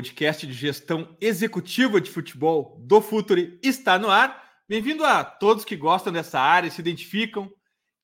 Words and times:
Podcast 0.00 0.46
de 0.46 0.54
gestão 0.54 1.14
executiva 1.20 2.00
de 2.00 2.10
futebol 2.10 2.80
do 2.80 3.02
Futuri, 3.02 3.60
está 3.62 3.98
no 3.98 4.08
ar. 4.08 4.62
Bem-vindo 4.66 5.04
a 5.04 5.22
todos 5.22 5.62
que 5.62 5.76
gostam 5.76 6.10
dessa 6.10 6.40
área, 6.40 6.70
se 6.70 6.80
identificam, 6.80 7.52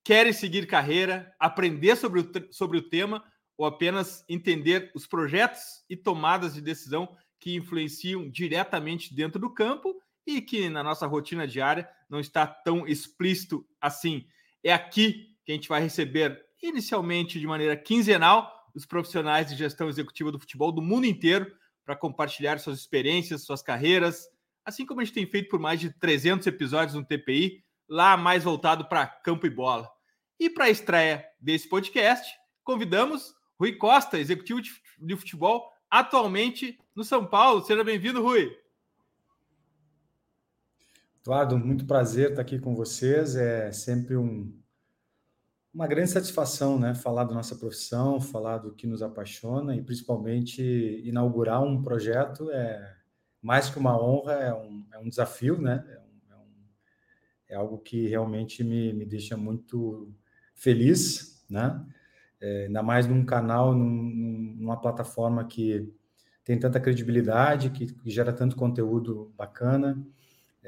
querem 0.05 0.31
seguir 0.31 0.67
carreira, 0.67 1.35
aprender 1.41 1.97
sobre 1.97 2.21
o, 2.21 2.53
sobre 2.53 2.77
o 2.77 2.83
tema 2.83 3.25
ou 3.57 3.65
apenas 3.65 4.23
entender 4.29 4.93
os 4.95 5.07
projetos 5.07 5.63
e 5.89 5.97
tomadas 5.97 6.53
de 6.53 6.61
decisão 6.61 7.17
que 7.41 7.55
influenciam 7.55 8.29
diretamente 8.29 9.15
dentro 9.15 9.41
do 9.41 9.49
campo 9.49 9.95
e 10.27 10.43
que 10.43 10.69
na 10.69 10.83
nossa 10.83 11.07
rotina 11.07 11.49
diária 11.49 11.89
não 12.11 12.21
está 12.21 12.47
tão 12.47 12.87
explícito 12.87 13.67
assim. 13.81 14.27
É 14.63 14.71
aqui 14.71 15.35
que 15.47 15.53
a 15.53 15.55
gente 15.55 15.71
vai 15.71 15.81
receber, 15.81 16.45
inicialmente 16.63 17.41
de 17.41 17.47
maneira 17.47 17.75
quinzenal, 17.75 18.53
os 18.75 18.85
profissionais 18.85 19.49
de 19.49 19.57
gestão 19.57 19.89
executiva 19.89 20.31
do 20.31 20.39
futebol 20.39 20.71
do 20.71 20.83
mundo 20.83 21.07
inteiro 21.07 21.51
para 21.87 21.95
compartilhar 21.95 22.59
suas 22.59 22.81
experiências, 22.81 23.45
suas 23.45 23.63
carreiras, 23.63 24.29
assim 24.65 24.85
como 24.85 25.01
a 25.01 25.05
gente 25.05 25.15
tem 25.15 25.25
feito 25.25 25.49
por 25.49 25.61
mais 25.61 25.79
de 25.79 25.91
300 25.91 26.45
episódios 26.49 26.97
no 26.97 27.05
TPI, 27.05 27.65
lá 27.89 28.17
mais 28.17 28.43
voltado 28.43 28.87
para 28.89 29.07
campo 29.07 29.47
e 29.47 29.51
bola. 29.51 29.89
E 30.39 30.51
para 30.51 30.65
a 30.65 30.71
estreia 30.71 31.25
desse 31.41 31.69
podcast, 31.69 32.29
convidamos 32.65 33.33
Rui 33.59 33.77
Costa, 33.77 34.19
executivo 34.19 34.61
de 34.99 35.17
futebol, 35.17 35.71
atualmente 35.89 36.77
no 36.95 37.05
São 37.05 37.25
Paulo. 37.25 37.65
Seja 37.65 37.85
bem-vindo, 37.85 38.21
Rui. 38.21 38.51
Eduardo, 41.21 41.57
muito 41.57 41.87
prazer 41.87 42.31
estar 42.31 42.43
aqui 42.43 42.59
com 42.59 42.75
vocês. 42.75 43.37
É 43.37 43.71
sempre 43.71 44.17
um, 44.17 44.53
uma 45.77 45.87
grande 45.87 46.09
satisfação, 46.11 46.79
né? 46.79 46.95
Falar 46.95 47.25
da 47.25 47.35
nossa 47.35 47.55
profissão, 47.55 48.19
falar 48.19 48.57
do 48.57 48.73
que 48.73 48.87
nos 48.87 49.03
apaixona 49.03 49.77
e 49.77 49.83
principalmente 49.83 50.63
inaugurar 51.05 51.63
um 51.63 51.83
projeto 51.83 52.51
é 52.51 52.97
mais 53.43 53.69
que 53.69 53.79
uma 53.79 54.03
honra, 54.03 54.33
é 54.33 54.55
um, 54.55 54.87
é 54.91 54.99
um 54.99 55.07
desafio, 55.07 55.61
né? 55.61 55.85
É, 55.87 55.99
um, 55.99 56.33
é, 56.33 56.37
um, 56.37 56.49
é, 57.51 57.55
algo 57.57 57.77
que 57.77 58.09
realmente 58.09 58.65
me, 58.65 58.95
me 58.95 59.05
deixa 59.05 59.37
muito 59.37 60.11
feliz, 60.55 61.45
né? 61.49 61.85
É, 62.41 62.65
ainda 62.65 62.83
mais 62.83 63.07
num 63.07 63.23
canal, 63.23 63.75
num, 63.75 64.57
numa 64.59 64.81
plataforma 64.81 65.45
que 65.45 65.93
tem 66.43 66.59
tanta 66.59 66.81
credibilidade, 66.81 67.69
que, 67.69 67.93
que 67.93 68.11
gera 68.11 68.33
tanto 68.33 68.57
conteúdo 68.57 69.31
bacana. 69.37 70.03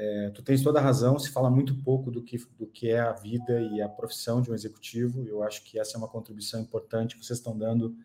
É, 0.01 0.31
tu 0.31 0.45
tens 0.45 0.63
toda 0.63 0.79
a 0.79 0.83
razão, 0.83 1.19
se 1.19 1.29
fala 1.29 1.51
muito 1.51 1.75
pouco 1.83 2.09
do 2.09 2.23
que, 2.23 2.39
do 2.57 2.69
que 2.69 2.89
é 2.89 3.01
a 3.01 3.13
vida 3.15 3.61
e 3.61 3.83
a 3.83 3.89
profissão 3.89 4.41
de 4.41 4.49
um 4.49 4.55
executivo. 4.55 5.27
Eu 5.27 5.43
acho 5.43 5.65
que 5.65 5.77
essa 5.77 5.97
é 5.97 5.99
uma 5.99 6.07
contribuição 6.07 6.61
importante 6.61 7.17
que 7.17 7.27
vocês 7.27 7.41
estão 7.41 7.59
dando 7.59 7.97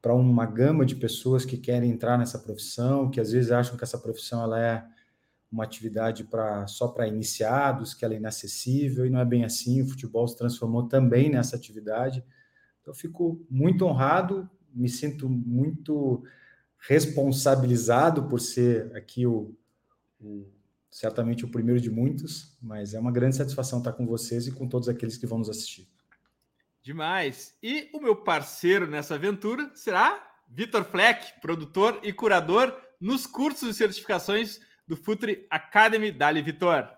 para 0.00 0.14
uma 0.14 0.46
gama 0.46 0.86
de 0.86 0.94
pessoas 0.94 1.44
que 1.44 1.56
querem 1.56 1.90
entrar 1.90 2.16
nessa 2.16 2.38
profissão, 2.38 3.10
que 3.10 3.20
às 3.20 3.32
vezes 3.32 3.50
acham 3.50 3.76
que 3.76 3.82
essa 3.82 3.98
profissão 3.98 4.44
ela 4.44 4.60
é 4.60 4.86
uma 5.50 5.64
atividade 5.64 6.22
para 6.22 6.68
só 6.68 6.86
para 6.86 7.08
iniciados, 7.08 7.94
que 7.94 8.04
ela 8.04 8.14
é 8.14 8.18
inacessível, 8.18 9.04
e 9.04 9.10
não 9.10 9.18
é 9.18 9.24
bem 9.24 9.44
assim. 9.44 9.82
O 9.82 9.88
futebol 9.88 10.28
se 10.28 10.36
transformou 10.36 10.86
também 10.86 11.28
nessa 11.28 11.56
atividade. 11.56 12.24
Então, 12.80 12.94
fico 12.94 13.44
muito 13.50 13.84
honrado, 13.84 14.48
me 14.72 14.88
sinto 14.88 15.28
muito 15.28 16.22
responsabilizado 16.78 18.28
por 18.28 18.38
ser 18.38 18.94
aqui 18.94 19.26
o, 19.26 19.52
o 20.20 20.46
certamente 20.90 21.44
o 21.44 21.50
primeiro 21.50 21.80
de 21.80 21.90
muitos, 21.90 22.56
mas 22.60 22.94
é 22.94 23.00
uma 23.00 23.12
grande 23.12 23.36
satisfação 23.36 23.78
estar 23.78 23.92
com 23.92 24.06
vocês 24.06 24.46
e 24.46 24.52
com 24.52 24.68
todos 24.68 24.88
aqueles 24.88 25.16
que 25.16 25.26
vão 25.26 25.38
nos 25.38 25.50
assistir. 25.50 25.88
Demais. 26.82 27.56
E 27.62 27.90
o 27.92 28.00
meu 28.00 28.16
parceiro 28.16 28.86
nessa 28.86 29.16
aventura 29.16 29.70
será 29.74 30.26
Vitor 30.48 30.84
Fleck, 30.84 31.40
produtor 31.40 32.00
e 32.02 32.12
curador 32.12 32.74
nos 33.00 33.26
cursos 33.26 33.68
e 33.68 33.74
certificações 33.74 34.60
do 34.86 34.96
Futre 34.96 35.46
Academy. 35.50 36.10
Dali, 36.10 36.40
Vitor. 36.40 36.88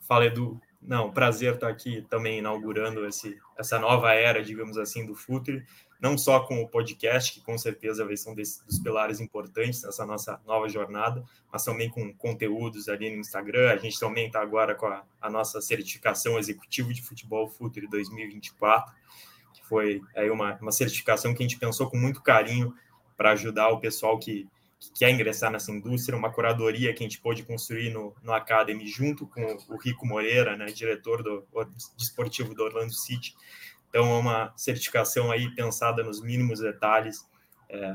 Fala, 0.00 0.26
Edu. 0.26 0.60
Não, 0.80 1.10
prazer 1.12 1.54
estar 1.54 1.68
aqui 1.68 2.02
também 2.08 2.38
inaugurando 2.38 3.06
esse, 3.06 3.38
essa 3.56 3.78
nova 3.78 4.12
era, 4.12 4.42
digamos 4.42 4.76
assim, 4.78 5.04
do 5.04 5.14
Futre 5.14 5.64
não 6.00 6.16
só 6.16 6.40
com 6.40 6.62
o 6.62 6.68
podcast, 6.68 7.32
que 7.32 7.40
com 7.40 7.58
certeza 7.58 8.04
vai 8.04 8.16
ser 8.16 8.30
um 8.30 8.34
dos 8.34 8.78
pilares 8.82 9.20
importantes 9.20 9.82
nessa 9.82 10.06
nossa 10.06 10.40
nova 10.46 10.68
jornada, 10.68 11.24
mas 11.52 11.64
também 11.64 11.90
com 11.90 12.14
conteúdos 12.14 12.88
ali 12.88 13.10
no 13.10 13.20
Instagram. 13.20 13.72
A 13.72 13.76
gente 13.76 13.98
também 13.98 14.26
está 14.26 14.40
agora 14.40 14.74
com 14.74 14.86
a, 14.86 15.02
a, 15.20 15.28
nossa 15.28 15.60
certificação 15.60 16.38
executivo 16.38 16.92
de 16.94 17.02
futebol 17.02 17.48
Futre 17.48 17.88
2024, 17.88 18.94
que 19.52 19.66
foi 19.66 20.00
aí 20.14 20.30
uma, 20.30 20.56
uma 20.62 20.72
certificação 20.72 21.34
que 21.34 21.42
a 21.42 21.46
gente 21.46 21.58
pensou 21.58 21.90
com 21.90 21.96
muito 21.96 22.22
carinho 22.22 22.72
para 23.16 23.32
ajudar 23.32 23.70
o 23.70 23.80
pessoal 23.80 24.16
que, 24.20 24.46
que, 24.78 24.92
quer 24.92 25.10
ingressar 25.10 25.50
nessa 25.50 25.72
indústria, 25.72 26.16
uma 26.16 26.32
curadoria 26.32 26.94
que 26.94 27.02
a 27.02 27.08
gente 27.08 27.20
pôde 27.20 27.42
construir 27.42 27.90
no, 27.90 28.14
no 28.22 28.32
Academy 28.32 28.86
junto 28.86 29.26
com 29.26 29.58
o 29.68 29.76
Rico 29.76 30.06
Moreira, 30.06 30.56
né, 30.56 30.66
diretor 30.66 31.24
do, 31.24 31.40
do 31.40 31.74
esportivo 31.98 32.54
do 32.54 32.62
Orlando 32.62 32.94
City, 32.94 33.34
então, 33.88 34.06
é 34.06 34.18
uma 34.18 34.52
certificação 34.56 35.30
aí 35.30 35.54
pensada 35.54 36.02
nos 36.02 36.22
mínimos 36.22 36.60
detalhes, 36.60 37.26
é, 37.68 37.94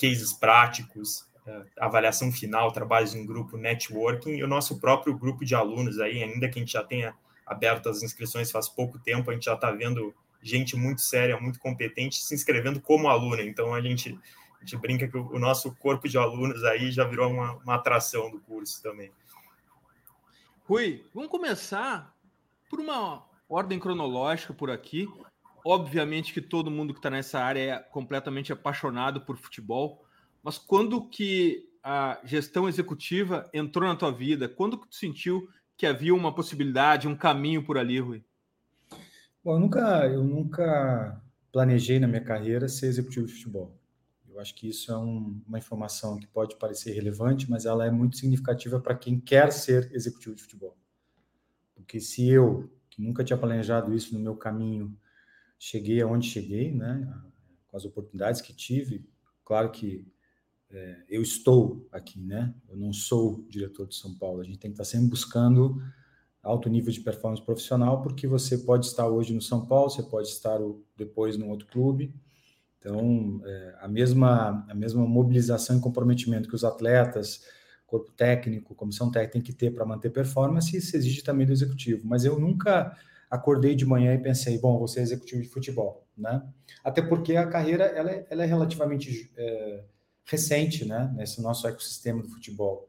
cases 0.00 0.32
práticos, 0.32 1.28
é, 1.46 1.62
avaliação 1.78 2.32
final, 2.32 2.72
trabalhos 2.72 3.14
em 3.14 3.26
grupo, 3.26 3.56
networking 3.56 4.36
e 4.36 4.44
o 4.44 4.48
nosso 4.48 4.80
próprio 4.80 5.16
grupo 5.16 5.44
de 5.44 5.54
alunos 5.54 6.00
aí, 6.00 6.22
ainda 6.22 6.48
que 6.48 6.58
a 6.58 6.62
gente 6.62 6.72
já 6.72 6.82
tenha 6.82 7.14
aberto 7.46 7.88
as 7.88 8.02
inscrições 8.02 8.50
faz 8.50 8.68
pouco 8.68 8.98
tempo, 8.98 9.30
a 9.30 9.34
gente 9.34 9.44
já 9.44 9.54
está 9.54 9.70
vendo 9.70 10.14
gente 10.42 10.76
muito 10.76 11.00
séria, 11.00 11.40
muito 11.40 11.58
competente 11.58 12.22
se 12.22 12.34
inscrevendo 12.34 12.80
como 12.80 13.08
aluna. 13.08 13.42
Então, 13.42 13.74
a 13.74 13.80
gente, 13.80 14.18
a 14.56 14.64
gente 14.64 14.76
brinca 14.76 15.08
que 15.08 15.16
o, 15.16 15.38
nosso 15.38 15.74
corpo 15.76 16.08
de 16.08 16.18
alunos 16.18 16.62
aí 16.64 16.90
já 16.90 17.04
virou 17.04 17.30
uma, 17.30 17.54
uma 17.56 17.74
atração 17.74 18.30
do 18.30 18.40
curso 18.40 18.82
também. 18.82 19.10
Rui, 20.64 21.06
vamos 21.14 21.30
começar 21.30 22.14
por 22.70 22.80
uma 22.80 23.26
ordem 23.48 23.78
cronológica 23.78 24.52
por 24.52 24.70
aqui. 24.70 25.08
Obviamente 25.64 26.32
que 26.32 26.42
todo 26.42 26.70
mundo 26.70 26.92
que 26.92 26.98
está 26.98 27.08
nessa 27.08 27.40
área 27.40 27.60
é 27.60 27.78
completamente 27.78 28.52
apaixonado 28.52 29.22
por 29.22 29.38
futebol, 29.38 30.04
mas 30.42 30.58
quando 30.58 31.08
que 31.08 31.70
a 31.82 32.18
gestão 32.24 32.66
executiva 32.66 33.48
entrou 33.52 33.86
na 33.86 33.94
tua 33.94 34.10
vida? 34.10 34.48
Quando 34.48 34.78
que 34.78 34.88
tu 34.88 34.94
sentiu 34.94 35.48
que 35.76 35.86
havia 35.86 36.14
uma 36.14 36.34
possibilidade, 36.34 37.06
um 37.06 37.14
caminho 37.14 37.62
por 37.62 37.76
ali, 37.76 38.00
Rui? 38.00 38.24
Bom, 39.44 39.56
eu 39.56 39.60
nunca, 39.60 40.06
eu 40.06 40.24
nunca 40.24 41.22
planejei 41.52 41.98
na 41.98 42.08
minha 42.08 42.22
carreira 42.22 42.68
ser 42.68 42.86
executivo 42.86 43.26
de 43.26 43.34
futebol. 43.34 43.78
Eu 44.26 44.40
acho 44.40 44.54
que 44.54 44.68
isso 44.68 44.90
é 44.90 44.96
um, 44.96 45.40
uma 45.46 45.58
informação 45.58 46.18
que 46.18 46.26
pode 46.26 46.56
parecer 46.56 46.92
relevante, 46.92 47.50
mas 47.50 47.66
ela 47.66 47.86
é 47.86 47.90
muito 47.90 48.16
significativa 48.16 48.80
para 48.80 48.94
quem 48.94 49.20
quer 49.20 49.52
ser 49.52 49.90
executivo 49.92 50.34
de 50.34 50.42
futebol. 50.42 50.76
Porque 51.74 52.00
se 52.00 52.28
eu, 52.28 52.72
que 52.88 53.02
nunca 53.02 53.22
tinha 53.22 53.36
planejado 53.36 53.94
isso 53.94 54.14
no 54.14 54.20
meu 54.20 54.34
caminho, 54.34 54.96
cheguei 55.58 56.00
aonde 56.00 56.28
cheguei, 56.28 56.72
né? 56.72 57.12
Com 57.68 57.76
as 57.76 57.84
oportunidades 57.84 58.40
que 58.40 58.52
tive. 58.52 59.08
Claro 59.44 59.70
que 59.70 60.06
é, 60.70 61.04
eu 61.08 61.22
estou 61.22 61.86
aqui, 61.92 62.20
né? 62.20 62.54
Eu 62.68 62.76
não 62.76 62.92
sou 62.92 63.44
diretor 63.48 63.86
de 63.86 63.94
São 63.94 64.14
Paulo. 64.16 64.40
A 64.40 64.44
gente 64.44 64.58
tem 64.58 64.70
que 64.70 64.74
estar 64.74 64.84
sempre 64.84 65.08
buscando 65.08 65.80
alto 66.42 66.68
nível 66.68 66.92
de 66.92 67.00
performance 67.00 67.42
profissional, 67.42 68.02
porque 68.02 68.26
você 68.26 68.58
pode 68.58 68.86
estar 68.86 69.08
hoje 69.08 69.32
no 69.32 69.40
São 69.40 69.64
Paulo, 69.66 69.90
você 69.90 70.02
pode 70.02 70.28
estar 70.28 70.58
depois 70.96 71.36
num 71.36 71.48
outro 71.48 71.66
clube. 71.66 72.14
Então, 72.78 73.40
é, 73.44 73.78
a 73.80 73.88
mesma 73.88 74.66
a 74.68 74.74
mesma 74.74 75.06
mobilização 75.06 75.78
e 75.78 75.80
comprometimento 75.80 76.48
que 76.48 76.54
os 76.54 76.64
atletas, 76.64 77.42
corpo 77.86 78.12
técnico, 78.12 78.74
comissão 78.74 79.10
técnica 79.10 79.32
tem 79.32 79.42
que 79.42 79.54
ter 79.54 79.70
para 79.70 79.86
manter 79.86 80.10
performance, 80.10 80.76
isso 80.76 80.94
exige 80.94 81.22
também 81.22 81.46
do 81.46 81.52
executivo. 81.52 82.06
Mas 82.06 82.24
eu 82.26 82.38
nunca 82.38 82.94
acordei 83.30 83.74
de 83.74 83.84
manhã 83.84 84.14
e 84.14 84.18
pensei, 84.18 84.58
bom, 84.58 84.78
vou 84.78 84.88
ser 84.88 85.00
executivo 85.00 85.42
de 85.42 85.48
futebol, 85.48 86.06
né? 86.16 86.42
Até 86.82 87.02
porque 87.02 87.36
a 87.36 87.46
carreira 87.46 87.84
ela 87.84 88.10
é, 88.10 88.26
ela 88.30 88.44
é 88.44 88.46
relativamente 88.46 89.30
é, 89.36 89.84
recente, 90.24 90.84
né? 90.84 91.12
Nesse 91.16 91.42
nosso 91.42 91.66
ecossistema 91.66 92.22
do 92.22 92.28
futebol, 92.28 92.88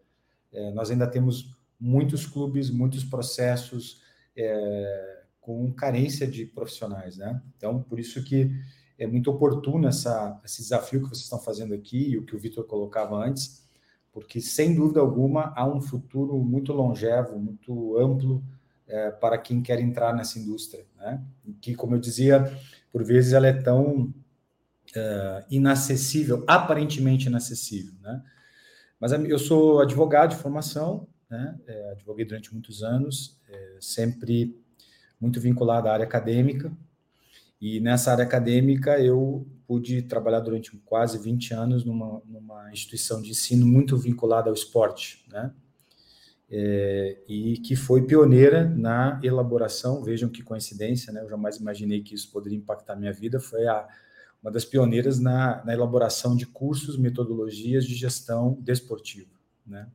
é, 0.52 0.72
nós 0.72 0.92
ainda 0.92 1.08
temos 1.08 1.56
muitos 1.80 2.26
clubes, 2.26 2.70
muitos 2.70 3.04
processos 3.04 4.02
é, 4.36 5.24
com 5.42 5.72
carência 5.72 6.26
de 6.26 6.46
profissionais, 6.46 7.18
né? 7.18 7.42
Então, 7.58 7.82
por 7.82 8.00
isso 8.00 8.24
que 8.24 8.52
é 8.98 9.06
muito 9.06 9.30
oportuno 9.30 9.88
essa, 9.88 10.40
esse 10.44 10.62
desafio 10.62 11.02
que 11.02 11.10
vocês 11.10 11.24
estão 11.24 11.40
fazendo 11.40 11.74
aqui 11.74 12.12
e 12.12 12.18
o 12.18 12.26
que 12.26 12.36
o 12.36 12.40
Vitor 12.40 12.66
colocava 12.66 13.16
antes, 13.16 13.64
porque 14.12 14.40
sem 14.40 14.74
dúvida 14.74 15.02
alguma 15.02 15.54
há 15.56 15.68
um 15.68 15.82
futuro 15.82 16.38
muito 16.40 16.72
longevo, 16.72 17.38
muito 17.38 17.98
amplo 17.98 18.44
é, 18.88 19.12
para 19.12 19.38
quem 19.38 19.62
quer 19.62 19.80
entrar 19.80 20.14
nessa 20.14 20.40
indústria, 20.40 20.86
né? 20.98 21.22
Que, 21.62 21.76
como 21.76 21.96
eu 21.96 22.00
dizia, 22.00 22.52
por 22.92 23.04
vezes 23.04 23.34
ela 23.34 23.48
é 23.48 23.54
tão 23.54 24.14
é, 24.96 25.46
inacessível, 25.50 26.44
aparentemente 26.48 27.28
inacessível, 27.28 27.94
né? 28.02 28.22
Mas 29.00 29.12
eu 29.12 29.40
sou 29.40 29.82
advogado 29.82 30.32
de 30.32 30.38
formação, 30.38 31.08
né? 31.30 31.58
É, 31.68 31.92
advoguei 31.92 32.26
durante 32.26 32.54
muitos 32.54 32.84
anos, 32.84 33.40
é, 33.50 33.78
sempre 33.82 34.58
muito 35.20 35.40
vinculado 35.40 35.88
à 35.88 35.94
área 35.94 36.06
acadêmica. 36.06 36.72
E 37.60 37.80
nessa 37.80 38.12
área 38.12 38.24
acadêmica 38.24 39.00
eu 39.00 39.48
pude 39.68 40.02
trabalhar 40.04 40.40
durante 40.40 40.76
quase 40.86 41.18
20 41.18 41.54
anos 41.54 41.84
numa, 41.84 42.22
numa 42.26 42.72
instituição 42.72 43.22
de 43.22 43.32
ensino 43.32 43.66
muito 43.66 43.98
vinculada 43.98 44.50
ao 44.50 44.54
esporte, 44.54 45.26
né? 45.32 45.52
É, 46.50 47.18
e 47.28 47.58
que 47.58 47.76
foi 47.76 48.04
pioneira 48.04 48.70
na 48.70 49.20
elaboração, 49.24 50.04
vejam 50.04 50.30
que 50.30 50.44
coincidência, 50.44 51.12
né? 51.12 51.22
Eu 51.22 51.30
jamais 51.30 51.58
imaginei 51.58 52.02
que 52.02 52.14
isso 52.14 52.32
poderia 52.32 52.58
impactar 52.58 52.96
minha 52.96 53.12
vida, 53.12 53.40
foi 53.40 53.68
a, 53.68 53.88
uma 54.44 54.52
das 54.52 54.64
pioneiras 54.64 55.20
na, 55.20 55.64
na 55.66 55.74
elaboração 55.74 56.36
de 56.36 56.46
cursos, 56.46 56.98
metodologias 56.98 57.84
de 57.84 57.96
gestão 57.96 58.58
desportiva, 58.62 59.32
né? 59.66 59.88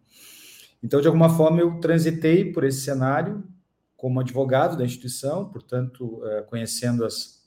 Então, 0.82 1.00
de 1.00 1.06
alguma 1.06 1.28
forma, 1.28 1.60
eu 1.60 1.78
transitei 1.78 2.52
por 2.52 2.64
esse 2.64 2.80
cenário 2.80 3.44
como 3.96 4.18
advogado 4.18 4.76
da 4.78 4.84
instituição, 4.84 5.48
portanto, 5.48 6.22
é, 6.24 6.42
conhecendo 6.42 7.04
as, 7.04 7.46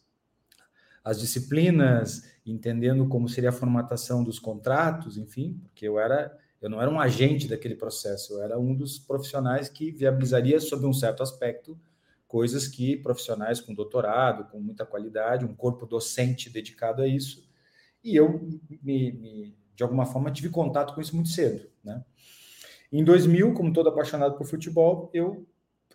as 1.03 1.19
disciplinas, 1.19 2.23
entendendo 2.45 3.07
como 3.07 3.27
seria 3.27 3.49
a 3.49 3.53
formatação 3.53 4.23
dos 4.23 4.39
contratos, 4.39 5.17
enfim, 5.17 5.59
porque 5.63 5.87
eu 5.87 5.99
era 5.99 6.31
eu 6.63 6.69
não 6.69 6.81
era 6.81 6.89
um 6.89 6.97
agente 6.97 7.45
daquele 7.45 7.75
processo, 7.75 8.35
eu 8.35 8.41
era 8.41 8.57
um 8.57 8.73
dos 8.73 8.97
profissionais 8.97 9.67
que 9.67 9.91
viabilizaria, 9.91 10.61
sob 10.61 10.85
um 10.85 10.93
certo 10.93 11.21
aspecto, 11.21 11.77
coisas 12.25 12.69
que 12.69 12.95
profissionais 12.95 13.59
com 13.59 13.73
doutorado, 13.73 14.49
com 14.49 14.61
muita 14.61 14.85
qualidade, 14.85 15.43
um 15.43 15.53
corpo 15.53 15.85
docente 15.85 16.49
dedicado 16.49 17.01
a 17.01 17.07
isso, 17.07 17.45
e 18.01 18.15
eu, 18.15 18.47
me, 18.81 19.11
me, 19.11 19.57
de 19.75 19.83
alguma 19.83 20.05
forma, 20.05 20.31
tive 20.31 20.47
contato 20.47 20.95
com 20.95 21.01
isso 21.01 21.13
muito 21.13 21.27
cedo. 21.27 21.69
Né? 21.83 22.01
Em 22.89 23.03
2000, 23.03 23.53
como 23.53 23.73
todo 23.73 23.89
apaixonado 23.89 24.37
por 24.37 24.47
futebol, 24.47 25.09
eu 25.13 25.45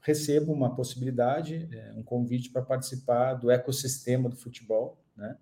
recebo 0.02 0.52
uma 0.52 0.76
possibilidade, 0.76 1.66
é, 1.72 1.94
um 1.96 2.02
convite 2.02 2.50
para 2.50 2.60
participar 2.60 3.34
do 3.34 3.50
ecossistema 3.50 4.28
do 4.28 4.36
futebol, 4.36 5.02
né? 5.16 5.36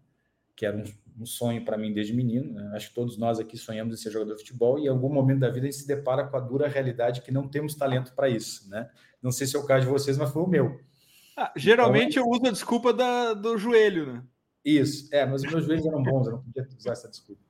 Que 0.57 0.65
era 0.65 0.77
um, 0.77 0.85
um 1.21 1.27
sonho 1.27 1.65
para 1.65 1.77
mim 1.77 1.93
desde 1.93 2.15
menino. 2.15 2.55
Né? 2.55 2.73
Acho 2.75 2.89
que 2.89 2.95
todos 2.95 3.19
nós 3.19 3.39
aqui 3.39 3.57
sonhamos 3.57 3.95
em 3.95 4.03
ser 4.03 4.11
jogador 4.11 4.35
de 4.35 4.41
futebol 4.41 4.79
e 4.79 4.87
em 4.87 4.89
algum 4.89 5.13
momento 5.13 5.41
da 5.41 5.51
vida 5.51 5.67
a 5.67 5.71
gente 5.71 5.83
se 5.83 5.87
depara 5.87 6.27
com 6.27 6.37
a 6.37 6.41
dura 6.41 6.67
realidade 6.67 7.21
que 7.21 7.31
não 7.31 7.47
temos 7.47 7.75
talento 7.75 8.15
para 8.15 8.29
isso. 8.29 8.69
Né? 8.71 8.89
Não 9.23 9.31
sei 9.31 9.47
se 9.47 9.55
é 9.55 9.59
o 9.59 9.67
caso 9.67 9.85
de 9.85 9.93
vocês, 9.93 10.17
mas 10.17 10.31
foi 10.31 10.43
o 10.43 10.47
meu. 10.49 10.81
Ah, 11.37 11.53
geralmente 11.55 12.19
então, 12.19 12.25
eu 12.25 12.31
uso 12.31 12.47
a 12.47 12.51
desculpa 12.51 12.95
da, 12.95 13.35
do 13.35 13.59
joelho, 13.59 14.07
né? 14.07 14.25
Isso, 14.65 15.09
é, 15.15 15.25
mas 15.25 15.45
os 15.45 15.53
meus 15.53 15.65
joelhos 15.65 15.87
eram 15.87 16.03
bons, 16.03 16.27
eu 16.27 16.33
não 16.33 16.43
podia 16.43 16.67
usar 16.77 16.93
essa 16.93 17.09
desculpa. 17.09 17.41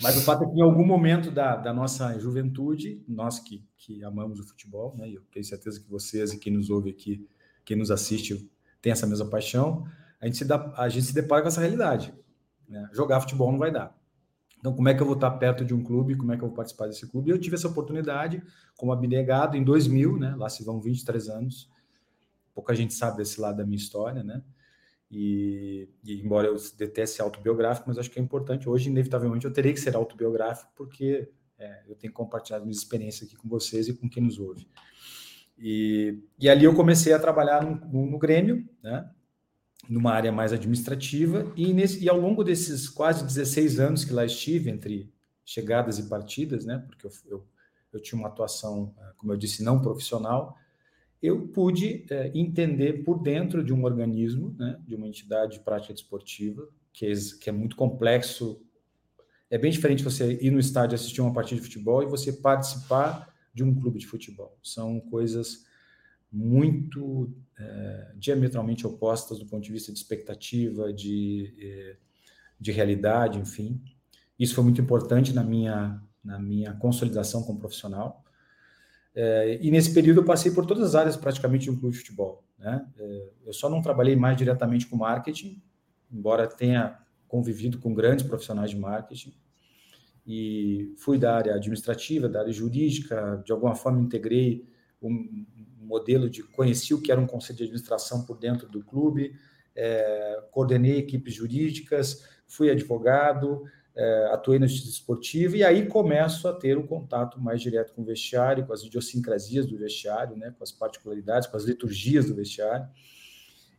Mas 0.00 0.16
o 0.16 0.22
fato 0.22 0.44
é 0.44 0.46
que 0.46 0.58
em 0.58 0.62
algum 0.62 0.84
momento 0.84 1.30
da, 1.30 1.56
da 1.56 1.72
nossa 1.74 2.18
juventude, 2.18 3.04
nós 3.06 3.38
que, 3.38 3.64
que 3.76 4.02
amamos 4.02 4.40
o 4.40 4.44
futebol, 4.44 4.96
né, 4.96 5.10
eu 5.10 5.20
tenho 5.30 5.44
certeza 5.44 5.80
que 5.80 5.88
vocês 5.90 6.32
e 6.32 6.38
quem 6.38 6.52
nos 6.52 6.70
ouve 6.70 6.90
aqui, 6.90 7.28
quem 7.64 7.76
nos 7.76 7.90
assiste, 7.90 8.50
tem 8.80 8.92
essa 8.92 9.06
mesma 9.06 9.28
paixão, 9.28 9.86
a 10.22 10.26
gente 10.26 10.38
se, 10.38 10.44
dá, 10.44 10.72
a 10.76 10.88
gente 10.88 11.04
se 11.04 11.14
depara 11.14 11.42
com 11.42 11.48
essa 11.48 11.60
realidade. 11.60 12.14
Né? 12.68 12.88
Jogar 12.92 13.20
futebol 13.20 13.50
não 13.50 13.58
vai 13.58 13.72
dar. 13.72 13.94
Então, 14.60 14.72
como 14.72 14.88
é 14.88 14.94
que 14.94 15.02
eu 15.02 15.06
vou 15.06 15.16
estar 15.16 15.32
perto 15.32 15.64
de 15.64 15.74
um 15.74 15.82
clube? 15.82 16.16
Como 16.16 16.32
é 16.32 16.36
que 16.36 16.44
eu 16.44 16.46
vou 16.46 16.56
participar 16.56 16.86
desse 16.86 17.04
clube? 17.08 17.28
E 17.28 17.32
eu 17.32 17.40
tive 17.40 17.56
essa 17.56 17.66
oportunidade 17.66 18.40
como 18.76 18.92
abnegado 18.92 19.56
em 19.56 19.64
2000, 19.64 20.18
né? 20.18 20.36
lá 20.36 20.48
se 20.48 20.62
vão 20.62 20.80
23 20.80 21.28
anos. 21.28 21.68
Pouca 22.54 22.72
gente 22.72 22.94
sabe 22.94 23.16
desse 23.16 23.40
lado 23.40 23.56
da 23.56 23.64
minha 23.64 23.76
história, 23.76 24.22
né? 24.22 24.40
E, 25.10 25.88
e, 26.04 26.22
embora 26.22 26.46
eu 26.46 26.56
deteste 26.78 27.20
autobiográfico, 27.20 27.88
mas 27.88 27.98
acho 27.98 28.10
que 28.10 28.20
é 28.20 28.22
importante. 28.22 28.68
Hoje, 28.68 28.88
inevitavelmente, 28.88 29.44
eu 29.44 29.52
terei 29.52 29.72
que 29.72 29.80
ser 29.80 29.96
autobiográfico, 29.96 30.70
porque 30.76 31.28
é, 31.58 31.82
eu 31.88 31.96
tenho 31.96 32.12
que 32.12 32.16
compartilhar 32.16 32.60
minhas 32.60 32.78
experiências 32.78 33.28
aqui 33.28 33.36
com 33.36 33.48
vocês 33.48 33.88
e 33.88 33.94
com 33.94 34.08
quem 34.08 34.22
nos 34.22 34.38
ouve. 34.38 34.68
E, 35.58 36.18
e 36.38 36.48
ali 36.48 36.64
eu 36.64 36.74
comecei 36.74 37.12
a 37.12 37.18
trabalhar 37.18 37.62
no, 37.62 37.74
no, 37.86 38.10
no, 38.12 38.18
Grêmio, 38.18 38.68
né? 38.82 39.10
Numa 39.88 40.12
área 40.12 40.30
mais 40.30 40.52
administrativa, 40.52 41.52
e, 41.56 41.72
nesse, 41.72 42.02
e 42.02 42.08
ao 42.08 42.18
longo 42.18 42.44
desses 42.44 42.88
quase 42.88 43.24
16 43.24 43.80
anos 43.80 44.04
que 44.04 44.12
lá 44.12 44.24
estive, 44.24 44.70
entre 44.70 45.12
chegadas 45.44 45.98
e 45.98 46.08
partidas, 46.08 46.64
né? 46.64 46.84
porque 46.86 47.06
eu, 47.06 47.10
eu, 47.26 47.46
eu 47.92 48.00
tinha 48.00 48.18
uma 48.18 48.28
atuação, 48.28 48.94
como 49.16 49.32
eu 49.32 49.36
disse, 49.36 49.62
não 49.62 49.80
profissional, 49.80 50.56
eu 51.22 51.46
pude 51.48 52.04
é, 52.10 52.32
entender 52.34 53.04
por 53.04 53.22
dentro 53.22 53.62
de 53.62 53.72
um 53.72 53.84
organismo, 53.84 54.54
né, 54.58 54.76
de 54.84 54.96
uma 54.96 55.06
entidade 55.06 55.58
de 55.58 55.60
prática 55.60 55.94
desportiva, 55.94 56.68
que 56.92 57.06
é, 57.06 57.12
que 57.40 57.48
é 57.48 57.52
muito 57.52 57.76
complexo. 57.76 58.60
É 59.48 59.56
bem 59.56 59.70
diferente 59.70 60.02
você 60.02 60.36
ir 60.42 60.50
no 60.50 60.58
estádio 60.58 60.96
assistir 60.96 61.20
uma 61.20 61.32
partida 61.32 61.60
de 61.60 61.66
futebol 61.66 62.02
e 62.02 62.06
você 62.06 62.32
participar 62.32 63.32
de 63.54 63.62
um 63.62 63.72
clube 63.72 64.00
de 64.00 64.06
futebol. 64.06 64.58
São 64.62 64.98
coisas 64.98 65.64
muito 66.32 67.30
é, 67.58 68.12
diametralmente 68.16 68.86
opostas 68.86 69.38
do 69.38 69.46
ponto 69.46 69.62
de 69.62 69.72
vista 69.72 69.92
de 69.92 69.98
expectativa, 69.98 70.92
de, 70.92 71.54
é, 71.60 71.96
de 72.58 72.72
realidade, 72.72 73.38
enfim. 73.38 73.82
Isso 74.38 74.54
foi 74.54 74.64
muito 74.64 74.80
importante 74.80 75.32
na 75.32 75.44
minha, 75.44 76.02
na 76.24 76.38
minha 76.38 76.72
consolidação 76.74 77.42
como 77.42 77.58
profissional. 77.58 78.24
É, 79.14 79.58
e 79.60 79.70
nesse 79.70 79.92
período 79.92 80.20
eu 80.20 80.24
passei 80.24 80.50
por 80.50 80.64
todas 80.64 80.84
as 80.84 80.94
áreas 80.94 81.16
praticamente 81.16 81.70
um 81.70 81.76
clube 81.78 81.92
de 81.92 82.00
futebol. 82.00 82.42
Né? 82.58 82.86
É, 82.98 83.30
eu 83.44 83.52
só 83.52 83.68
não 83.68 83.82
trabalhei 83.82 84.16
mais 84.16 84.36
diretamente 84.36 84.86
com 84.86 84.96
marketing, 84.96 85.62
embora 86.10 86.46
tenha 86.46 86.98
convivido 87.28 87.78
com 87.78 87.92
grandes 87.92 88.26
profissionais 88.26 88.70
de 88.70 88.76
marketing. 88.76 89.34
E 90.26 90.94
fui 90.98 91.18
da 91.18 91.36
área 91.36 91.54
administrativa, 91.54 92.28
da 92.28 92.40
área 92.40 92.52
jurídica, 92.52 93.42
de 93.44 93.52
alguma 93.52 93.74
forma 93.74 94.00
integrei 94.00 94.66
um, 95.02 95.44
modelo 95.82 96.28
de 96.28 96.42
conheci 96.42 96.94
o 96.94 97.00
que 97.00 97.10
era 97.10 97.20
um 97.20 97.26
conselho 97.26 97.58
de 97.58 97.64
administração 97.64 98.24
por 98.24 98.38
dentro 98.38 98.68
do 98.68 98.82
clube, 98.82 99.34
é, 99.74 100.42
coordenei 100.50 100.98
equipes 100.98 101.34
jurídicas, 101.34 102.26
fui 102.46 102.70
advogado, 102.70 103.62
é, 103.94 104.30
atuei 104.32 104.58
na 104.58 104.66
justiça 104.66 104.94
esportiva 104.94 105.56
e 105.56 105.64
aí 105.64 105.86
começo 105.86 106.48
a 106.48 106.52
ter 106.52 106.76
o 106.78 106.80
um 106.80 106.86
contato 106.86 107.40
mais 107.40 107.60
direto 107.60 107.92
com 107.92 108.02
o 108.02 108.04
vestiário, 108.04 108.66
com 108.66 108.72
as 108.72 108.82
idiosincrasias 108.82 109.66
do 109.66 109.76
vestiário, 109.76 110.36
né, 110.36 110.54
com 110.56 110.64
as 110.64 110.72
particularidades, 110.72 111.48
com 111.48 111.56
as 111.56 111.64
liturgias 111.64 112.26
do 112.26 112.34
vestiário. 112.34 112.86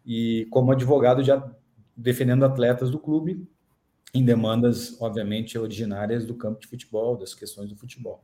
E 0.06 0.48
como 0.52 0.72
advogado 0.72 1.24
já 1.24 1.52
defendendo 1.96 2.44
atletas 2.44 2.90
do 2.90 3.00
clube 3.00 3.48
em 4.14 4.24
demandas, 4.24 5.02
obviamente, 5.02 5.58
originárias 5.58 6.26
do 6.26 6.36
campo 6.36 6.60
de 6.60 6.68
futebol, 6.68 7.18
das 7.18 7.34
questões 7.34 7.70
do 7.70 7.76
futebol. 7.76 8.24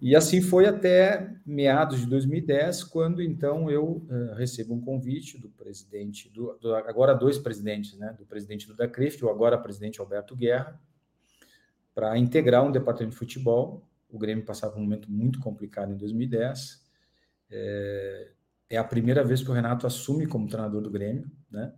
E 0.00 0.14
assim 0.14 0.40
foi 0.40 0.66
até 0.66 1.34
meados 1.44 2.00
de 2.00 2.06
2010, 2.06 2.84
quando 2.84 3.20
então 3.20 3.68
eu 3.68 4.06
uh, 4.08 4.34
recebo 4.36 4.74
um 4.74 4.80
convite 4.80 5.38
do 5.38 5.48
presidente, 5.48 6.28
do, 6.28 6.56
do, 6.60 6.74
agora 6.76 7.14
dois 7.14 7.36
presidentes, 7.36 7.98
né, 7.98 8.14
do 8.16 8.24
presidente 8.24 8.66
do 8.66 8.76
Dacreft, 8.76 9.24
o 9.24 9.28
agora 9.28 9.58
presidente 9.58 10.00
Alberto 10.00 10.36
Guerra, 10.36 10.80
para 11.92 12.16
integrar 12.16 12.64
um 12.64 12.70
departamento 12.70 13.14
de 13.14 13.18
futebol. 13.18 13.82
O 14.08 14.18
Grêmio 14.18 14.44
passava 14.44 14.76
um 14.76 14.82
momento 14.82 15.10
muito 15.10 15.40
complicado 15.40 15.92
em 15.92 15.96
2010. 15.96 16.80
É, 17.50 18.30
é 18.70 18.76
a 18.76 18.84
primeira 18.84 19.24
vez 19.24 19.42
que 19.42 19.50
o 19.50 19.54
Renato 19.54 19.84
assume 19.84 20.28
como 20.28 20.48
treinador 20.48 20.80
do 20.80 20.90
Grêmio, 20.90 21.28
né? 21.50 21.72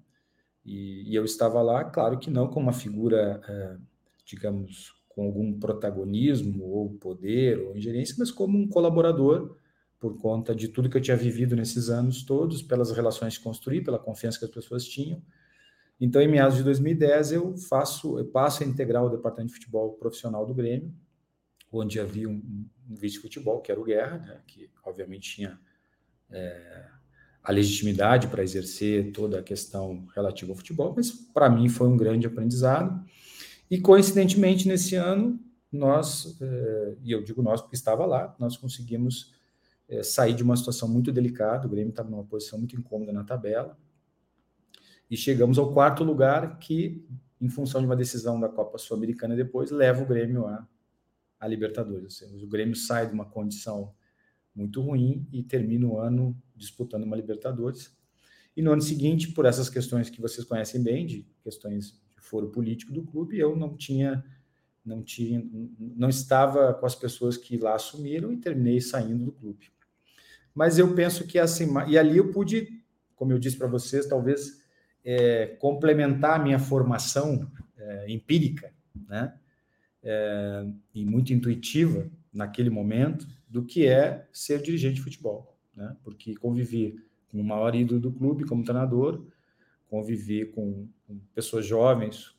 E, 0.62 1.10
e 1.10 1.14
eu 1.14 1.24
estava 1.24 1.62
lá, 1.62 1.84
claro 1.84 2.18
que 2.18 2.30
não 2.30 2.48
como 2.48 2.66
uma 2.66 2.72
figura, 2.72 3.40
é, 3.48 3.76
digamos, 4.26 4.99
com 5.10 5.24
algum 5.24 5.58
protagonismo 5.58 6.64
ou 6.64 6.90
poder 6.94 7.58
ou 7.58 7.76
ingerência, 7.76 8.14
mas 8.18 8.30
como 8.30 8.58
um 8.58 8.68
colaborador 8.68 9.56
por 9.98 10.16
conta 10.18 10.54
de 10.54 10.68
tudo 10.68 10.88
que 10.88 10.96
eu 10.96 11.00
tinha 11.00 11.16
vivido 11.16 11.54
nesses 11.54 11.90
anos 11.90 12.22
todos, 12.24 12.62
pelas 12.62 12.90
relações 12.90 13.36
que 13.36 13.44
construí, 13.44 13.82
pela 13.82 13.98
confiança 13.98 14.38
que 14.38 14.46
as 14.46 14.50
pessoas 14.50 14.84
tinham. 14.86 15.22
Então, 16.00 16.22
em 16.22 16.28
meados 16.28 16.56
de 16.56 16.62
2010, 16.62 17.32
eu 17.32 17.56
faço, 17.58 18.18
eu 18.18 18.24
passo 18.24 18.62
a 18.62 18.66
integrar 18.66 19.04
o 19.04 19.10
departamento 19.10 19.52
de 19.52 19.58
futebol 19.58 19.92
profissional 19.92 20.46
do 20.46 20.54
Grêmio, 20.54 20.94
onde 21.70 22.00
havia 22.00 22.28
um, 22.28 22.66
um 22.88 22.94
vice-futebol, 22.94 23.60
que 23.60 23.70
era 23.70 23.78
o 23.80 23.84
Guerra, 23.84 24.18
né, 24.18 24.40
que 24.46 24.70
obviamente 24.82 25.36
tinha 25.36 25.60
é, 26.30 26.86
a 27.42 27.52
legitimidade 27.52 28.28
para 28.28 28.42
exercer 28.42 29.12
toda 29.12 29.40
a 29.40 29.42
questão 29.42 30.06
relativa 30.14 30.52
ao 30.52 30.56
futebol, 30.56 30.94
mas 30.96 31.10
para 31.10 31.50
mim 31.50 31.68
foi 31.68 31.88
um 31.88 31.96
grande 31.96 32.26
aprendizado. 32.26 33.04
E, 33.70 33.80
coincidentemente, 33.80 34.66
nesse 34.66 34.96
ano, 34.96 35.38
nós, 35.70 36.36
eh, 36.40 36.96
e 37.02 37.12
eu 37.12 37.22
digo 37.22 37.40
nós 37.40 37.60
porque 37.60 37.76
estava 37.76 38.04
lá, 38.04 38.34
nós 38.38 38.56
conseguimos 38.56 39.32
eh, 39.88 40.02
sair 40.02 40.34
de 40.34 40.42
uma 40.42 40.56
situação 40.56 40.88
muito 40.88 41.12
delicada, 41.12 41.66
o 41.66 41.70
Grêmio 41.70 41.90
estava 41.90 42.10
numa 42.10 42.24
posição 42.24 42.58
muito 42.58 42.74
incômoda 42.74 43.12
na 43.12 43.22
tabela, 43.22 43.78
e 45.08 45.16
chegamos 45.16 45.58
ao 45.58 45.72
quarto 45.72 46.02
lugar, 46.02 46.58
que, 46.58 47.04
em 47.40 47.48
função 47.48 47.80
de 47.80 47.86
uma 47.86 47.96
decisão 47.96 48.38
da 48.40 48.48
Copa 48.48 48.78
Sul-Americana 48.78 49.36
depois, 49.36 49.70
leva 49.70 50.02
o 50.02 50.06
Grêmio 50.06 50.46
a, 50.46 50.66
a 51.38 51.46
Libertadores. 51.46 52.18
Seja, 52.18 52.44
o 52.44 52.48
Grêmio 52.48 52.76
sai 52.76 53.06
de 53.06 53.12
uma 53.12 53.24
condição 53.24 53.94
muito 54.54 54.80
ruim 54.80 55.26
e 55.32 55.42
termina 55.42 55.86
o 55.86 55.98
ano 55.98 56.36
disputando 56.54 57.04
uma 57.04 57.16
Libertadores. 57.16 57.96
E 58.56 58.62
no 58.62 58.72
ano 58.72 58.82
seguinte, 58.82 59.32
por 59.32 59.46
essas 59.46 59.68
questões 59.68 60.10
que 60.10 60.20
vocês 60.20 60.46
conhecem 60.46 60.82
bem, 60.82 61.06
de 61.06 61.26
questões 61.42 61.99
foro 62.22 62.48
político 62.48 62.92
do 62.92 63.02
clube, 63.02 63.38
eu 63.38 63.56
não 63.56 63.76
tinha, 63.76 64.24
não 64.84 65.02
tinha, 65.02 65.44
não 65.78 66.08
estava 66.08 66.74
com 66.74 66.86
as 66.86 66.94
pessoas 66.94 67.36
que 67.36 67.56
lá 67.56 67.74
assumiram 67.74 68.32
e 68.32 68.36
terminei 68.36 68.80
saindo 68.80 69.24
do 69.24 69.32
clube. 69.32 69.70
Mas 70.54 70.78
eu 70.78 70.94
penso 70.94 71.26
que 71.26 71.38
assim, 71.38 71.66
e 71.88 71.98
ali 71.98 72.18
eu 72.18 72.30
pude, 72.30 72.82
como 73.14 73.32
eu 73.32 73.38
disse 73.38 73.56
para 73.56 73.68
vocês, 73.68 74.06
talvez 74.06 74.62
é, 75.04 75.46
complementar 75.58 76.38
a 76.38 76.42
minha 76.42 76.58
formação 76.58 77.50
é, 77.76 78.10
empírica, 78.10 78.72
né? 79.08 79.34
É, 80.02 80.66
e 80.94 81.04
muito 81.04 81.32
intuitiva 81.32 82.10
naquele 82.32 82.70
momento, 82.70 83.26
do 83.48 83.64
que 83.64 83.86
é 83.86 84.26
ser 84.32 84.62
dirigente 84.62 84.96
de 84.96 85.02
futebol, 85.02 85.56
né? 85.74 85.96
Porque 86.02 86.34
convivi 86.36 87.02
com 87.28 87.40
o 87.40 87.44
maior 87.44 87.74
ídolo 87.74 88.00
do 88.00 88.12
clube 88.12 88.44
como 88.44 88.64
treinador, 88.64 89.24
convivi 89.90 90.46
com, 90.46 90.88
com 91.06 91.18
pessoas 91.34 91.66
jovens 91.66 92.34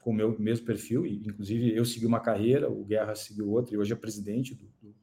com 0.00 0.10
o 0.10 0.14
meu 0.14 0.38
mesmo 0.38 0.66
perfil, 0.66 1.06
e 1.06 1.16
inclusive 1.26 1.74
eu 1.74 1.84
segui 1.84 2.04
uma 2.04 2.20
carreira, 2.20 2.70
o 2.70 2.84
Guerra 2.84 3.14
seguiu 3.14 3.50
outra, 3.50 3.74
e 3.74 3.78
hoje 3.78 3.92
é 3.92 3.96
presidente 3.96 4.54
do, 4.54 4.66
do, 4.82 4.94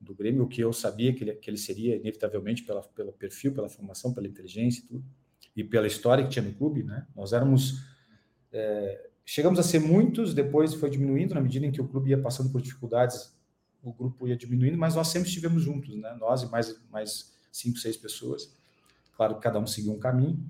do 0.00 0.14
Grêmio, 0.14 0.44
o 0.44 0.48
que 0.48 0.62
eu 0.62 0.72
sabia 0.72 1.12
que 1.12 1.24
ele, 1.24 1.32
que 1.34 1.50
ele 1.50 1.58
seria, 1.58 1.96
inevitavelmente, 1.96 2.62
pela, 2.62 2.82
pelo 2.82 3.12
perfil, 3.12 3.52
pela 3.52 3.68
formação, 3.68 4.14
pela 4.14 4.26
inteligência 4.26 4.80
e 4.80 4.86
tudo, 4.86 5.04
e 5.54 5.62
pela 5.62 5.86
história 5.86 6.24
que 6.24 6.30
tinha 6.30 6.42
no 6.42 6.54
clube, 6.54 6.82
né? 6.82 7.06
Nós 7.14 7.34
éramos. 7.34 7.82
É, 8.50 9.10
chegamos 9.26 9.58
a 9.58 9.62
ser 9.62 9.78
muitos, 9.78 10.32
depois 10.32 10.72
foi 10.72 10.88
diminuindo, 10.88 11.34
na 11.34 11.40
medida 11.42 11.66
em 11.66 11.70
que 11.70 11.82
o 11.82 11.86
clube 11.86 12.08
ia 12.08 12.18
passando 12.18 12.50
por 12.50 12.62
dificuldades, 12.62 13.36
o 13.82 13.92
grupo 13.92 14.26
ia 14.26 14.36
diminuindo, 14.36 14.78
mas 14.78 14.94
nós 14.94 15.08
sempre 15.08 15.28
estivemos 15.28 15.62
juntos, 15.62 15.94
né? 15.96 16.16
Nós 16.18 16.42
e 16.42 16.50
mais, 16.50 16.80
mais 16.90 17.34
cinco, 17.52 17.76
seis 17.76 17.94
pessoas. 17.94 18.56
Claro 19.14 19.34
que 19.34 19.42
cada 19.42 19.58
um 19.58 19.66
seguiu 19.66 19.92
um 19.92 19.98
caminho. 19.98 20.42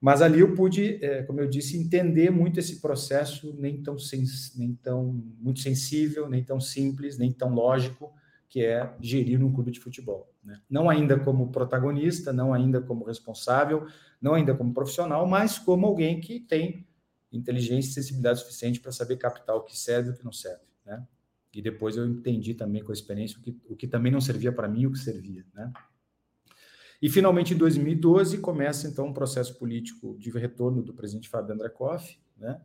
Mas 0.00 0.22
ali 0.22 0.40
eu 0.40 0.54
pude, 0.54 1.04
é, 1.04 1.22
como 1.24 1.40
eu 1.40 1.48
disse, 1.48 1.76
entender 1.76 2.30
muito 2.30 2.58
esse 2.58 2.80
processo, 2.80 3.54
nem 3.58 3.82
tão, 3.82 3.98
sens 3.98 4.56
nem 4.56 4.74
tão 4.74 5.22
muito 5.38 5.60
sensível, 5.60 6.28
nem 6.28 6.42
tão 6.42 6.58
simples, 6.58 7.18
nem 7.18 7.30
tão 7.30 7.52
lógico, 7.52 8.10
que 8.48 8.64
é 8.64 8.94
gerir 9.00 9.44
um 9.44 9.52
clube 9.52 9.70
de 9.70 9.78
futebol. 9.78 10.34
Né? 10.42 10.58
Não 10.68 10.88
ainda 10.88 11.18
como 11.18 11.52
protagonista, 11.52 12.32
não 12.32 12.54
ainda 12.54 12.80
como 12.80 13.04
responsável, 13.04 13.86
não 14.20 14.34
ainda 14.34 14.54
como 14.54 14.72
profissional, 14.72 15.26
mas 15.26 15.58
como 15.58 15.86
alguém 15.86 16.18
que 16.18 16.40
tem 16.40 16.86
inteligência 17.30 17.90
e 17.90 17.92
sensibilidade 17.92 18.40
suficiente 18.40 18.80
para 18.80 18.90
saber 18.90 19.16
captar 19.18 19.54
o 19.54 19.62
que 19.62 19.78
serve 19.78 20.10
e 20.10 20.12
o 20.12 20.16
que 20.16 20.24
não 20.24 20.32
serve. 20.32 20.64
Né? 20.84 21.06
E 21.54 21.60
depois 21.60 21.96
eu 21.96 22.06
entendi 22.06 22.54
também 22.54 22.82
com 22.82 22.90
a 22.90 22.94
experiência 22.94 23.38
o 23.38 23.42
que, 23.42 23.60
o 23.68 23.76
que 23.76 23.86
também 23.86 24.10
não 24.10 24.20
servia 24.20 24.50
para 24.50 24.66
mim 24.66 24.82
e 24.82 24.86
o 24.86 24.92
que 24.92 24.98
servia. 24.98 25.44
Né? 25.54 25.72
E, 27.00 27.08
finalmente, 27.08 27.54
em 27.54 27.56
2012, 27.56 28.38
começa, 28.38 28.86
então, 28.86 29.06
um 29.06 29.12
processo 29.12 29.56
político 29.58 30.16
de 30.18 30.30
retorno 30.30 30.82
do 30.82 30.92
presidente 30.92 31.28
Fábio 31.28 31.54
Andrakoff, 31.54 32.18
né, 32.36 32.60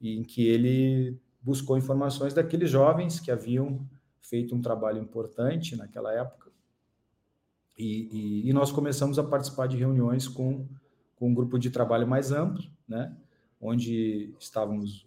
em 0.00 0.22
que 0.22 0.46
ele 0.46 1.18
buscou 1.42 1.76
informações 1.76 2.32
daqueles 2.32 2.70
jovens 2.70 3.18
que 3.18 3.30
haviam 3.30 3.80
feito 4.20 4.54
um 4.54 4.60
trabalho 4.60 5.02
importante 5.02 5.76
naquela 5.76 6.12
época. 6.12 6.50
E, 7.76 8.08
e, 8.44 8.48
e 8.48 8.52
nós 8.52 8.70
começamos 8.70 9.18
a 9.18 9.24
participar 9.24 9.66
de 9.66 9.76
reuniões 9.76 10.28
com, 10.28 10.66
com 11.16 11.28
um 11.28 11.34
grupo 11.34 11.58
de 11.58 11.70
trabalho 11.70 12.06
mais 12.06 12.30
amplo, 12.30 12.64
né, 12.88 13.14
onde 13.60 14.34
estávamos 14.38 15.06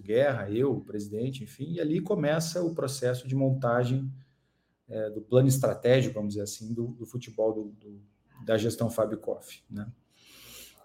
Guerra, 0.00 0.50
eu, 0.50 0.72
o 0.72 0.80
presidente, 0.80 1.44
enfim, 1.44 1.72
e 1.72 1.80
ali 1.80 2.00
começa 2.00 2.62
o 2.62 2.74
processo 2.74 3.28
de 3.28 3.34
montagem 3.34 4.10
é, 4.90 5.08
do 5.10 5.20
plano 5.20 5.48
estratégico, 5.48 6.14
vamos 6.14 6.34
dizer 6.34 6.42
assim, 6.42 6.74
do, 6.74 6.88
do 6.88 7.06
futebol 7.06 7.52
do, 7.52 7.64
do, 7.80 8.00
da 8.44 8.58
gestão 8.58 8.90
Fábio 8.90 9.18
Koff, 9.18 9.62
né? 9.70 9.90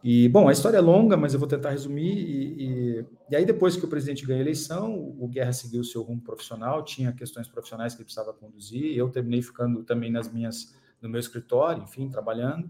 E, 0.08 0.30
bom, 0.30 0.48
a 0.48 0.52
história 0.52 0.78
é 0.78 0.82
longa, 0.82 1.18
mas 1.18 1.34
eu 1.34 1.40
vou 1.40 1.50
tentar 1.50 1.72
resumir. 1.72 2.16
E, 2.16 2.64
e, 2.64 3.06
e, 3.32 3.36
aí, 3.36 3.44
depois 3.44 3.76
que 3.76 3.86
o 3.86 3.88
presidente 3.88 4.24
ganhou 4.24 4.38
a 4.38 4.42
eleição, 4.44 4.94
o 5.20 5.28
Guerra 5.28 5.52
seguiu 5.52 5.84
seu 5.84 6.04
rumo 6.04 6.22
profissional, 6.22 6.86
tinha 6.86 7.12
questões 7.12 7.48
profissionais 7.48 7.96
que 7.96 8.02
ele 8.02 8.06
precisava 8.06 8.32
conduzir. 8.32 8.96
Eu 8.96 9.10
terminei 9.10 9.42
ficando 9.42 9.84
também 9.84 10.12
nas 10.12 10.32
minhas, 10.32 10.76
no 11.02 11.10
meu 11.10 11.20
escritório, 11.20 11.82
enfim, 11.82 12.08
trabalhando. 12.08 12.70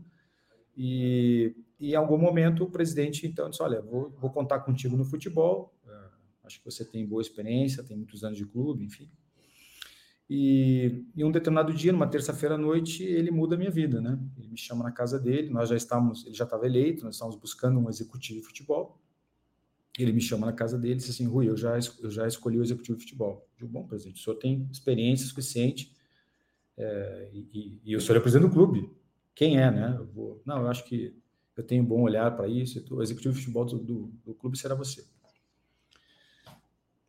E, 0.78 1.54
e 1.78 1.92
em 1.92 1.96
algum 1.96 2.18
momento 2.18 2.64
o 2.64 2.72
presidente, 2.72 3.28
então, 3.28 3.50
disse: 3.50 3.62
Olha, 3.62 3.82
vou, 3.82 4.12
vou 4.12 4.30
contar 4.30 4.60
contigo 4.62 4.96
no 4.96 5.04
futebol. 5.04 5.76
É, 5.86 5.92
acho 6.46 6.60
que 6.60 6.64
você 6.64 6.86
tem 6.86 7.06
boa 7.06 7.22
experiência, 7.22 7.84
tem 7.84 7.98
muitos 7.98 8.24
anos 8.24 8.38
de 8.38 8.46
clube, 8.46 8.86
enfim. 8.86 9.12
E 10.30 11.06
em 11.16 11.24
um 11.24 11.32
determinado 11.32 11.72
dia, 11.74 11.92
numa 11.92 12.08
terça-feira 12.08 12.56
à 12.56 12.58
noite, 12.58 13.04
ele 13.04 13.30
muda 13.30 13.56
a 13.56 13.58
minha 13.58 13.70
vida, 13.70 14.02
né? 14.02 14.20
Ele 14.38 14.48
me 14.48 14.58
chama 14.58 14.84
na 14.84 14.92
casa 14.92 15.20
dele, 15.20 15.50
nós 15.52 15.70
já 15.70 15.76
estávamos, 15.76 16.26
ele 16.26 16.34
já 16.34 16.46
estava 16.46 16.66
eleito, 16.66 17.06
nós 17.06 17.16
estávamos 17.16 17.40
buscando 17.40 17.80
um 17.80 17.90
executivo 17.90 18.40
de 18.40 18.46
futebol. 18.46 19.00
Ele 19.98 20.12
me 20.12 20.20
chama 20.20 20.48
na 20.48 20.54
casa 20.54 20.78
dele 20.78 20.96
e 20.96 20.98
disse 20.98 21.12
assim: 21.12 21.28
Rui, 21.28 21.48
eu 21.48 21.56
já, 21.56 21.78
eu 22.02 22.10
já 22.10 22.28
escolhi 22.28 22.58
o 22.58 22.64
executivo 22.64 22.98
de 22.98 23.04
futebol. 23.04 23.48
Digo, 23.58 23.70
bom, 23.70 23.86
presidente, 23.86 24.20
o 24.20 24.24
senhor 24.24 24.36
tem 24.38 24.68
experiência 24.72 25.28
suficiente 25.28 25.96
é, 26.78 27.30
e, 27.32 27.80
e, 27.86 27.96
o 27.96 28.02
senhor 28.02 28.18
é 28.18 28.20
presidente 28.20 28.50
do 28.50 28.54
clube. 28.54 28.92
Quem 29.34 29.60
é, 29.60 29.70
né? 29.70 29.96
Eu 29.98 30.06
vou, 30.08 30.42
não, 30.46 30.62
eu 30.62 30.68
acho 30.68 30.84
que 30.86 31.16
eu 31.56 31.64
tenho 31.64 31.84
um 31.84 31.86
bom 31.86 32.02
olhar 32.02 32.36
para 32.36 32.48
isso. 32.48 32.84
O 32.90 33.02
executivo 33.02 33.34
de 33.34 33.40
futebol 33.40 33.66
do, 33.66 33.80
do, 33.80 34.14
do 34.26 34.34
clube 34.34 34.58
será 34.58 34.76
você. 34.76 35.06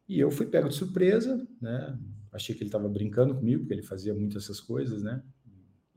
E 0.08 0.20
eu 0.20 0.30
fui 0.30 0.46
pego 0.46 0.68
de 0.68 0.74
surpresa, 0.74 1.46
né? 1.60 1.98
Achei 2.36 2.54
que 2.54 2.62
ele 2.62 2.68
estava 2.68 2.88
brincando 2.88 3.34
comigo, 3.34 3.60
porque 3.60 3.74
ele 3.74 3.82
fazia 3.82 4.14
muitas 4.14 4.44
essas 4.44 4.60
coisas, 4.60 5.02
né? 5.02 5.22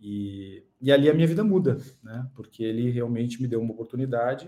E, 0.01 0.63
e 0.81 0.91
ali 0.91 1.09
a 1.09 1.13
minha 1.13 1.27
vida 1.27 1.43
muda, 1.43 1.77
né? 2.01 2.27
Porque 2.33 2.63
ele 2.63 2.89
realmente 2.89 3.41
me 3.41 3.47
deu 3.47 3.61
uma 3.61 3.73
oportunidade. 3.73 4.47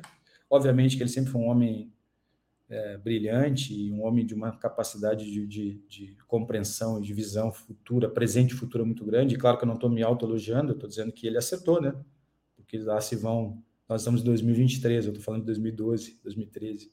Obviamente 0.50 0.95
que 0.95 1.03
ele 1.03 1.10
sempre 1.10 1.31
foi 1.31 1.41
um 1.41 1.48
homem 1.48 1.93
é, 2.69 2.98
brilhante 2.98 3.74
e 3.74 3.91
um 3.91 4.03
homem 4.03 4.25
de 4.25 4.33
uma 4.33 4.57
capacidade 4.57 5.29
de, 5.29 5.45
de, 5.45 5.83
de, 5.89 6.17
compreensão 6.25 7.00
e 7.00 7.01
de 7.01 7.13
visão 7.13 7.51
futura, 7.51 8.10
presente 8.10 8.53
e 8.53 8.57
futura 8.57 8.86
muito 8.86 9.03
grande. 9.03 9.36
E 9.36 9.38
claro 9.38 9.57
que 9.57 9.65
eu 9.65 9.67
não 9.67 9.75
estou 9.75 9.89
me 9.89 10.01
autoelogiando, 10.01 10.71
eu 10.71 10.75
estou 10.75 10.89
dizendo 10.89 11.12
que 11.12 11.27
ele 11.27 11.38
acertou, 11.38 11.81
né? 11.81 11.93
Porque 12.55 12.77
lá 12.77 13.01
se 13.01 13.15
vão. 13.15 13.62
Nós 13.89 14.01
estamos 14.01 14.21
em 14.21 14.24
2023, 14.24 15.05
eu 15.05 15.12
estou 15.12 15.24
falando 15.24 15.41
de 15.41 15.48
2012, 15.48 16.17
2013. 16.24 16.89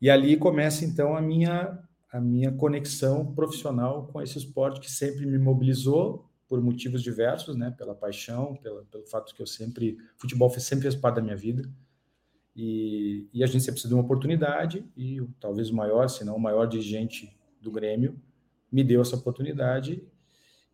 E 0.00 0.08
ali 0.08 0.36
começa 0.38 0.84
então 0.86 1.14
a 1.14 1.20
minha 1.20 1.78
a 2.14 2.20
minha 2.20 2.52
conexão 2.52 3.34
profissional 3.34 4.06
com 4.06 4.22
esse 4.22 4.38
esporte 4.38 4.78
que 4.78 4.88
sempre 4.88 5.26
me 5.26 5.36
mobilizou 5.36 6.30
por 6.46 6.62
motivos 6.62 7.02
diversos, 7.02 7.56
né? 7.56 7.72
Pela 7.72 7.92
paixão, 7.92 8.54
pela, 8.54 8.84
pelo 8.84 9.04
fato 9.04 9.34
que 9.34 9.42
eu 9.42 9.46
sempre 9.48 9.98
futebol 10.16 10.48
sempre 10.50 10.82
fez 10.82 10.94
parte 10.94 11.16
da 11.16 11.22
minha 11.22 11.36
vida 11.36 11.68
e, 12.54 13.28
e 13.34 13.42
a 13.42 13.46
gente 13.46 13.62
sempre 13.62 13.72
precisa 13.72 13.88
de 13.88 13.94
uma 13.94 14.04
oportunidade 14.04 14.84
e 14.96 15.20
talvez 15.40 15.70
o 15.70 15.74
maior, 15.74 16.08
se 16.08 16.24
não 16.24 16.36
o 16.36 16.40
maior 16.40 16.66
dirigente 16.66 17.36
do 17.60 17.72
Grêmio 17.72 18.16
me 18.70 18.84
deu 18.84 19.00
essa 19.00 19.16
oportunidade 19.16 20.00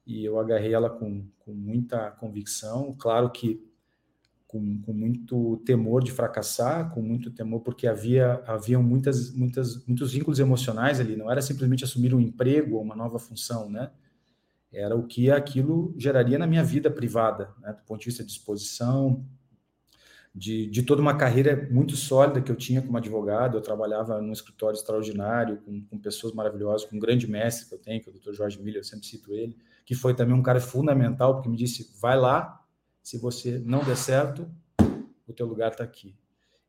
e 0.07 0.23
eu 0.23 0.39
agarrei 0.39 0.75
ela 0.75 0.91
com, 0.91 1.25
com 1.39 1.55
muita 1.55 2.11
convicção. 2.11 2.95
Claro 2.99 3.31
que 3.31 3.67
com, 4.51 4.83
com, 4.83 4.93
muito 4.93 5.59
temor 5.65 6.03
de 6.03 6.11
fracassar, 6.11 6.91
com 6.91 7.01
muito 7.01 7.31
temor 7.31 7.61
porque 7.61 7.87
havia 7.87 8.43
havia 8.45 8.81
muitas 8.81 9.33
muitas 9.33 9.87
muitos 9.87 10.13
vínculos 10.13 10.41
emocionais 10.41 10.99
ali, 10.99 11.15
não 11.15 11.31
era 11.31 11.41
simplesmente 11.41 11.85
assumir 11.85 12.13
um 12.13 12.21
emprego 12.21 12.75
ou 12.75 12.83
uma 12.83 12.97
nova 12.97 13.19
função, 13.21 13.71
né? 13.71 13.93
Era 14.73 14.97
o 14.97 15.07
que 15.07 15.31
aquilo 15.31 15.95
geraria 15.97 16.37
na 16.37 16.49
minha 16.49 16.65
vida 16.65 16.91
privada, 16.91 17.55
né? 17.61 17.73
do 17.73 17.85
ponto 17.85 18.01
de 18.01 18.07
vista 18.07 18.25
de 18.25 18.29
disposição, 18.29 19.25
de, 20.35 20.67
de 20.67 20.83
toda 20.83 21.03
uma 21.03 21.17
carreira 21.17 21.69
muito 21.71 21.97
sólida 21.97 22.41
que 22.41 22.53
eu 22.53 22.57
tinha 22.57 22.81
como 22.81 22.97
advogado. 22.97 23.57
Eu 23.57 23.61
trabalhava 23.61 24.21
num 24.21 24.33
escritório 24.33 24.77
extraordinário, 24.77 25.59
com, 25.59 25.81
com 25.83 25.99
pessoas 25.99 26.33
maravilhosas, 26.33 26.89
com 26.89 26.97
um 26.97 27.01
grande 27.01 27.29
mestre 27.29 27.69
que 27.69 27.75
eu 27.75 27.79
tenho, 27.79 28.01
que 28.01 28.09
é 28.09 28.13
o 28.13 28.15
Dr. 28.15 28.33
Jorge 28.33 28.63
Miller, 28.63 28.81
eu 28.81 28.85
sempre 28.85 29.07
cito 29.07 29.33
ele, 29.33 29.57
que 29.85 29.95
foi 29.95 30.15
também 30.15 30.35
um 30.35 30.43
cara 30.43 30.61
fundamental, 30.61 31.35
porque 31.35 31.49
me 31.49 31.57
disse: 31.57 31.93
vai 32.01 32.17
lá, 32.17 32.60
se 33.11 33.19
você 33.19 33.59
não 33.67 33.83
der 33.83 33.97
certo, 33.97 34.49
o 35.27 35.33
teu 35.33 35.45
lugar 35.45 35.73
está 35.73 35.83
aqui. 35.83 36.15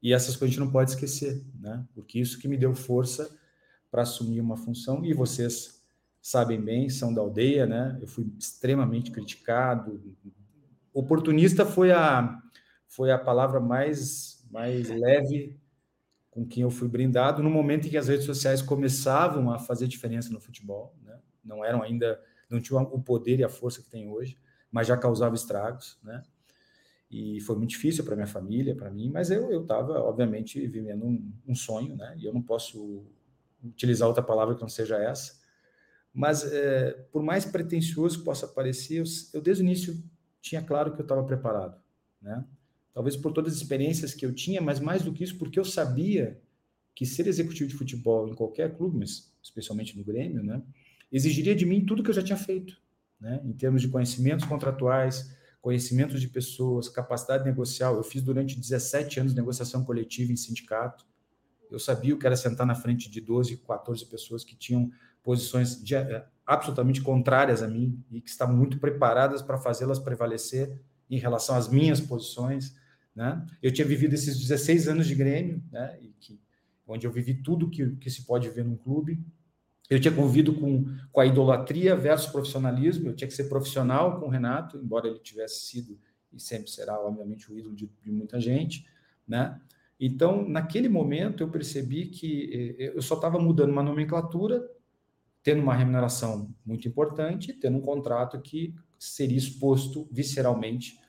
E 0.01 0.11
essas 0.11 0.35
coisas 0.35 0.45
a 0.45 0.47
gente 0.47 0.59
não 0.59 0.71
pode 0.71 0.89
esquecer, 0.89 1.45
né? 1.59 1.85
Porque 1.93 2.17
isso 2.17 2.39
que 2.39 2.47
me 2.47 2.57
deu 2.57 2.73
força 2.73 3.29
para 3.91 4.01
assumir 4.01 4.41
uma 4.41 4.57
função 4.57 5.05
e 5.05 5.13
vocês 5.13 5.85
sabem 6.19 6.59
bem, 6.59 6.89
são 6.89 7.13
da 7.13 7.21
aldeia, 7.21 7.67
né? 7.67 7.95
Eu 8.01 8.07
fui 8.07 8.27
extremamente 8.39 9.11
criticado. 9.11 10.01
Oportunista 10.91 11.63
foi 11.63 11.91
a 11.91 12.41
foi 12.87 13.11
a 13.11 13.19
palavra 13.19 13.59
mais 13.59 14.43
mais 14.49 14.89
leve 14.89 15.59
com 16.31 16.43
quem 16.43 16.63
eu 16.63 16.71
fui 16.71 16.87
brindado 16.87 17.43
no 17.43 17.51
momento 17.51 17.85
em 17.85 17.91
que 17.91 17.97
as 17.97 18.07
redes 18.07 18.25
sociais 18.25 18.63
começavam 18.63 19.51
a 19.51 19.59
fazer 19.59 19.87
diferença 19.87 20.33
no 20.33 20.41
futebol, 20.41 20.95
né? 21.03 21.19
Não 21.45 21.63
eram 21.63 21.83
ainda 21.83 22.19
não 22.49 22.59
tinham 22.59 22.81
o 22.81 22.99
poder 22.99 23.37
e 23.37 23.43
a 23.43 23.49
força 23.49 23.79
que 23.79 23.91
tem 23.91 24.09
hoje 24.09 24.35
mas 24.71 24.87
já 24.87 24.95
causava 24.95 25.35
estragos, 25.35 25.99
né? 26.01 26.23
E 27.11 27.41
foi 27.41 27.57
muito 27.57 27.71
difícil 27.71 28.05
para 28.05 28.15
minha 28.15 28.27
família, 28.27 28.73
para 28.73 28.89
mim, 28.89 29.09
mas 29.09 29.29
eu 29.29 29.61
estava, 29.61 29.99
obviamente, 29.99 30.65
vivendo 30.67 31.05
um, 31.05 31.31
um, 31.45 31.53
sonho, 31.53 31.95
né? 31.95 32.15
E 32.17 32.25
eu 32.25 32.33
não 32.33 32.41
posso 32.41 33.03
utilizar 33.63 34.07
outra 34.07 34.23
palavra 34.23 34.55
que 34.55 34.61
não 34.61 34.69
seja 34.69 34.97
essa. 34.97 35.39
Mas, 36.13 36.43
é, 36.51 36.91
por 37.11 37.21
mais 37.21 37.43
pretensioso 37.43 38.19
que 38.19 38.25
possa 38.25 38.47
parecer, 38.47 38.99
eu, 38.99 39.03
eu 39.33 39.41
desde 39.41 39.61
o 39.61 39.65
início 39.65 40.01
tinha 40.41 40.61
claro 40.61 40.93
que 40.93 41.01
eu 41.01 41.03
estava 41.03 41.23
preparado, 41.23 41.77
né? 42.21 42.45
Talvez 42.93 43.15
por 43.15 43.31
todas 43.31 43.53
as 43.53 43.59
experiências 43.61 44.13
que 44.13 44.25
eu 44.25 44.33
tinha, 44.33 44.61
mas 44.61 44.79
mais 44.79 45.01
do 45.01 45.13
que 45.13 45.23
isso, 45.23 45.37
porque 45.37 45.59
eu 45.59 45.65
sabia 45.65 46.39
que 46.95 47.05
ser 47.05 47.27
executivo 47.27 47.69
de 47.69 47.75
futebol 47.75 48.27
em 48.27 48.33
qualquer 48.33 48.75
clube, 48.75 48.97
mas 48.97 49.31
especialmente 49.41 49.97
no 49.97 50.03
Grêmio, 50.03 50.41
né? 50.43 50.61
Exigiria 51.11 51.55
de 51.55 51.65
mim 51.65 51.85
tudo 51.85 52.03
que 52.03 52.09
eu 52.09 52.13
já 52.13 52.23
tinha 52.23 52.37
feito 52.37 52.81
né, 53.21 53.39
em 53.45 53.53
termos 53.53 53.81
de 53.83 53.87
conhecimentos 53.87 54.45
contratuais, 54.45 55.31
conhecimento 55.61 56.19
de 56.19 56.27
pessoas, 56.27 56.89
capacidade 56.89 57.45
negocial. 57.45 57.95
Eu 57.95 58.03
fiz 58.03 58.21
durante 58.21 58.59
17 58.59 59.19
anos 59.19 59.33
negociação 59.33 59.83
coletiva 59.83 60.31
em 60.31 60.35
sindicato. 60.35 61.05
Eu 61.69 61.79
sabia 61.79 62.13
o 62.13 62.17
que 62.19 62.25
era 62.25 62.35
sentar 62.35 62.65
na 62.65 62.75
frente 62.75 63.09
de 63.09 63.21
12, 63.21 63.57
14 63.57 64.05
pessoas 64.05 64.43
que 64.43 64.55
tinham 64.55 64.91
posições 65.23 65.81
de, 65.81 65.95
eh, 65.95 66.25
absolutamente 66.45 67.01
contrárias 67.01 67.61
a 67.61 67.67
mim 67.67 68.03
e 68.11 68.19
que 68.19 68.29
estavam 68.29 68.55
muito 68.55 68.79
preparadas 68.79 69.41
para 69.41 69.57
fazê-las 69.57 69.99
prevalecer 69.99 70.81
em 71.09 71.17
relação 71.17 71.55
às 71.55 71.69
minhas 71.69 72.01
posições. 72.01 72.75
Né? 73.15 73.45
Eu 73.61 73.71
tinha 73.71 73.85
vivido 73.85 74.13
esses 74.13 74.37
16 74.39 74.87
anos 74.87 75.07
de 75.07 75.13
Grêmio, 75.13 75.63
né? 75.71 75.97
que, 76.19 76.41
onde 76.87 77.05
eu 77.05 77.11
vivi 77.11 77.35
tudo 77.35 77.69
que, 77.69 77.95
que 77.97 78.09
se 78.09 78.23
pode 78.23 78.49
ver 78.49 78.65
num 78.65 78.75
clube. 78.75 79.23
Eu 79.89 79.99
tinha 79.99 80.13
convido 80.13 80.53
com, 80.53 80.85
com 81.11 81.19
a 81.19 81.25
idolatria 81.25 81.95
versus 81.95 82.31
profissionalismo, 82.31 83.09
eu 83.09 83.15
tinha 83.15 83.27
que 83.27 83.33
ser 83.33 83.49
profissional 83.49 84.19
com 84.19 84.27
o 84.27 84.29
Renato, 84.29 84.77
embora 84.77 85.07
ele 85.07 85.19
tivesse 85.19 85.65
sido 85.65 85.99
e 86.31 86.39
sempre 86.39 86.71
será, 86.71 86.99
obviamente, 86.99 87.51
o 87.51 87.57
ídolo 87.57 87.75
de, 87.75 87.91
de 88.01 88.11
muita 88.11 88.39
gente. 88.39 88.85
Né? 89.27 89.59
Então, 89.99 90.47
naquele 90.47 90.87
momento, 90.87 91.43
eu 91.43 91.49
percebi 91.49 92.05
que 92.05 92.75
eh, 92.79 92.93
eu 92.95 93.01
só 93.01 93.15
estava 93.15 93.37
mudando 93.37 93.71
uma 93.71 93.83
nomenclatura, 93.83 94.65
tendo 95.43 95.61
uma 95.61 95.75
remuneração 95.75 96.53
muito 96.65 96.87
importante, 96.87 97.53
tendo 97.53 97.77
um 97.77 97.81
contrato 97.81 98.39
que 98.39 98.73
seria 98.97 99.37
exposto 99.37 100.07
visceralmente 100.11 100.99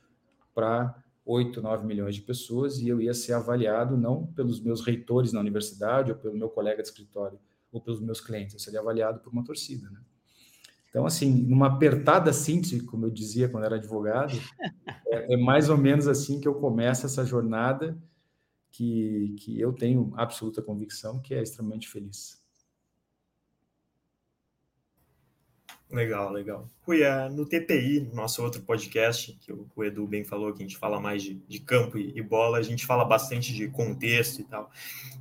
para 0.55 1.01
8, 1.25 1.63
9 1.63 1.87
milhões 1.87 2.17
de 2.17 2.23
pessoas 2.23 2.79
e 2.79 2.89
eu 2.89 3.01
ia 3.01 3.15
ser 3.15 3.35
avaliado 3.35 3.97
não 3.97 4.27
pelos 4.27 4.61
meus 4.61 4.81
reitores 4.81 5.33
na 5.33 5.41
universidade 5.41 6.11
ou 6.11 6.19
pelo 6.19 6.37
meu 6.37 6.49
colega 6.49 6.83
de 6.83 6.89
escritório 6.89 7.39
ou 7.73 7.81
pelos 7.81 8.01
meus 8.01 8.21
clientes, 8.21 8.55
eu 8.55 8.61
seria 8.61 8.81
avaliado 8.81 9.21
por 9.21 9.33
uma 9.33 9.43
torcida, 9.43 9.91
né? 9.91 10.01
Então, 10.91 11.07
assim, 11.07 11.33
numa 11.33 11.69
apertada 11.69 12.31
síntese, 12.35 12.85
como 12.85 13.07
eu 13.07 13.11
dizia 13.11 13.49
quando 13.49 13.65
era 13.65 13.77
advogado, 13.77 14.35
é, 15.09 15.35
é 15.35 15.37
mais 15.39 15.71
ou 15.71 15.79
menos 15.79 16.07
assim 16.07 16.39
que 16.39 16.47
eu 16.47 16.55
começo 16.55 17.07
essa 17.07 17.25
jornada 17.25 17.99
que, 18.71 19.35
que 19.39 19.59
eu 19.59 19.73
tenho 19.73 20.13
absoluta 20.17 20.61
convicção 20.61 21.19
que 21.19 21.35
é 21.35 21.43
extremamente 21.43 21.89
feliz. 21.89 22.42
Legal, 25.93 26.33
legal. 26.33 26.71
Rui, 26.87 27.03
é, 27.03 27.29
no 27.29 27.45
TPI, 27.45 28.01
nosso 28.15 28.43
outro 28.43 28.63
podcast, 28.63 29.39
que 29.43 29.53
o, 29.53 29.71
o, 29.77 29.85
Edu 29.85 30.07
bem 30.07 30.25
falou, 30.25 30.51
que 30.55 30.63
a 30.63 30.67
gente 30.67 30.79
fala 30.79 30.99
mais 30.99 31.23
de, 31.23 31.35
de 31.47 31.61
campo 31.61 31.99
e, 31.99 32.17
e, 32.17 32.23
bola, 32.23 32.57
a 32.57 32.63
gente 32.63 32.87
fala 32.87 33.05
bastante 33.05 33.53
de 33.53 33.69
contexto 33.69 34.41
e 34.41 34.45
tal. 34.45 34.71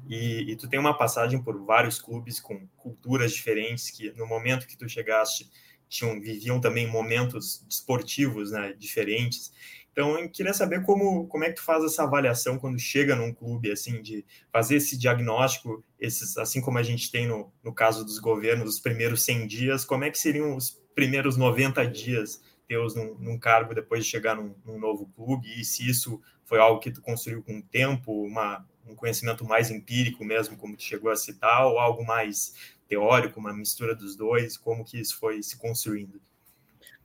E, 0.08 0.50
e, 0.50 0.56
tu 0.56 0.70
tem 0.70 0.80
uma 0.80 0.98
passagem 0.98 1.44
por 1.44 1.62
vários 1.66 2.00
clubes 2.00 2.40
com 2.40 2.66
culturas 2.78 3.34
diferentes, 3.34 3.90
que 3.90 4.14
no 4.14 4.26
momento 4.26 4.66
que 4.66 4.78
tu 4.78 4.88
chegaste, 4.88 5.52
tinham, 5.90 6.22
viviam 6.22 6.62
também 6.62 6.88
momentos 6.88 7.66
esportivos 7.70 8.52
né, 8.52 8.74
diferentes. 8.80 9.52
Então, 9.92 10.18
eu 10.18 10.30
queria 10.30 10.54
saber 10.54 10.84
como, 10.84 11.28
como 11.28 11.44
é 11.44 11.50
que 11.50 11.56
tu 11.56 11.64
faz 11.64 11.84
essa 11.84 12.04
avaliação 12.04 12.58
quando 12.58 12.80
chega 12.80 13.16
num 13.16 13.34
clube, 13.34 13.72
assim, 13.72 14.02
de 14.02 14.26
fazer 14.52 14.78
esse 14.78 14.98
diagnóstico, 14.98 15.84
esses, 16.00 16.38
assim 16.38 16.62
como 16.62 16.78
a 16.78 16.84
gente 16.84 17.12
tem 17.12 17.28
no, 17.28 17.52
no 17.62 17.74
caso 17.74 18.06
dos 18.06 18.18
governos, 18.18 18.76
os 18.76 18.80
primeiros 18.80 19.24
100 19.24 19.48
dias, 19.48 19.86
como 19.86 20.06
é 20.06 20.10
que 20.10 20.18
seriam 20.18 20.56
os 20.56 20.82
primeiros 20.96 21.36
90 21.36 21.86
dias 21.88 22.42
teus 22.68 22.96
num, 22.96 23.16
num 23.16 23.38
cargo 23.38 23.76
depois 23.76 24.06
de 24.06 24.10
chegar 24.10 24.34
num, 24.34 24.56
num, 24.66 24.80
novo 24.80 25.06
clube, 25.14 25.60
e 25.60 25.66
se 25.66 25.90
isso 25.90 26.22
foi 26.46 26.58
algo 26.58 26.80
que 26.80 26.90
tu 26.90 27.02
construiu 27.02 27.44
com 27.44 27.60
o 27.60 27.62
tempo, 27.62 28.24
uma, 28.24 28.66
um 28.88 28.96
conhecimento 28.96 29.44
mais 29.44 29.70
empírico 29.70 30.24
mesmo, 30.24 30.56
como 30.56 30.78
tu 30.78 30.84
chegou 30.84 31.12
a 31.12 31.18
citar, 31.18 31.66
ou 31.66 31.78
algo 31.78 32.06
mais 32.06 32.54
teórico, 32.88 33.42
uma 33.42 33.54
mistura 33.54 33.94
dos 33.94 34.16
dois, 34.16 34.56
como 34.56 34.86
que 34.86 34.98
isso 34.98 35.20
foi 35.20 35.44
se 35.44 35.58
construindo? 35.58 36.22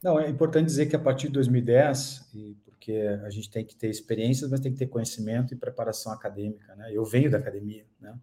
Não, 0.01 0.20
é 0.20 0.29
importante 0.29 0.66
dizer 0.66 0.87
que 0.87 0.94
a 0.94 1.01
partir 1.01 1.27
de 1.27 1.33
2010, 1.33 2.29
e 2.33 2.57
porque 2.87 2.92
a 3.25 3.31
gente 3.31 3.51
tem 3.51 3.64
que 3.64 3.75
ter 3.75 3.90
experiências, 3.90 4.49
mas 4.49 4.61
tem 4.61 4.72
que 4.72 4.79
ter 4.79 4.87
conhecimento 4.87 5.53
e 5.53 5.57
preparação 5.57 6.12
acadêmica, 6.12 6.72
né? 6.77 6.88
Eu 6.92 7.05
venho 7.05 7.29
da 7.29 7.38
academia, 7.38 7.85
né? 8.01 8.16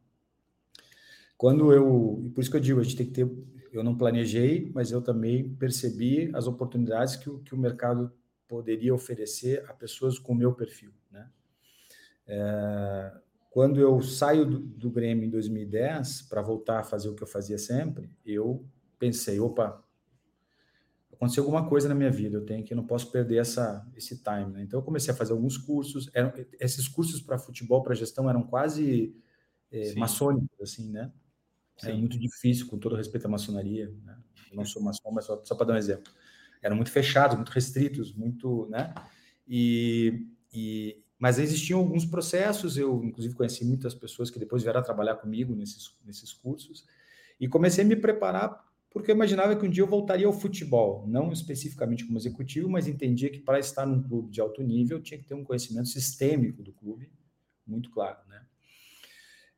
Quando 1.38 1.74
eu, 1.74 2.22
e 2.24 2.30
por 2.30 2.40
isso 2.40 2.50
que 2.50 2.56
eu 2.56 2.62
digo, 2.62 2.80
a 2.80 2.84
gente 2.84 2.96
tem 2.96 3.06
que 3.06 3.12
ter, 3.12 3.30
eu 3.74 3.84
não 3.84 3.98
planejei, 3.98 4.72
mas 4.74 4.90
eu 4.90 5.02
também 5.02 5.54
percebi 5.56 6.32
as 6.34 6.48
oportunidades 6.48 7.18
que 7.18 7.30
o, 7.30 7.40
que 7.40 7.54
o 7.54 7.58
mercado 7.58 8.10
poderia 8.48 8.96
oferecer 8.96 9.66
a 9.70 9.74
pessoas 9.74 10.18
com 10.18 10.32
o 10.32 10.36
meu 10.36 10.54
perfil, 10.54 10.94
né? 11.12 11.30
É, 12.26 13.12
quando 13.50 13.82
eu 13.82 14.02
saio 14.02 14.46
do, 14.46 14.60
do 14.60 14.90
Grêmio 14.90 15.26
em 15.26 15.30
2010 15.30 16.22
para 16.30 16.42
voltar 16.42 16.80
a 16.80 16.84
fazer 16.84 17.10
o 17.10 17.16
que 17.16 17.24
eu 17.24 17.28
fazia 17.28 17.58
sempre, 17.58 18.10
eu 18.26 18.66
pensei, 18.98 19.42
opa, 19.42 19.84
aconteceu 21.24 21.44
alguma 21.44 21.68
coisa 21.68 21.88
na 21.88 21.96
minha 21.96 22.12
vida, 22.12 22.38
eu 22.38 22.46
tenho 22.46 22.64
que 22.64 22.74
eu 22.74 22.78
não 22.78 22.86
posso 22.86 23.12
perder 23.12 23.38
essa 23.38 23.86
esse 23.96 24.22
time, 24.22 24.52
né? 24.52 24.64
Então 24.64 24.80
eu 24.80 24.84
comecei 24.84 25.14
a 25.14 25.18
fazer 25.18 25.32
alguns 25.32 25.58
cursos, 25.58 26.10
eram, 26.14 26.34
esses 26.60 26.88
cursos 26.88 27.22
para 27.22 27.38
futebol, 27.38 27.82
para 27.82 27.96
gestão 27.96 28.30
eram 28.30 28.44
quase 28.44 29.16
é, 29.72 29.96
maçônicos 29.96 30.60
assim, 30.62 30.92
né? 30.92 31.12
É 31.84 31.94
muito 31.94 32.20
difícil, 32.20 32.68
com 32.68 32.78
todo 32.78 32.96
respeito 32.96 33.26
à 33.26 33.30
maçonaria, 33.30 33.94
né? 34.04 34.18
Eu 34.52 34.58
não 34.58 34.66
sou 34.66 34.82
maçom, 34.82 35.12
mas 35.12 35.26
só, 35.26 35.44
só 35.44 35.56
para 35.56 35.68
dar 35.68 35.74
um 35.74 35.78
exemplo. 35.78 36.12
Eram 36.62 36.76
muito 36.76 36.92
fechados, 36.92 37.36
muito 37.36 37.50
restritos, 37.50 38.14
muito, 38.14 38.68
né? 38.70 38.94
E, 39.48 40.28
e 40.54 41.04
mas 41.18 41.40
existiam 41.40 41.80
alguns 41.80 42.06
processos, 42.06 42.78
eu 42.78 43.04
inclusive 43.04 43.34
conheci 43.34 43.66
muitas 43.66 43.96
pessoas 43.96 44.30
que 44.30 44.38
depois 44.38 44.62
vieram 44.62 44.80
a 44.80 44.84
trabalhar 44.84 45.16
comigo 45.16 45.56
nesses 45.56 45.96
nesses 46.06 46.34
cursos 46.34 46.86
e 47.40 47.48
comecei 47.48 47.84
a 47.84 47.88
me 47.88 47.96
preparar 47.96 48.73
porque 48.94 49.10
eu 49.10 49.16
imaginava 49.16 49.56
que 49.56 49.66
um 49.66 49.70
dia 49.70 49.82
eu 49.82 49.88
voltaria 49.88 50.28
ao 50.28 50.32
futebol, 50.32 51.06
não 51.08 51.32
especificamente 51.32 52.06
como 52.06 52.18
executivo, 52.18 52.70
mas 52.70 52.88
entendia 52.88 53.30
que 53.30 53.40
para 53.40 53.58
estar 53.58 53.88
num 53.88 54.04
clube 54.04 54.30
de 54.30 54.40
alto 54.40 54.62
nível 54.62 55.02
tinha 55.02 55.18
que 55.18 55.26
ter 55.26 55.34
um 55.34 55.44
conhecimento 55.44 55.90
sistêmico 55.90 56.62
do 56.62 56.72
clube, 56.72 57.12
muito 57.66 57.90
claro, 57.90 58.20
né? 58.30 58.46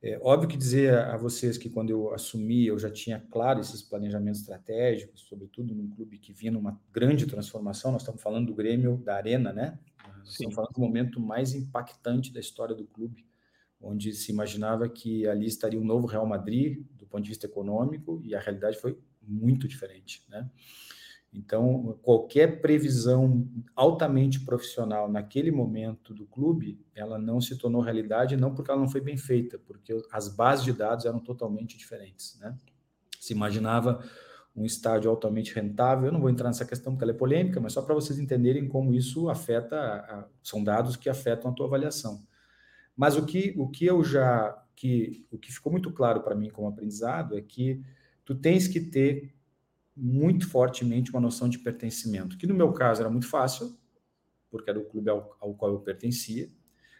É 0.02 0.20
óbvio 0.22 0.48
que 0.48 0.56
dizer 0.56 0.94
a 0.94 1.18
vocês 1.18 1.58
que 1.58 1.68
quando 1.68 1.90
eu 1.90 2.14
assumi 2.14 2.68
eu 2.68 2.78
já 2.78 2.92
tinha 2.92 3.20
claro 3.20 3.60
esses 3.60 3.82
planejamentos 3.82 4.42
estratégicos, 4.42 5.22
sobretudo 5.22 5.74
num 5.74 5.90
clube 5.90 6.20
que 6.20 6.32
vinha 6.32 6.52
numa 6.52 6.80
grande 6.94 7.26
transformação. 7.26 7.92
Nós 7.92 8.04
estamos 8.04 8.22
falando 8.22 8.46
do 8.46 8.54
Grêmio 8.54 8.98
da 8.98 9.16
Arena, 9.16 9.52
né? 9.52 9.80
Nós 10.20 10.34
estamos 10.34 10.54
falando 10.54 10.74
do 10.74 10.80
momento 10.80 11.20
mais 11.20 11.56
impactante 11.56 12.32
da 12.32 12.40
história 12.40 12.76
do 12.76 12.86
clube, 12.86 13.26
onde 13.82 14.14
se 14.14 14.32
imaginava 14.32 14.88
que 14.88 15.28
ali 15.28 15.48
estaria 15.48 15.80
um 15.80 15.84
novo 15.84 16.06
Real 16.06 16.26
Madrid 16.28 16.86
do 16.94 17.08
ponto 17.08 17.24
de 17.24 17.30
vista 17.30 17.48
econômico 17.48 18.22
e 18.24 18.36
a 18.36 18.40
realidade 18.40 18.78
foi 18.78 18.96
muito 19.28 19.68
diferente, 19.68 20.24
né? 20.30 20.50
Então, 21.38 22.00
qualquer 22.02 22.62
previsão 22.62 23.46
altamente 23.76 24.40
profissional 24.40 25.12
naquele 25.12 25.52
momento 25.52 26.14
do 26.14 26.26
clube, 26.26 26.80
ela 26.96 27.20
não 27.20 27.42
se 27.42 27.58
tornou 27.58 27.82
realidade, 27.82 28.38
não 28.38 28.56
porque 28.56 28.72
ela 28.72 28.80
não 28.80 28.88
foi 28.88 29.02
bem 29.02 29.18
feita, 29.18 29.60
porque 29.60 29.94
as 30.12 30.30
bases 30.30 30.64
de 30.64 30.72
dados 30.72 31.06
eram 31.06 31.20
totalmente 31.20 31.78
diferentes, 31.78 32.40
né? 32.40 32.56
Se 33.20 33.34
imaginava 33.34 34.02
um 34.56 34.64
estádio 34.64 35.10
altamente 35.10 35.54
rentável, 35.54 36.06
eu 36.06 36.14
não 36.14 36.22
vou 36.22 36.30
entrar 36.30 36.48
nessa 36.48 36.64
questão 36.64 36.94
porque 36.94 37.04
ela 37.04 37.12
é 37.12 37.18
polêmica, 37.18 37.60
mas 37.60 37.74
só 37.74 37.82
para 37.82 37.94
vocês 37.94 38.18
entenderem 38.18 38.70
como 38.70 38.94
isso 38.94 39.28
afeta, 39.28 39.76
a, 39.78 40.28
são 40.42 40.64
dados 40.64 40.96
que 40.96 41.10
afetam 41.10 41.52
a 41.52 41.54
tua 41.54 41.66
avaliação. 41.66 42.26
Mas 42.96 43.18
o 43.18 43.26
que, 43.26 43.54
o 43.58 43.68
que 43.68 43.86
eu 43.86 44.02
já, 44.02 44.58
que, 44.74 45.28
o 45.30 45.38
que 45.38 45.52
ficou 45.52 45.70
muito 45.70 45.92
claro 45.92 46.22
para 46.22 46.36
mim 46.36 46.50
como 46.50 46.70
aprendizado 46.70 47.38
é 47.38 47.42
que 47.42 47.84
tu 48.26 48.36
tens 48.36 48.68
que 48.68 48.82
ter 48.82 49.34
muito 49.96 50.50
fortemente 50.50 51.12
uma 51.12 51.22
noção 51.22 51.48
de 51.48 51.60
pertencimento, 51.60 52.38
que 52.38 52.48
no 52.48 52.54
meu 52.54 52.74
caso 52.74 53.02
era 53.02 53.10
muito 53.10 53.28
fácil, 53.28 53.78
porque 54.50 54.70
era 54.70 54.80
o 54.80 54.86
clube 54.86 55.10
ao, 55.10 55.38
ao 55.40 55.54
qual 55.54 55.72
eu 55.72 55.80
pertencia, 55.80 56.50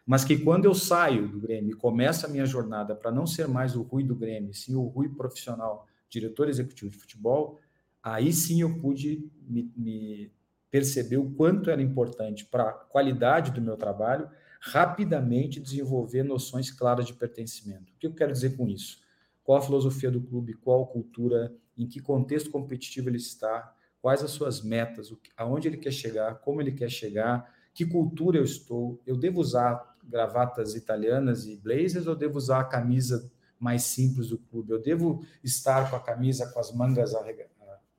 mas 0.06 0.24
que 0.24 0.38
quando 0.38 0.66
eu 0.66 0.74
saio 0.74 1.28
do 1.28 1.40
Grêmio 1.40 1.72
e 1.72 1.76
começo 1.76 2.26
a 2.26 2.30
minha 2.30 2.46
jornada 2.46 2.96
para 2.96 3.12
não 3.12 3.26
ser 3.26 3.48
mais 3.48 3.76
o 3.76 3.82
Rui 3.82 4.04
do 4.04 4.16
Grêmio, 4.16 4.54
sim 4.54 4.76
o 4.76 4.84
Rui 4.84 5.10
profissional, 5.10 5.88
diretor 6.08 6.48
executivo 6.48 6.92
de 6.92 6.98
futebol, 6.98 7.60
aí 8.04 8.32
sim 8.32 8.62
eu 8.62 8.80
pude 8.80 9.30
me, 9.48 9.72
me 9.76 10.32
perceber 10.70 11.18
o 11.18 11.32
quanto 11.32 11.70
era 11.70 11.82
importante 11.82 12.46
para 12.46 12.70
a 12.70 12.74
qualidade 12.74 13.52
do 13.52 13.62
meu 13.62 13.76
trabalho 13.76 14.30
rapidamente 14.62 15.60
desenvolver 15.60 16.24
noções 16.24 16.72
claras 16.72 17.06
de 17.06 17.14
pertencimento. 17.14 17.92
O 17.94 17.98
que 17.98 18.08
eu 18.08 18.14
quero 18.14 18.32
dizer 18.32 18.56
com 18.56 18.68
isso? 18.68 19.05
Qual 19.46 19.60
a 19.60 19.62
filosofia 19.62 20.10
do 20.10 20.20
clube, 20.20 20.56
qual 20.56 20.84
a 20.84 20.88
cultura, 20.88 21.56
em 21.78 21.88
que 21.88 22.02
contexto 22.02 22.50
competitivo 22.50 23.10
ele 23.10 23.18
está, 23.18 23.74
quais 24.02 24.24
as 24.24 24.32
suas 24.32 24.62
metas, 24.62 25.14
aonde 25.38 25.68
ele 25.68 25.78
quer 25.78 25.92
chegar, 25.92 26.36
como 26.40 26.62
ele 26.62 26.72
quer 26.72 26.90
chegar, 26.90 27.54
que 27.74 27.86
cultura 27.86 28.40
eu 28.40 28.44
estou, 28.44 29.00
eu 29.06 29.16
devo 29.16 29.40
usar 29.40 29.96
gravatas 30.04 30.76
italianas 30.76 31.46
e 31.46 31.56
blazers 31.58 32.08
ou 32.08 32.16
devo 32.16 32.38
usar 32.38 32.60
a 32.60 32.66
camisa 32.66 33.32
mais 33.60 33.84
simples 33.84 34.30
do 34.30 34.38
clube? 34.38 34.72
Eu 34.72 34.82
devo 34.82 35.24
estar 35.44 35.90
com 35.90 35.96
a 35.96 36.00
camisa 36.00 36.52
com 36.52 36.60
as 36.60 36.74
mangas 36.74 37.14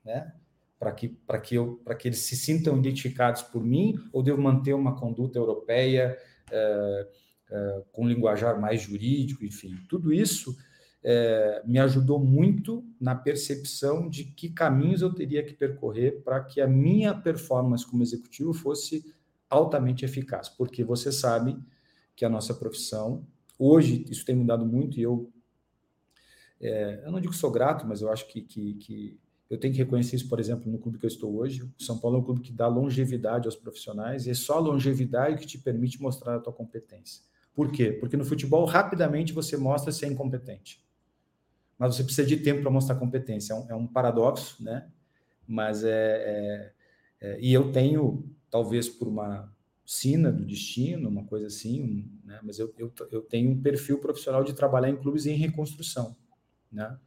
né? 0.05 0.33
Para 0.79 0.93
que 0.93 1.09
para 1.09 1.41
que 1.41 1.55
eu 1.55 1.81
que 1.99 2.09
eles 2.09 2.21
se 2.21 2.37
sintam 2.37 2.77
identificados 2.77 3.43
por 3.43 3.65
mim 3.65 3.95
ou 4.13 4.23
devo 4.23 4.41
manter 4.41 4.75
uma 4.75 4.95
conduta 4.95 5.39
europeia 5.39 6.17
é, 6.51 7.09
é, 7.51 7.83
com 7.93 8.07
linguajar 8.07 8.61
mais 8.61 8.83
jurídico, 8.83 9.45
enfim, 9.45 9.77
tudo 9.89 10.13
isso 10.13 10.57
é, 11.03 11.63
me 11.65 11.79
ajudou 11.79 12.19
muito 12.19 12.85
na 13.01 13.15
percepção 13.15 14.09
de 14.09 14.25
que 14.25 14.49
caminhos 14.49 15.03
eu 15.03 15.13
teria 15.13 15.45
que 15.45 15.55
percorrer 15.55 16.23
para 16.23 16.43
que 16.43 16.61
a 16.61 16.67
minha 16.67 17.15
performance 17.15 17.87
como 17.87 18.03
executivo 18.03 18.53
fosse 18.53 19.05
altamente 19.49 20.05
eficaz, 20.05 20.49
porque 20.49 20.83
você 20.83 21.13
sabe 21.13 21.57
que 22.17 22.25
a 22.25 22.29
nossa 22.29 22.55
profissão, 22.55 23.27
hoje, 23.59 24.05
isso 24.11 24.25
tem 24.25 24.35
mudado 24.35 24.67
muito 24.67 24.99
e 24.99 25.03
eu, 25.03 25.31
é, 26.61 27.03
eu 27.05 27.13
não 27.13 27.21
digo 27.21 27.33
que 27.33 27.39
sou 27.39 27.53
grato, 27.53 27.87
mas 27.87 28.01
eu 28.01 28.11
acho 28.11 28.27
que, 28.27 28.41
que, 28.41 28.75
que 28.75 29.21
eu 29.49 29.59
tenho 29.59 29.73
que 29.73 29.79
reconhecer 29.79 30.17
isso, 30.17 30.29
por 30.29 30.41
exemplo, 30.41 30.71
no 30.71 30.79
clube 30.79 30.99
que 30.99 31.07
eu 31.07 31.09
estou 31.09 31.37
hoje. 31.37 31.63
O 31.63 31.83
São 31.83 31.99
Paulo 31.99 32.17
é 32.17 32.21
um 32.21 32.25
clube 32.25 32.41
que 32.41 32.53
dá 32.53 32.67
longevidade 32.67 33.47
aos 33.47 33.55
profissionais 33.55 34.27
e 34.27 34.31
é 34.31 34.35
só 34.35 34.57
a 34.57 34.61
longevidade 34.61 35.39
que 35.39 35.47
te 35.47 35.59
permite 35.59 36.03
mostrar 36.03 36.35
a 36.35 36.41
tua 36.41 36.53
competência. 36.53 37.23
Por 37.55 37.71
quê? 37.71 37.93
Porque 37.93 38.17
no 38.17 38.25
futebol, 38.25 38.65
rapidamente 38.65 39.33
você 39.33 39.57
mostra 39.57 39.93
se 39.93 40.05
é 40.05 40.09
incompetente. 40.09 40.85
Mas 41.79 41.95
você 41.95 42.05
precisa 42.05 42.27
de 42.27 42.39
tempo 42.39 42.63
para 42.63 42.71
mostrar 42.71 42.97
competência. 42.97 43.53
É 43.53 43.57
um, 43.57 43.71
é 43.71 43.75
um, 43.75 43.87
paradoxo, 43.87 44.63
né? 44.63 44.89
Mas 45.47 45.85
é, 45.85 45.91
é, 45.91 46.73
é, 47.21 47.41
E 47.41 47.53
eu 47.53 47.71
tenho, 47.71 48.25
talvez 48.51 48.89
por 48.89 49.09
uma 49.09 49.53
sina 49.85 50.33
do 50.33 50.45
destino, 50.45 51.09
uma 51.09 51.25
coisa 51.25 51.47
assim, 51.47 52.11
né? 52.25 52.41
mas 52.43 52.59
eu, 52.59 52.75
eu, 52.77 52.93
eu 53.13 53.23
tenho 53.23 53.51
um 53.53 53.63
perfil 53.63 53.99
profissional 53.99 54.43
de 54.43 54.53
trabalhar 54.53 54.91
em 54.91 54.97
clubes 54.97 55.27
em 55.27 55.37
reconstrução, 55.37 56.17
né? 56.73 56.99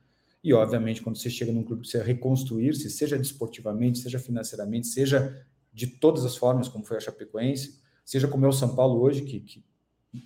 E, 0.42 0.54
obviamente, 0.54 1.02
quando 1.02 1.18
você 1.18 1.30
chega 1.30 1.52
num 1.52 1.64
clube, 1.64 1.86
você 1.86 2.02
reconstruir-se, 2.02 2.90
seja 2.90 3.18
desportivamente, 3.18 4.00
seja 4.00 4.18
financeiramente, 4.18 4.88
seja 4.88 5.46
de 5.74 5.88
todas 5.88 6.24
as 6.24 6.38
formas, 6.38 6.70
como 6.70 6.86
foi 6.86 6.98
a 6.98 7.00
Chapecoense, 7.02 7.82
seja 8.06 8.28
como 8.28 8.46
é 8.46 8.48
o 8.48 8.54
São 8.54 8.74
Paulo 8.74 9.02
hoje, 9.02 9.24
que, 9.24 9.42
que 9.42 9.64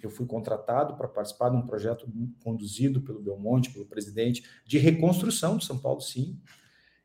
eu 0.01 0.09
fui 0.09 0.25
contratado 0.25 0.95
para 0.95 1.07
participar 1.07 1.49
de 1.49 1.57
um 1.57 1.65
projeto 1.65 2.07
conduzido 2.43 3.01
pelo 3.01 3.21
Belmonte, 3.21 3.71
pelo 3.71 3.85
presidente, 3.85 4.43
de 4.65 4.77
reconstrução 4.77 5.57
de 5.57 5.65
São 5.65 5.77
Paulo, 5.77 6.01
sim. 6.01 6.39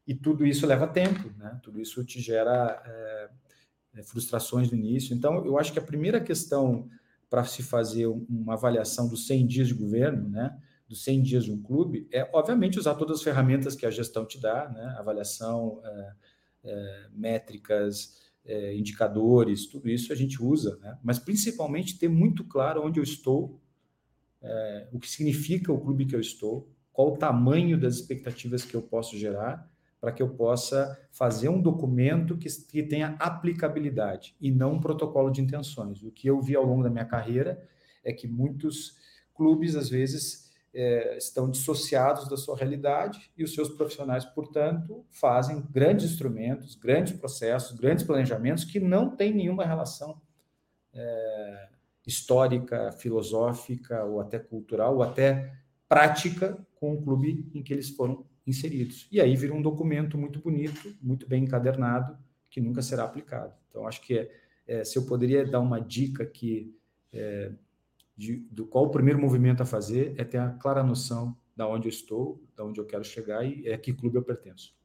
E 0.07 0.15
tudo 0.15 0.47
isso 0.47 0.67
leva 0.67 0.87
tempo, 0.87 1.31
né? 1.37 1.61
Tudo 1.63 1.81
isso 1.81 2.05
te 2.05 2.21
gera 2.21 2.83
é, 3.95 4.03
frustrações 4.05 4.71
no 4.71 4.77
início. 4.77 5.15
Então, 5.15 5.45
eu 5.45 5.59
acho 5.59 5.73
que 5.73 5.79
a 5.79 5.83
primeira 5.83 6.21
questão 6.21 6.89
para 7.29 7.45
se 7.45 7.63
fazer 7.63 8.07
uma 8.07 8.55
avaliação 8.55 9.09
dos 9.09 9.27
100 9.27 9.47
dias 9.47 9.69
de 9.69 9.75
governo, 9.75 10.29
né? 10.29 10.57
dos 10.89 11.05
100 11.05 11.23
dias 11.23 11.45
de 11.45 11.53
um 11.53 11.61
clube, 11.61 12.09
é, 12.11 12.29
obviamente, 12.33 12.79
usar 12.79 12.95
todas 12.95 13.19
as 13.19 13.23
ferramentas 13.23 13.77
que 13.77 13.85
a 13.85 13.91
gestão 13.91 14.25
te 14.25 14.41
dá, 14.41 14.71
né? 14.71 14.95
avaliação, 14.99 15.83
é, 15.85 17.09
métricas, 17.13 18.17
é, 18.49 18.75
indicadores, 18.75 19.67
tudo 19.67 19.91
isso 19.91 20.11
a 20.13 20.17
gente 20.17 20.43
usa, 20.43 20.79
né? 20.79 20.99
mas 21.05 21.19
principalmente 21.19 21.99
ter 21.99 22.09
muito 22.09 22.43
claro 22.45 22.85
onde 22.85 22.99
eu 22.99 23.05
estou, 23.05 23.61
é, 24.41 24.89
o 24.91 24.99
que 24.99 25.09
significa 25.09 25.71
o 25.71 25.79
clube 25.79 26.07
que 26.07 26.17
eu 26.17 26.21
estou, 26.21 26.73
qual 26.91 27.13
o 27.13 27.17
tamanho 27.19 27.79
das 27.79 27.97
expectativas 27.97 28.65
que 28.65 28.75
eu 28.75 28.83
posso 28.83 29.17
gerar, 29.19 29.71
para 30.01 30.13
que 30.13 30.23
eu 30.23 30.31
possa 30.31 30.99
fazer 31.11 31.49
um 31.49 31.61
documento 31.61 32.39
que, 32.39 32.49
que 32.49 32.83
tenha 32.83 33.17
aplicabilidade 33.19 34.35
e 34.41 34.51
não 34.51 34.75
um 34.75 34.81
protocolo 34.81 35.31
de 35.31 35.41
intenções. 35.43 36.03
O 36.03 36.11
que 36.11 36.29
eu 36.29 36.41
vi 36.41 36.55
ao 36.55 36.65
longo 36.65 36.83
da 36.85 36.91
minha 36.91 37.05
carreira 37.05 37.61
é 38.05 38.13
que 38.13 38.27
muitos 38.27 38.97
clubes, 39.35 39.75
às 39.75 39.89
vezes, 39.89 40.48
é, 40.75 41.17
estão 41.17 41.51
dissociados 41.51 42.29
da 42.29 42.37
sua 42.37 42.57
realidade 42.57 43.31
e 43.37 43.43
os 43.43 43.55
seus 43.55 43.69
profissionais, 43.69 44.25
portanto, 44.25 45.05
fazem 45.11 45.63
grandes 45.71 46.11
instrumentos, 46.11 46.75
grandes 46.75 47.15
processos, 47.15 47.79
grandes 47.79 48.05
planejamentos 48.05 48.65
que 48.65 48.79
não 48.79 49.15
têm 49.15 49.35
nenhuma 49.35 49.65
relação 49.65 50.21
é, 50.93 51.69
histórica, 52.07 52.93
filosófica 52.93 54.05
ou 54.05 54.21
até 54.21 54.39
cultural 54.39 54.97
ou 54.97 55.03
até 55.03 55.53
prática 55.89 56.59
com 56.75 56.95
o 56.95 57.03
clube 57.03 57.51
em 57.55 57.63
que 57.63 57.73
eles 57.73 57.91
foram 57.91 58.25
inseridos. 58.47 59.07
E 59.11 59.21
aí 59.21 59.37
vira 59.37 59.55
um 59.55 59.63
documento 59.63 60.17
muito 60.17 60.39
bonito, 60.39 60.97
muito 61.03 61.29
bem 61.29 61.45
encadernado, 61.45 62.17
que 62.51 62.61
nunca 62.61 62.83
será 62.83 63.05
aplicado. 63.05 63.53
Então, 63.69 63.87
acho 63.87 64.01
que 64.01 64.19
é, 64.19 64.31
é, 64.67 64.85
se 64.85 64.97
eu 64.97 65.07
poderia 65.07 65.45
dar 65.45 65.61
uma 65.61 65.81
dica 65.81 66.25
que 66.25 66.75
é, 67.13 67.53
de, 68.19 68.39
do 68.51 68.67
qual 68.67 68.87
o 68.87 68.91
primeiro 68.91 69.21
movimento 69.21 69.63
a 69.63 69.67
fazer 69.67 70.13
é 70.19 70.25
ter 70.25 70.39
a 70.39 70.51
clara 70.51 70.83
noção 70.83 71.37
da 71.57 71.69
onde 71.69 71.87
eu 71.87 71.91
estou, 71.91 72.43
da 72.57 72.65
onde 72.65 72.81
eu 72.81 72.85
quero 72.85 73.05
chegar 73.05 73.45
e 73.45 73.67
é 73.67 73.75
a 73.75 73.79
que 73.79 73.93
clube 73.93 74.17
eu 74.17 74.23
pertenço. 74.23 74.77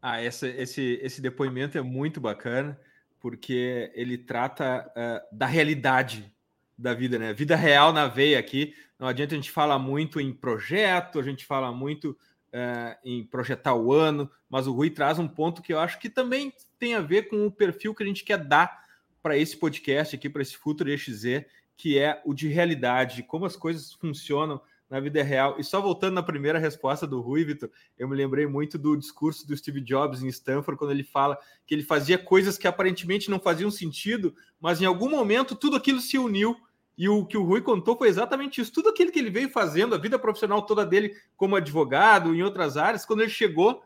Ah, 0.00 0.20
essa, 0.20 0.46
esse, 0.46 1.00
esse 1.02 1.20
depoimento 1.20 1.76
é 1.76 1.82
muito 1.82 2.20
bacana, 2.20 2.78
porque 3.18 3.90
ele 3.94 4.16
trata 4.16 4.86
uh, 4.86 5.36
da 5.36 5.46
realidade 5.46 6.32
da 6.78 6.94
vida, 6.94 7.18
né? 7.18 7.32
Vida 7.32 7.56
real 7.56 7.92
na 7.92 8.06
veia 8.06 8.38
aqui. 8.38 8.74
Não 8.96 9.08
adianta 9.08 9.34
a 9.34 9.36
gente 9.36 9.50
falar 9.50 9.80
muito 9.80 10.20
em 10.20 10.32
projeto, 10.32 11.18
a 11.18 11.22
gente 11.22 11.44
fala 11.44 11.72
muito 11.72 12.10
uh, 12.10 12.96
em 13.04 13.24
projetar 13.24 13.74
o 13.74 13.92
ano, 13.92 14.30
mas 14.48 14.68
o 14.68 14.72
Rui 14.72 14.90
traz 14.90 15.18
um 15.18 15.26
ponto 15.26 15.62
que 15.62 15.72
eu 15.72 15.80
acho 15.80 15.98
que 15.98 16.08
também 16.08 16.52
tem 16.78 16.94
a 16.94 17.00
ver 17.00 17.28
com 17.28 17.44
o 17.44 17.50
perfil 17.50 17.92
que 17.92 18.04
a 18.04 18.06
gente 18.06 18.22
quer 18.22 18.38
dar 18.38 18.84
para 19.20 19.36
esse 19.36 19.56
podcast 19.56 20.14
aqui, 20.14 20.30
para 20.30 20.42
esse 20.42 20.56
Futuro 20.56 20.88
EXZ, 20.88 21.44
que 21.76 21.98
é 21.98 22.22
o 22.24 22.32
de 22.32 22.48
realidade, 22.48 23.22
como 23.22 23.44
as 23.44 23.56
coisas 23.56 23.92
funcionam 23.92 24.60
na 24.88 25.00
vida 25.00 25.22
real. 25.22 25.56
E 25.58 25.64
só 25.64 25.80
voltando 25.80 26.14
na 26.14 26.22
primeira 26.22 26.58
resposta 26.58 27.06
do 27.06 27.20
Rui, 27.20 27.44
Vitor, 27.44 27.70
eu 27.98 28.08
me 28.08 28.16
lembrei 28.16 28.46
muito 28.46 28.78
do 28.78 28.96
discurso 28.96 29.46
do 29.46 29.56
Steve 29.56 29.80
Jobs 29.80 30.22
em 30.22 30.28
Stanford, 30.28 30.78
quando 30.78 30.92
ele 30.92 31.04
fala 31.04 31.38
que 31.66 31.74
ele 31.74 31.82
fazia 31.82 32.16
coisas 32.16 32.56
que 32.56 32.68
aparentemente 32.68 33.30
não 33.30 33.40
faziam 33.40 33.70
sentido, 33.70 34.34
mas 34.60 34.80
em 34.80 34.86
algum 34.86 35.10
momento 35.10 35.54
tudo 35.54 35.76
aquilo 35.76 36.00
se 36.00 36.18
uniu. 36.18 36.56
E 36.98 37.10
o 37.10 37.26
que 37.26 37.36
o 37.36 37.42
Rui 37.42 37.60
contou 37.60 37.96
foi 37.96 38.08
exatamente 38.08 38.60
isso. 38.60 38.72
Tudo 38.72 38.88
aquilo 38.88 39.12
que 39.12 39.18
ele 39.18 39.28
veio 39.28 39.50
fazendo, 39.50 39.94
a 39.94 39.98
vida 39.98 40.18
profissional 40.18 40.62
toda 40.62 40.86
dele 40.86 41.14
como 41.36 41.56
advogado, 41.56 42.34
em 42.34 42.42
outras 42.42 42.78
áreas, 42.78 43.04
quando 43.04 43.20
ele 43.20 43.30
chegou 43.30 43.82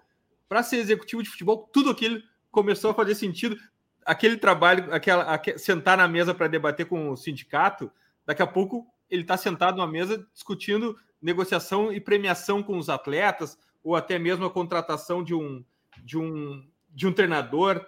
para 0.48 0.62
ser 0.62 0.76
executivo 0.76 1.22
de 1.22 1.28
futebol, 1.28 1.68
tudo 1.72 1.90
aquilo 1.90 2.22
começou 2.52 2.90
a 2.90 2.94
fazer 2.94 3.16
sentido 3.16 3.56
aquele 4.04 4.36
trabalho, 4.36 4.92
aquela, 4.92 5.40
sentar 5.56 5.96
na 5.96 6.08
mesa 6.08 6.34
para 6.34 6.48
debater 6.48 6.86
com 6.86 7.10
o 7.10 7.16
sindicato, 7.16 7.90
daqui 8.26 8.42
a 8.42 8.46
pouco 8.46 8.86
ele 9.08 9.22
está 9.22 9.36
sentado 9.36 9.76
numa 9.76 9.86
mesa 9.86 10.26
discutindo 10.32 10.96
negociação 11.20 11.92
e 11.92 12.00
premiação 12.00 12.62
com 12.62 12.78
os 12.78 12.88
atletas, 12.88 13.58
ou 13.82 13.96
até 13.96 14.18
mesmo 14.18 14.44
a 14.44 14.50
contratação 14.50 15.22
de 15.22 15.34
um, 15.34 15.64
de 16.02 16.16
um, 16.16 16.66
de 16.90 17.06
um 17.06 17.12
treinador. 17.12 17.84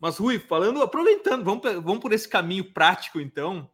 Mas, 0.00 0.16
Rui, 0.16 0.38
falando, 0.38 0.82
aproveitando, 0.82 1.44
vamos, 1.44 1.62
vamos 1.82 1.98
por 1.98 2.12
esse 2.12 2.28
caminho 2.28 2.72
prático, 2.72 3.20
então, 3.20 3.70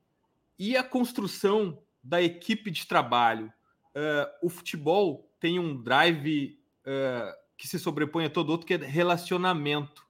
e 0.59 0.77
a 0.77 0.83
construção 0.83 1.79
da 2.03 2.23
equipe 2.23 2.71
de 2.71 2.87
trabalho. 2.87 3.53
Uh, 3.95 4.47
o 4.47 4.49
futebol 4.49 5.31
tem 5.39 5.59
um 5.59 5.81
drive 5.81 6.59
uh, 6.87 7.33
que 7.57 7.69
se 7.69 7.79
sobrepõe 7.79 8.27
a 8.27 8.31
todo 8.31 8.51
outro, 8.51 8.67
que 8.67 8.75
é 8.75 8.77
relacionamento. 8.77 10.04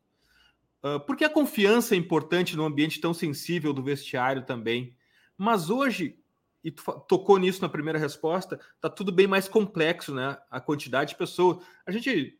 Uh, 0.84 1.00
porque 1.00 1.24
a 1.24 1.30
confiança 1.30 1.94
é 1.94 1.98
importante 1.98 2.54
num 2.54 2.66
ambiente 2.66 3.00
tão 3.00 3.14
sensível 3.14 3.72
do 3.72 3.82
vestiário 3.82 4.44
também. 4.44 4.94
Mas 5.36 5.70
hoje, 5.70 6.18
e 6.62 6.70
tu 6.70 6.82
tocou 7.08 7.38
nisso 7.38 7.62
na 7.62 7.70
primeira 7.70 7.98
resposta, 7.98 8.60
está 8.74 8.90
tudo 8.90 9.10
bem 9.10 9.26
mais 9.26 9.48
complexo, 9.48 10.14
né? 10.14 10.36
A 10.50 10.60
quantidade 10.60 11.10
de 11.10 11.16
pessoas. 11.16 11.64
A 11.86 11.90
gente 11.90 12.38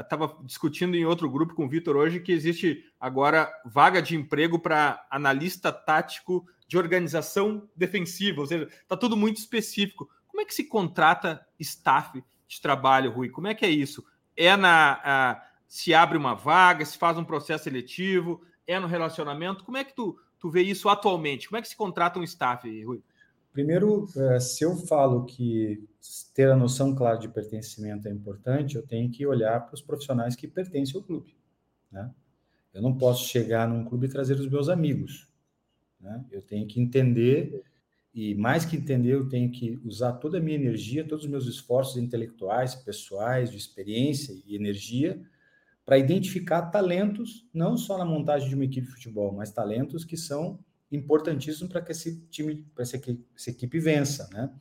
estava 0.00 0.26
uh, 0.26 0.44
discutindo 0.44 0.96
em 0.96 1.04
outro 1.04 1.28
grupo 1.28 1.54
com 1.54 1.66
o 1.66 1.68
Vitor 1.68 1.94
hoje 1.94 2.20
que 2.20 2.32
existe 2.32 2.84
agora 2.98 3.52
vaga 3.66 4.00
de 4.00 4.16
emprego 4.16 4.58
para 4.58 5.06
analista 5.10 5.70
tático 5.70 6.46
de 6.66 6.78
organização 6.78 7.68
defensiva, 7.76 8.40
ou 8.40 8.46
seja, 8.46 8.64
está 8.64 8.96
tudo 8.96 9.14
muito 9.14 9.36
específico. 9.36 10.08
Como 10.26 10.40
é 10.40 10.46
que 10.46 10.54
se 10.54 10.64
contrata 10.64 11.46
staff 11.60 12.24
de 12.48 12.60
trabalho, 12.62 13.10
Rui? 13.10 13.28
Como 13.28 13.46
é 13.46 13.54
que 13.54 13.66
é 13.66 13.70
isso? 13.70 14.02
É 14.34 14.56
na. 14.56 15.42
Uh, 15.46 15.51
se 15.72 15.94
abre 15.94 16.18
uma 16.18 16.34
vaga, 16.34 16.84
se 16.84 16.98
faz 16.98 17.16
um 17.16 17.24
processo 17.24 17.64
seletivo, 17.64 18.42
é 18.66 18.78
no 18.78 18.86
relacionamento. 18.86 19.64
Como 19.64 19.78
é 19.78 19.82
que 19.82 19.96
tu, 19.96 20.18
tu 20.38 20.50
vê 20.50 20.60
isso 20.60 20.86
atualmente? 20.86 21.48
Como 21.48 21.56
é 21.56 21.62
que 21.62 21.68
se 21.68 21.74
contrata 21.74 22.18
um 22.18 22.22
staff, 22.22 22.68
Rui? 22.84 23.02
Primeiro, 23.54 24.06
é, 24.14 24.38
se 24.38 24.64
eu 24.64 24.76
falo 24.76 25.24
que 25.24 25.82
ter 26.34 26.50
a 26.50 26.56
noção 26.56 26.94
clara 26.94 27.16
de 27.16 27.26
pertencimento 27.26 28.06
é 28.06 28.10
importante, 28.10 28.76
eu 28.76 28.86
tenho 28.86 29.10
que 29.10 29.26
olhar 29.26 29.64
para 29.64 29.74
os 29.74 29.80
profissionais 29.80 30.36
que 30.36 30.46
pertencem 30.46 30.94
ao 30.94 31.02
clube. 31.02 31.34
Né? 31.90 32.10
Eu 32.74 32.82
não 32.82 32.94
posso 32.94 33.26
chegar 33.26 33.66
num 33.66 33.82
clube 33.82 34.04
e 34.04 34.10
trazer 34.10 34.34
os 34.34 34.50
meus 34.50 34.68
amigos. 34.68 35.26
Né? 35.98 36.22
Eu 36.30 36.42
tenho 36.42 36.66
que 36.66 36.82
entender, 36.82 37.64
e 38.12 38.34
mais 38.34 38.66
que 38.66 38.76
entender, 38.76 39.14
eu 39.14 39.26
tenho 39.26 39.50
que 39.50 39.80
usar 39.86 40.12
toda 40.12 40.36
a 40.36 40.40
minha 40.40 40.58
energia, 40.58 41.02
todos 41.02 41.24
os 41.24 41.30
meus 41.30 41.46
esforços 41.46 41.96
intelectuais, 41.96 42.74
pessoais, 42.74 43.50
de 43.50 43.56
experiência 43.56 44.38
e 44.46 44.54
energia 44.54 45.18
para 45.84 45.98
identificar 45.98 46.62
talentos, 46.62 47.46
não 47.52 47.76
só 47.76 47.98
na 47.98 48.04
montagem 48.04 48.48
de 48.48 48.54
uma 48.54 48.64
equipe 48.64 48.86
de 48.86 48.92
futebol, 48.92 49.32
mas 49.32 49.50
talentos 49.50 50.04
que 50.04 50.16
são 50.16 50.58
importantíssimos 50.90 51.72
para 51.72 51.82
que 51.82 51.92
esse 51.92 52.20
time, 52.30 52.64
para 52.74 52.82
essa 52.82 52.96
essa 52.96 53.50
equipe 53.50 53.78
vença, 53.78 54.28
né? 54.32 54.52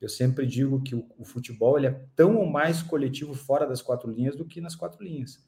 Eu 0.00 0.08
sempre 0.08 0.46
digo 0.46 0.82
que 0.82 0.94
o, 0.94 1.06
o, 1.16 1.24
futebol 1.24 1.78
ele 1.78 1.86
é 1.86 2.00
tão 2.14 2.36
ou 2.36 2.46
mais 2.46 2.82
coletivo 2.82 3.32
fora 3.32 3.66
das 3.66 3.80
quatro 3.80 4.10
linhas 4.10 4.36
do 4.36 4.44
que 4.44 4.60
nas 4.60 4.74
quatro 4.74 5.02
linhas. 5.02 5.42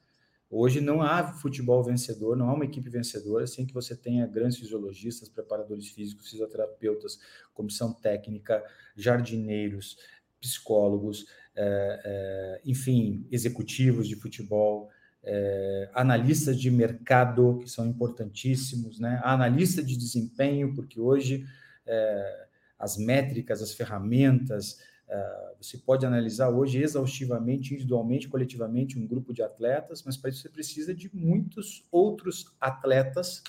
Hoje 0.48 0.80
não 0.80 1.02
há 1.02 1.32
futebol 1.32 1.82
vencedor, 1.82 2.36
não 2.36 2.48
há 2.48 2.54
uma 2.54 2.64
equipe 2.64 2.88
vencedora 2.88 3.46
sem 3.46 3.66
que 3.66 3.74
você 3.74 3.96
tenha 3.96 4.26
grandes 4.26 4.58
fisiologistas, 4.58 5.28
preparadores 5.28 5.88
físicos, 5.88 6.30
fisioterapeutas, 6.30 7.18
comissão 7.52 7.92
técnica, 7.92 8.64
jardineiros, 8.96 9.98
psicólogos, 10.40 11.26
é, 11.54 12.00
é, 12.04 12.60
enfim, 12.64 13.26
executivos 13.30 14.06
de 14.06 14.14
futebol, 14.14 14.88
é, 15.26 15.90
analistas 15.92 16.58
de 16.58 16.70
mercado, 16.70 17.58
que 17.60 17.68
são 17.68 17.84
importantíssimos, 17.84 19.00
né? 19.00 19.20
analista 19.24 19.82
de 19.82 19.96
desempenho, 19.96 20.72
porque 20.72 21.00
hoje 21.00 21.44
é, 21.84 22.46
as 22.78 22.96
métricas, 22.96 23.60
as 23.60 23.74
ferramentas, 23.74 24.80
é, 25.08 25.54
você 25.60 25.78
pode 25.78 26.06
analisar 26.06 26.48
hoje 26.50 26.80
exaustivamente, 26.80 27.74
individualmente, 27.74 28.28
coletivamente, 28.28 28.98
um 28.98 29.06
grupo 29.06 29.34
de 29.34 29.42
atletas, 29.42 30.04
mas 30.04 30.16
para 30.16 30.30
isso 30.30 30.42
você 30.42 30.48
precisa 30.48 30.94
de 30.94 31.10
muitos 31.12 31.84
outros 31.90 32.54
atletas 32.60 33.42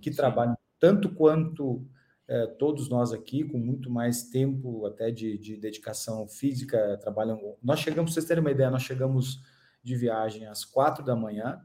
que 0.00 0.10
Sim. 0.10 0.16
trabalham 0.16 0.58
tanto 0.78 1.08
quanto 1.08 1.86
é, 2.28 2.46
todos 2.46 2.90
nós 2.90 3.12
aqui, 3.12 3.44
com 3.44 3.56
muito 3.56 3.90
mais 3.90 4.24
tempo 4.24 4.84
até 4.84 5.10
de, 5.10 5.38
de 5.38 5.56
dedicação 5.56 6.28
física, 6.28 6.98
trabalham. 7.00 7.56
Nós 7.62 7.80
chegamos, 7.80 8.12
vocês 8.12 8.26
terem 8.26 8.42
uma 8.42 8.50
ideia, 8.50 8.70
nós 8.70 8.82
chegamos 8.82 9.42
de 9.84 9.94
viagem 9.94 10.46
às 10.46 10.64
quatro 10.64 11.04
da 11.04 11.14
manhã. 11.14 11.64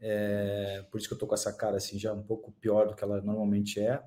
É, 0.00 0.84
por 0.90 0.98
isso 0.98 1.06
que 1.06 1.14
eu 1.14 1.18
tô 1.18 1.26
com 1.26 1.34
essa 1.34 1.52
cara 1.52 1.76
assim, 1.76 1.98
já 1.98 2.12
um 2.12 2.22
pouco 2.22 2.50
pior 2.52 2.88
do 2.88 2.94
que 2.94 3.04
ela 3.04 3.20
normalmente 3.20 3.78
é. 3.78 4.02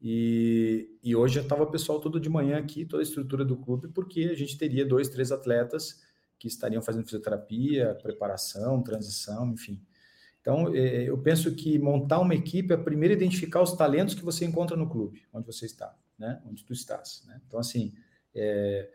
E, 0.00 0.96
e 1.02 1.14
hoje 1.14 1.34
já 1.34 1.40
estava 1.42 1.64
o 1.64 1.70
pessoal 1.70 2.00
todo 2.00 2.20
de 2.20 2.28
manhã 2.28 2.58
aqui, 2.58 2.86
toda 2.86 3.02
a 3.02 3.04
estrutura 3.04 3.44
do 3.44 3.56
clube, 3.56 3.88
porque 3.88 4.30
a 4.32 4.34
gente 4.34 4.56
teria 4.56 4.86
dois, 4.86 5.08
três 5.08 5.32
atletas 5.32 6.00
que 6.38 6.48
estariam 6.48 6.80
fazendo 6.80 7.04
fisioterapia, 7.04 7.98
preparação, 8.00 8.82
transição, 8.82 9.52
enfim. 9.52 9.82
Então, 10.40 10.74
é, 10.74 11.02
eu 11.02 11.18
penso 11.18 11.54
que 11.54 11.78
montar 11.78 12.20
uma 12.20 12.34
equipe 12.34 12.72
é 12.72 12.76
primeiro 12.76 13.12
identificar 13.12 13.60
os 13.60 13.72
talentos 13.72 14.14
que 14.14 14.24
você 14.24 14.46
encontra 14.46 14.74
no 14.74 14.88
clube, 14.88 15.22
onde 15.34 15.46
você 15.46 15.66
está, 15.66 15.94
né? 16.18 16.40
Onde 16.46 16.64
tu 16.64 16.72
estás, 16.72 17.22
né? 17.26 17.38
Então, 17.46 17.60
assim, 17.60 17.92
é, 18.34 18.88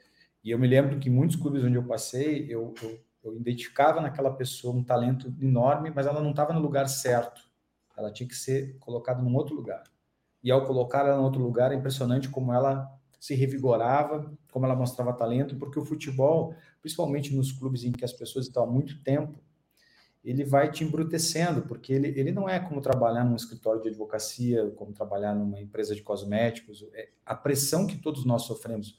e 0.44 0.50
eu 0.50 0.58
me 0.58 0.68
lembro 0.68 0.98
que 1.00 1.10
muitos 1.10 1.36
clubes 1.36 1.64
onde 1.64 1.76
eu 1.76 1.84
passei, 1.84 2.48
eu, 2.50 2.74
eu 2.82 3.00
eu 3.30 3.36
identificava 3.36 4.02
naquela 4.02 4.34
pessoa 4.34 4.76
um 4.76 4.84
talento 4.84 5.34
enorme, 5.42 5.92
mas 5.94 6.06
ela 6.06 6.22
não 6.22 6.32
estava 6.32 6.54
no 6.54 6.60
lugar 6.60 6.88
certo. 6.88 7.42
Ela 7.98 8.12
tinha 8.12 8.28
que 8.28 8.36
ser 8.36 8.78
colocada 8.80 9.22
num 9.22 9.36
outro 9.36 9.56
lugar. 9.56 9.84
E 10.44 10.52
ao 10.52 10.66
colocar 10.66 11.06
ela 11.06 11.20
em 11.20 11.24
outro 11.24 11.42
lugar, 11.42 11.72
é 11.72 11.76
impressionante 11.76 12.30
como 12.30 12.54
ela 12.54 12.92
se 13.20 13.34
revigorava, 13.34 14.32
como 14.52 14.66
ela 14.66 14.76
mostrava 14.76 15.12
talento, 15.14 15.56
porque 15.58 15.80
o 15.80 15.86
futebol, 15.86 16.54
principalmente 16.82 17.36
nos 17.36 17.52
clubes 17.52 17.84
em 17.84 17.92
que 17.92 18.06
as 18.06 18.14
pessoas 18.14 18.46
estão 18.46 18.64
há 18.64 18.68
muito 18.68 19.02
tempo, 19.02 19.40
ele 20.24 20.44
vai 20.44 20.72
te 20.72 20.84
embrutecendo, 20.84 21.64
porque 21.64 21.94
ele, 21.94 22.08
ele 22.20 22.32
não 22.32 22.50
é 22.50 22.60
como 22.60 22.82
trabalhar 22.82 23.24
num 23.24 23.36
escritório 23.36 23.82
de 23.82 23.90
advocacia, 23.90 24.72
como 24.76 24.92
trabalhar 24.92 25.36
numa 25.36 25.60
empresa 25.60 25.96
de 25.96 26.02
cosméticos. 26.02 26.84
É 26.94 27.10
a 27.26 27.36
pressão 27.36 27.86
que 27.86 27.98
todos 27.98 28.26
nós 28.26 28.44
sofremos 28.44 28.98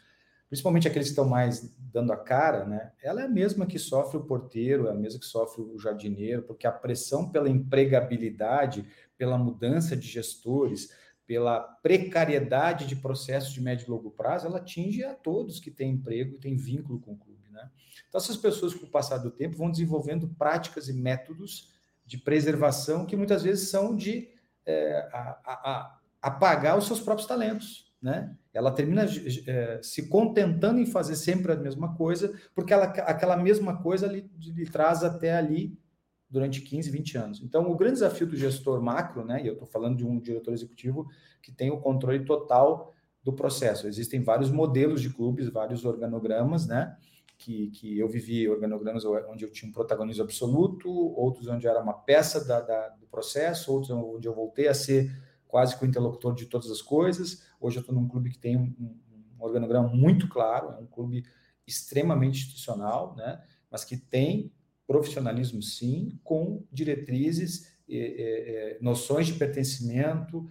principalmente 0.49 0.87
aqueles 0.87 1.09
que 1.09 1.13
estão 1.13 1.29
mais 1.29 1.75
dando 1.79 2.13
a 2.13 2.17
cara, 2.17 2.65
né? 2.65 2.93
Ela 3.03 3.23
é 3.23 3.25
a 3.25 3.29
mesma 3.29 3.67
que 3.67 3.79
sofre 3.79 4.17
o 4.17 4.25
porteiro, 4.25 4.87
é 4.87 4.91
a 4.91 4.95
mesma 4.95 5.19
que 5.19 5.27
sofre 5.27 5.63
o 5.63 5.79
jardineiro, 5.79 6.43
porque 6.43 6.67
a 6.67 6.73
pressão 6.73 7.29
pela 7.29 7.49
empregabilidade, 7.49 8.87
pela 9.19 9.37
mudança 9.37 9.97
de 9.97 10.07
gestores, 10.07 10.91
pela 11.27 11.61
precariedade 11.61 12.87
de 12.87 12.95
processos 12.95 13.53
de 13.53 13.61
médio 13.61 13.87
e 13.87 13.91
longo 13.91 14.11
prazo, 14.11 14.47
ela 14.47 14.59
atinge 14.59 15.03
a 15.03 15.15
todos 15.15 15.59
que 15.59 15.71
têm 15.71 15.93
emprego 15.93 16.37
e 16.37 16.39
têm 16.39 16.57
vínculo 16.57 17.01
com 17.01 17.13
o 17.13 17.17
clube, 17.17 17.51
né? 17.51 17.69
Então 18.09 18.21
essas 18.21 18.37
pessoas, 18.37 18.73
com 18.73 18.87
o 18.87 18.91
passar 18.91 19.19
do 19.19 19.31
tempo, 19.31 19.57
vão 19.57 19.71
desenvolvendo 19.71 20.29
práticas 20.29 20.89
e 20.89 20.93
métodos 20.93 21.75
de 22.05 22.19
preservação 22.19 23.05
que 23.05 23.17
muitas 23.17 23.43
vezes 23.43 23.69
são 23.69 23.97
de 23.97 24.29
é, 24.65 25.09
a, 25.13 25.41
a, 25.45 25.71
a 25.71 26.01
apagar 26.23 26.79
os 26.79 26.87
seus 26.87 27.01
próprios 27.01 27.27
talentos 27.27 27.86
né? 28.01 28.37
Ela 28.53 28.71
termina 28.71 29.07
é, 29.47 29.81
se 29.83 30.09
contentando 30.09 30.81
em 30.81 30.87
fazer 30.87 31.17
sempre 31.17 31.53
a 31.53 31.57
mesma 31.57 31.95
coisa, 31.95 32.33
porque 32.55 32.73
ela, 32.73 32.85
aquela 32.85 33.37
mesma 33.37 33.83
coisa 33.83 34.07
lhe, 34.07 34.31
lhe, 34.39 34.67
traz 34.67 35.03
até 35.03 35.37
ali 35.37 35.79
durante 36.29 36.61
15, 36.61 36.91
20 36.91 37.19
anos. 37.19 37.43
Então, 37.43 37.71
o 37.71 37.77
grande 37.77 37.95
desafio 37.95 38.27
do 38.27 38.37
gestor 38.37 38.83
macro, 38.83 39.25
né? 39.25 39.43
E 39.43 39.47
eu 39.47 39.55
estou 39.55 39.67
falando 39.67 39.97
de 39.97 40.07
um 40.07 40.19
diretor 40.19 40.53
executivo 40.53 41.07
que 41.43 41.53
tem 41.53 41.71
o 41.71 41.81
controle 41.81 42.25
total 42.25 42.93
do 43.23 43.33
processo. 43.33 43.87
Existem 43.89 44.23
vários 44.23 44.51
modelos 44.51 45.01
de 45.01 45.11
clubes, 45.11 45.49
vários 45.49 45.85
organogramas, 45.85 46.67
né? 46.67 46.97
Que, 47.39 47.69
que 47.71 47.99
eu 47.99 48.09
vivi 48.09 48.49
organogramas 48.49 49.05
onde 49.05 49.45
eu 49.45 49.51
tinha 49.51 49.69
um 49.69 49.73
protagonismo 49.73 50.25
absoluto, 50.25 50.89
outros 50.89 51.47
onde 51.49 51.67
eu 51.67 51.71
era 51.71 51.83
uma 51.83 51.93
peça 51.93 52.45
da, 52.45 52.61
da, 52.61 52.89
do 52.91 53.07
processo, 53.07 53.73
outros 53.73 53.91
onde 53.91 54.27
eu 54.27 54.35
voltei 54.35 54.69
a 54.69 54.75
ser 54.75 55.11
quase 55.47 55.77
que 55.77 55.85
o 55.85 55.89
interlocutor 55.89 56.35
de 56.35 56.47
todas 56.47 56.71
as 56.71 56.81
coisas. 56.81 57.46
Hoje 57.61 57.79
eu 57.79 57.81
estou 57.81 57.95
num 57.95 58.09
clube 58.09 58.31
que 58.31 58.39
tem 58.39 58.57
um, 58.57 58.75
um, 58.79 58.97
organograma 59.39 59.89
muito 59.89 60.29
claro, 60.29 60.71
é 60.71 60.79
um 60.79 60.87
clube 60.87 61.25
extremamente 61.67 62.39
institucional, 62.41 63.15
né? 63.17 63.43
mas 63.71 63.85
que 63.85 63.97
tem 63.97 64.53
profissionalismo, 64.87 65.61
sim, 65.63 66.19
com 66.23 66.65
diretrizes, 66.71 67.77
noções 68.81 69.27
de 69.27 69.33
pertencimento, 69.33 70.49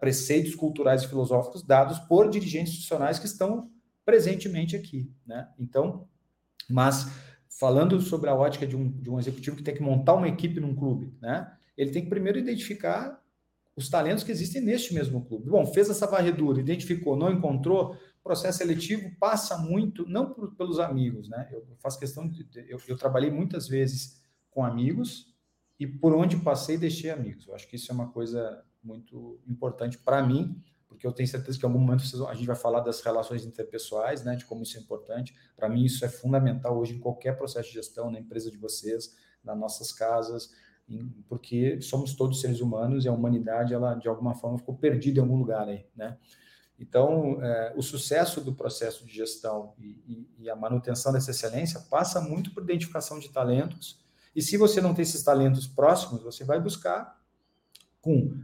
preceitos 0.00 0.54
culturais 0.54 1.02
e 1.02 1.08
filosóficos 1.08 1.62
dados 1.62 1.98
por 2.00 2.30
dirigentes 2.30 2.72
institucionais 2.72 3.18
que 3.18 3.26
estão 3.26 3.70
presentemente 4.04 4.74
aqui. 4.74 5.12
Né? 5.26 5.46
Então, 5.58 6.08
mas 6.70 7.10
falando 7.58 8.00
sobre 8.00 8.30
a 8.30 8.34
ótica 8.34 8.66
de 8.66 8.76
um, 8.76 8.90
de 8.90 9.10
um 9.10 9.18
executivo 9.18 9.56
que 9.56 9.62
tem 9.62 9.74
que 9.74 9.82
montar 9.82 10.14
uma 10.14 10.28
equipe 10.28 10.60
num 10.60 10.74
clube, 10.74 11.12
né? 11.20 11.52
ele 11.76 11.90
tem 11.90 12.02
que 12.02 12.08
primeiro 12.08 12.38
identificar 12.38 13.20
os 13.76 13.90
talentos 13.90 14.24
que 14.24 14.32
existem 14.32 14.62
neste 14.62 14.94
mesmo 14.94 15.24
clube. 15.26 15.50
Bom, 15.50 15.66
fez 15.66 15.90
essa 15.90 16.06
varredura, 16.06 16.60
identificou, 16.60 17.14
não 17.14 17.30
encontrou, 17.30 17.96
processo 18.26 18.58
seletivo 18.58 19.14
passa 19.20 19.56
muito, 19.56 20.04
não 20.08 20.32
por, 20.32 20.52
pelos 20.56 20.80
amigos, 20.80 21.28
né? 21.28 21.48
Eu 21.52 21.64
faço 21.78 21.98
questão 21.98 22.26
de. 22.26 22.48
Eu, 22.68 22.80
eu, 22.88 22.96
trabalhei 22.96 23.30
muitas 23.30 23.68
vezes 23.68 24.20
com 24.50 24.64
amigos 24.64 25.32
e 25.78 25.86
por 25.86 26.12
onde 26.12 26.36
passei 26.38 26.76
deixei 26.76 27.10
amigos. 27.10 27.46
Eu 27.46 27.54
acho 27.54 27.68
que 27.68 27.76
isso 27.76 27.92
é 27.92 27.94
uma 27.94 28.10
coisa 28.10 28.64
muito 28.82 29.38
importante 29.46 29.98
para 29.98 30.22
mim, 30.22 30.60
porque 30.88 31.06
eu 31.06 31.12
tenho 31.12 31.28
certeza 31.28 31.58
que 31.58 31.64
em 31.64 31.68
algum 31.68 31.78
momento 31.78 32.02
a 32.26 32.34
gente 32.34 32.46
vai 32.46 32.56
falar 32.56 32.80
das 32.80 33.00
relações 33.00 33.44
interpessoais, 33.44 34.24
né? 34.24 34.34
De 34.34 34.44
como 34.44 34.62
isso 34.62 34.76
é 34.76 34.80
importante. 34.80 35.32
Para 35.54 35.68
mim, 35.68 35.84
isso 35.84 36.04
é 36.04 36.08
fundamental 36.08 36.76
hoje 36.76 36.94
em 36.94 36.98
qualquer 36.98 37.36
processo 37.36 37.68
de 37.68 37.74
gestão, 37.74 38.10
na 38.10 38.18
empresa 38.18 38.50
de 38.50 38.56
vocês, 38.56 39.14
nas 39.44 39.56
nossas 39.56 39.92
casas 39.92 40.50
porque 41.28 41.80
somos 41.80 42.14
todos 42.14 42.40
seres 42.40 42.60
humanos 42.60 43.04
e 43.04 43.08
a 43.08 43.12
humanidade, 43.12 43.74
ela 43.74 43.94
de 43.94 44.08
alguma 44.08 44.34
forma 44.34 44.58
ficou 44.58 44.76
perdida 44.76 45.18
em 45.18 45.22
algum 45.22 45.36
lugar 45.36 45.68
aí, 45.68 45.84
né? 45.94 46.16
Então, 46.78 47.42
é, 47.42 47.72
o 47.74 47.82
sucesso 47.82 48.40
do 48.40 48.54
processo 48.54 49.04
de 49.06 49.14
gestão 49.14 49.72
e, 49.78 49.86
e, 50.06 50.28
e, 50.40 50.50
a 50.50 50.54
manutenção 50.54 51.10
dessa 51.10 51.30
excelência 51.30 51.80
passa 51.80 52.20
muito 52.20 52.52
por 52.52 52.62
identificação 52.62 53.18
de 53.18 53.30
talentos. 53.30 53.98
E 54.34 54.42
se 54.42 54.58
você 54.58 54.80
não 54.80 54.92
tem 54.92 55.02
esses 55.02 55.22
talentos 55.22 55.66
próximos, 55.66 56.22
você 56.22 56.44
vai 56.44 56.60
buscar 56.60 57.18
com 58.02 58.38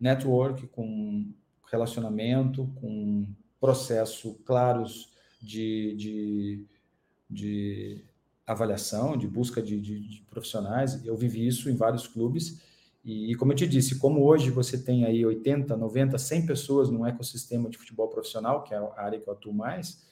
network, 0.00 0.66
com 0.66 1.32
relacionamento, 1.70 2.68
com 2.80 3.26
processo 3.60 4.34
claros 4.44 5.12
de, 5.40 5.94
de, 5.96 6.66
de 7.30 8.04
avaliação, 8.46 9.16
de 9.16 9.26
busca 9.26 9.60
de, 9.60 9.80
de, 9.80 10.00
de, 10.00 10.22
profissionais. 10.22 11.04
Eu 11.04 11.16
vivi 11.16 11.46
isso 11.46 11.68
em 11.68 11.74
vários 11.74 12.06
clubes. 12.06 12.62
E, 13.04 13.34
como 13.36 13.52
eu 13.52 13.56
te 13.56 13.66
disse, 13.66 13.98
como 13.98 14.24
hoje 14.24 14.50
você 14.50 14.78
tem 14.78 15.04
aí 15.04 15.24
80, 15.24 15.76
90, 15.76 16.18
100 16.18 16.46
pessoas 16.46 16.90
num 16.90 17.06
ecossistema 17.06 17.68
de 17.68 17.78
futebol 17.78 18.08
profissional, 18.08 18.62
que 18.64 18.74
é 18.74 18.78
a 18.78 18.92
área 18.96 19.20
que 19.20 19.28
eu 19.28 19.32
atuo 19.32 19.52
mais, 19.52 20.04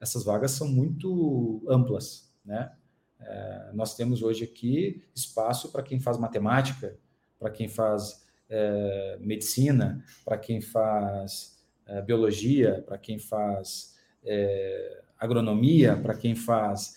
essas 0.00 0.24
vagas 0.24 0.50
são 0.50 0.68
muito 0.68 1.64
amplas, 1.68 2.30
né? 2.44 2.72
É, 3.18 3.70
nós 3.72 3.94
temos 3.94 4.22
hoje 4.22 4.44
aqui 4.44 5.02
espaço 5.14 5.72
para 5.72 5.82
quem 5.82 5.98
faz 5.98 6.18
matemática, 6.18 6.98
para 7.38 7.50
quem 7.50 7.66
faz 7.66 8.26
é, 8.48 9.16
medicina, 9.20 10.04
para 10.24 10.36
quem 10.36 10.60
faz 10.60 11.58
é, 11.86 12.02
biologia, 12.02 12.84
para 12.86 12.98
quem 12.98 13.18
faz 13.18 13.96
é, 14.22 15.02
agronomia, 15.18 15.96
para 15.96 16.14
quem 16.14 16.34
faz 16.34 16.96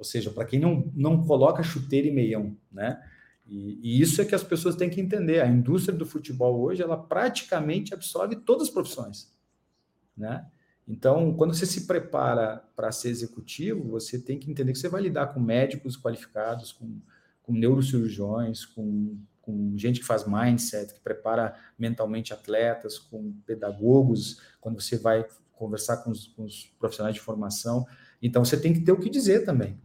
ou 0.00 0.04
seja, 0.04 0.30
para 0.30 0.46
quem 0.46 0.58
não, 0.58 0.90
não 0.94 1.22
coloca 1.22 1.62
chuteira 1.62 2.08
e 2.08 2.10
meião, 2.10 2.56
né? 2.72 2.98
E, 3.46 3.78
e, 3.82 4.00
isso 4.00 4.22
é 4.22 4.24
que 4.24 4.34
as 4.34 4.42
pessoas 4.42 4.74
têm 4.74 4.88
que 4.88 4.98
entender. 4.98 5.42
A 5.42 5.46
indústria 5.46 5.94
do 5.94 6.06
futebol 6.06 6.58
hoje, 6.58 6.80
ela 6.80 6.96
praticamente 6.96 7.92
absorve 7.92 8.36
todas 8.36 8.68
as 8.68 8.72
profissões, 8.72 9.30
né? 10.16 10.46
Então, 10.88 11.34
quando 11.34 11.52
você 11.52 11.66
se 11.66 11.86
prepara 11.86 12.64
para 12.74 12.90
ser 12.90 13.10
executivo, 13.10 13.90
você 13.90 14.18
tem 14.18 14.38
que 14.38 14.50
entender 14.50 14.72
que 14.72 14.78
você 14.78 14.88
vai 14.88 15.02
lidar 15.02 15.34
com 15.34 15.38
médicos 15.38 15.98
qualificados, 15.98 16.72
com, 16.72 16.98
com 17.42 17.52
neurocirurgiões, 17.52 18.64
com, 18.64 19.18
com 19.42 19.76
gente 19.76 20.00
que 20.00 20.06
faz 20.06 20.26
mindset, 20.26 20.94
que 20.94 21.00
prepara 21.00 21.54
mentalmente 21.78 22.32
atletas, 22.32 22.98
com 22.98 23.34
pedagogos, 23.44 24.40
quando 24.62 24.80
você 24.80 24.96
vai 24.96 25.28
conversar 25.52 25.98
com 25.98 26.10
os, 26.10 26.26
com 26.28 26.44
os 26.44 26.74
profissionais 26.78 27.14
de 27.14 27.20
formação. 27.20 27.86
Então, 28.22 28.42
você 28.42 28.58
tem 28.58 28.72
que 28.72 28.80
ter 28.80 28.92
o 28.92 28.98
que 28.98 29.10
dizer 29.10 29.44
também. 29.44 29.78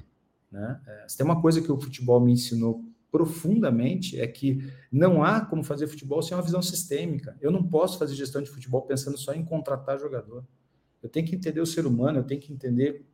Né? 0.55 0.79
É, 0.87 1.09
se 1.09 1.17
tem 1.17 1.25
uma 1.25 1.41
coisa 1.41 1.61
que 1.61 1.69
o 1.69 1.77
futebol 1.77 2.21
me 2.21 2.31
ensinou 2.31 2.81
profundamente 3.11 4.19
é 4.19 4.25
que 4.25 4.65
não 4.89 5.21
há 5.21 5.41
como 5.41 5.63
fazer 5.63 5.87
futebol 5.87 6.21
sem 6.21 6.35
uma 6.35 6.43
visão 6.43 6.61
sistêmica. 6.61 7.35
Eu 7.41 7.51
não 7.51 7.61
posso 7.61 7.99
fazer 7.99 8.15
gestão 8.15 8.41
de 8.41 8.49
futebol 8.49 8.81
pensando 8.83 9.17
só 9.17 9.33
em 9.33 9.43
contratar 9.43 9.99
jogador. 9.99 10.45
Eu 11.03 11.09
tenho 11.09 11.27
que 11.27 11.35
entender 11.35 11.59
o 11.59 11.65
ser 11.65 11.85
humano, 11.85 12.19
eu 12.19 12.23
tenho 12.23 12.39
que 12.39 12.53
entender 12.53 13.05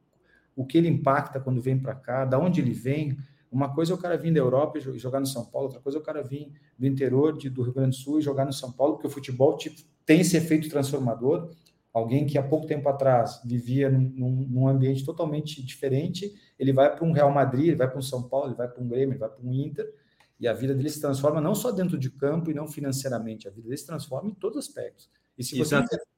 o 0.55 0.65
que 0.65 0.77
ele 0.77 0.87
impacta 0.87 1.39
quando 1.39 1.59
vem 1.59 1.79
para 1.79 1.95
cá, 1.95 2.25
da 2.25 2.37
onde 2.37 2.61
ele 2.61 2.73
vem, 2.73 3.17
Uma 3.51 3.73
coisa 3.73 3.91
é 3.91 3.95
o 3.95 3.97
cara 3.97 4.17
vir 4.17 4.31
da 4.31 4.39
Europa 4.39 4.77
e 4.77 4.81
jogar 4.97 5.19
no 5.19 5.25
São 5.25 5.45
Paulo, 5.45 5.67
outra 5.67 5.81
coisa 5.81 5.97
é 5.97 6.01
o 6.01 6.03
cara 6.03 6.23
vir 6.23 6.53
do 6.79 6.87
interior 6.87 7.37
de, 7.37 7.49
do 7.49 7.63
Rio 7.63 7.73
Grande 7.73 7.97
do 7.97 8.01
Sul 8.01 8.19
e 8.19 8.21
jogar 8.21 8.45
no 8.45 8.53
São 8.53 8.71
Paulo, 8.71 8.93
porque 8.93 9.07
o 9.07 9.09
futebol 9.09 9.57
te, 9.57 9.75
tem 10.05 10.21
esse 10.21 10.37
efeito 10.37 10.69
transformador. 10.69 11.49
Alguém 11.93 12.25
que 12.25 12.37
há 12.37 12.43
pouco 12.43 12.65
tempo 12.65 12.87
atrás 12.87 13.41
vivia 13.43 13.89
num, 13.89 14.47
num 14.49 14.67
ambiente 14.67 15.03
totalmente 15.03 15.61
diferente, 15.61 16.33
ele 16.57 16.71
vai 16.71 16.95
para 16.95 17.05
um 17.05 17.11
Real 17.11 17.31
Madrid, 17.31 17.67
ele 17.67 17.75
vai 17.75 17.89
para 17.89 17.99
um 17.99 18.01
São 18.01 18.23
Paulo, 18.23 18.47
ele 18.47 18.55
vai 18.55 18.67
para 18.67 18.81
um 18.81 18.87
Grêmio, 18.87 19.11
ele 19.11 19.19
vai 19.19 19.29
para 19.29 19.43
um 19.43 19.53
Inter, 19.53 19.93
e 20.39 20.47
a 20.47 20.53
vida 20.53 20.73
dele 20.73 20.89
se 20.89 21.01
transforma 21.01 21.41
não 21.41 21.53
só 21.53 21.71
dentro 21.71 21.97
de 21.97 22.09
campo 22.09 22.49
e 22.49 22.53
não 22.53 22.67
financeiramente, 22.67 23.47
a 23.47 23.51
vida 23.51 23.63
dele 23.63 23.77
se 23.77 23.85
transforma 23.85 24.29
em 24.29 24.33
todos 24.33 24.57
os 24.57 24.67
aspectos. 24.67 25.09
E, 25.37 25.43
se 25.43 25.57
você... 25.57 25.75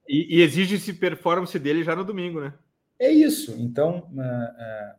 e, 0.08 0.38
e 0.38 0.42
exige-se 0.42 0.92
performance 0.92 1.58
dele 1.58 1.82
já 1.82 1.96
no 1.96 2.04
domingo, 2.04 2.40
né? 2.40 2.54
É 2.98 3.10
isso. 3.10 3.54
Então, 3.58 4.08
uh, 4.12 4.20
uh, 4.20 4.98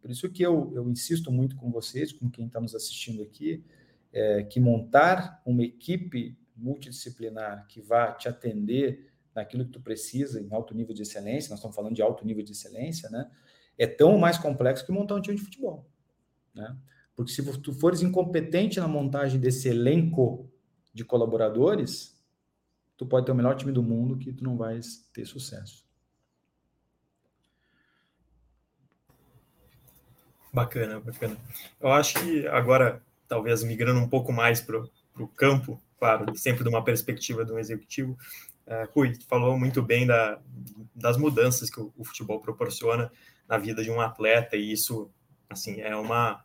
por 0.00 0.10
isso 0.10 0.28
que 0.30 0.42
eu, 0.42 0.72
eu 0.74 0.88
insisto 0.90 1.30
muito 1.30 1.56
com 1.56 1.70
vocês, 1.70 2.12
com 2.12 2.28
quem 2.28 2.46
está 2.46 2.60
nos 2.60 2.74
assistindo 2.74 3.22
aqui, 3.22 3.64
é, 4.12 4.42
que 4.42 4.58
montar 4.58 5.40
uma 5.44 5.62
equipe 5.62 6.36
multidisciplinar 6.56 7.66
que 7.68 7.80
vá 7.80 8.12
te 8.12 8.28
atender 8.28 9.07
naquilo 9.38 9.64
que 9.64 9.70
tu 9.70 9.80
precisa 9.80 10.40
em 10.40 10.52
alto 10.52 10.74
nível 10.74 10.94
de 10.94 11.02
excelência, 11.02 11.50
nós 11.50 11.58
estamos 11.58 11.74
falando 11.74 11.94
de 11.94 12.02
alto 12.02 12.26
nível 12.26 12.44
de 12.44 12.52
excelência, 12.52 13.08
né? 13.08 13.30
É 13.76 13.86
tão 13.86 14.18
mais 14.18 14.36
complexo 14.36 14.84
que 14.84 14.92
montar 14.92 15.14
um 15.14 15.20
time 15.20 15.36
de 15.36 15.42
futebol, 15.42 15.88
né? 16.54 16.76
Porque 17.14 17.32
se 17.32 17.42
tu 17.60 17.72
fores 17.72 18.02
incompetente 18.02 18.78
na 18.78 18.86
montagem 18.86 19.40
desse 19.40 19.68
elenco 19.68 20.48
de 20.92 21.04
colaboradores, 21.04 22.16
tu 22.96 23.06
pode 23.06 23.26
ter 23.26 23.32
o 23.32 23.34
melhor 23.34 23.56
time 23.56 23.72
do 23.72 23.82
mundo 23.82 24.18
que 24.18 24.32
tu 24.32 24.44
não 24.44 24.56
vai 24.56 24.78
ter 25.12 25.24
sucesso. 25.24 25.86
Bacana, 30.52 30.98
bacana. 31.00 31.36
Eu 31.80 31.92
acho 31.92 32.14
que 32.20 32.46
agora, 32.48 33.02
talvez 33.28 33.62
migrando 33.62 34.00
um 34.00 34.08
pouco 34.08 34.32
mais 34.32 34.60
para 34.60 34.82
o 35.16 35.28
campo, 35.28 35.80
claro, 35.98 36.36
sempre 36.36 36.62
de 36.62 36.68
uma 36.68 36.82
perspectiva 36.82 37.44
de 37.44 37.52
um 37.52 37.58
executivo, 37.58 38.16
uh, 38.68 38.88
Rui, 38.94 39.14
falou 39.28 39.58
muito 39.58 39.82
bem 39.82 40.06
da, 40.06 40.38
das 40.94 41.16
mudanças 41.16 41.70
que 41.70 41.80
o, 41.80 41.92
o, 41.96 42.04
futebol 42.04 42.40
proporciona 42.40 43.10
na 43.48 43.58
vida 43.58 43.82
de 43.82 43.90
um 43.90 44.00
atleta, 44.00 44.56
e 44.56 44.72
isso, 44.72 45.10
assim, 45.48 45.80
é 45.80 45.96
uma, 45.96 46.44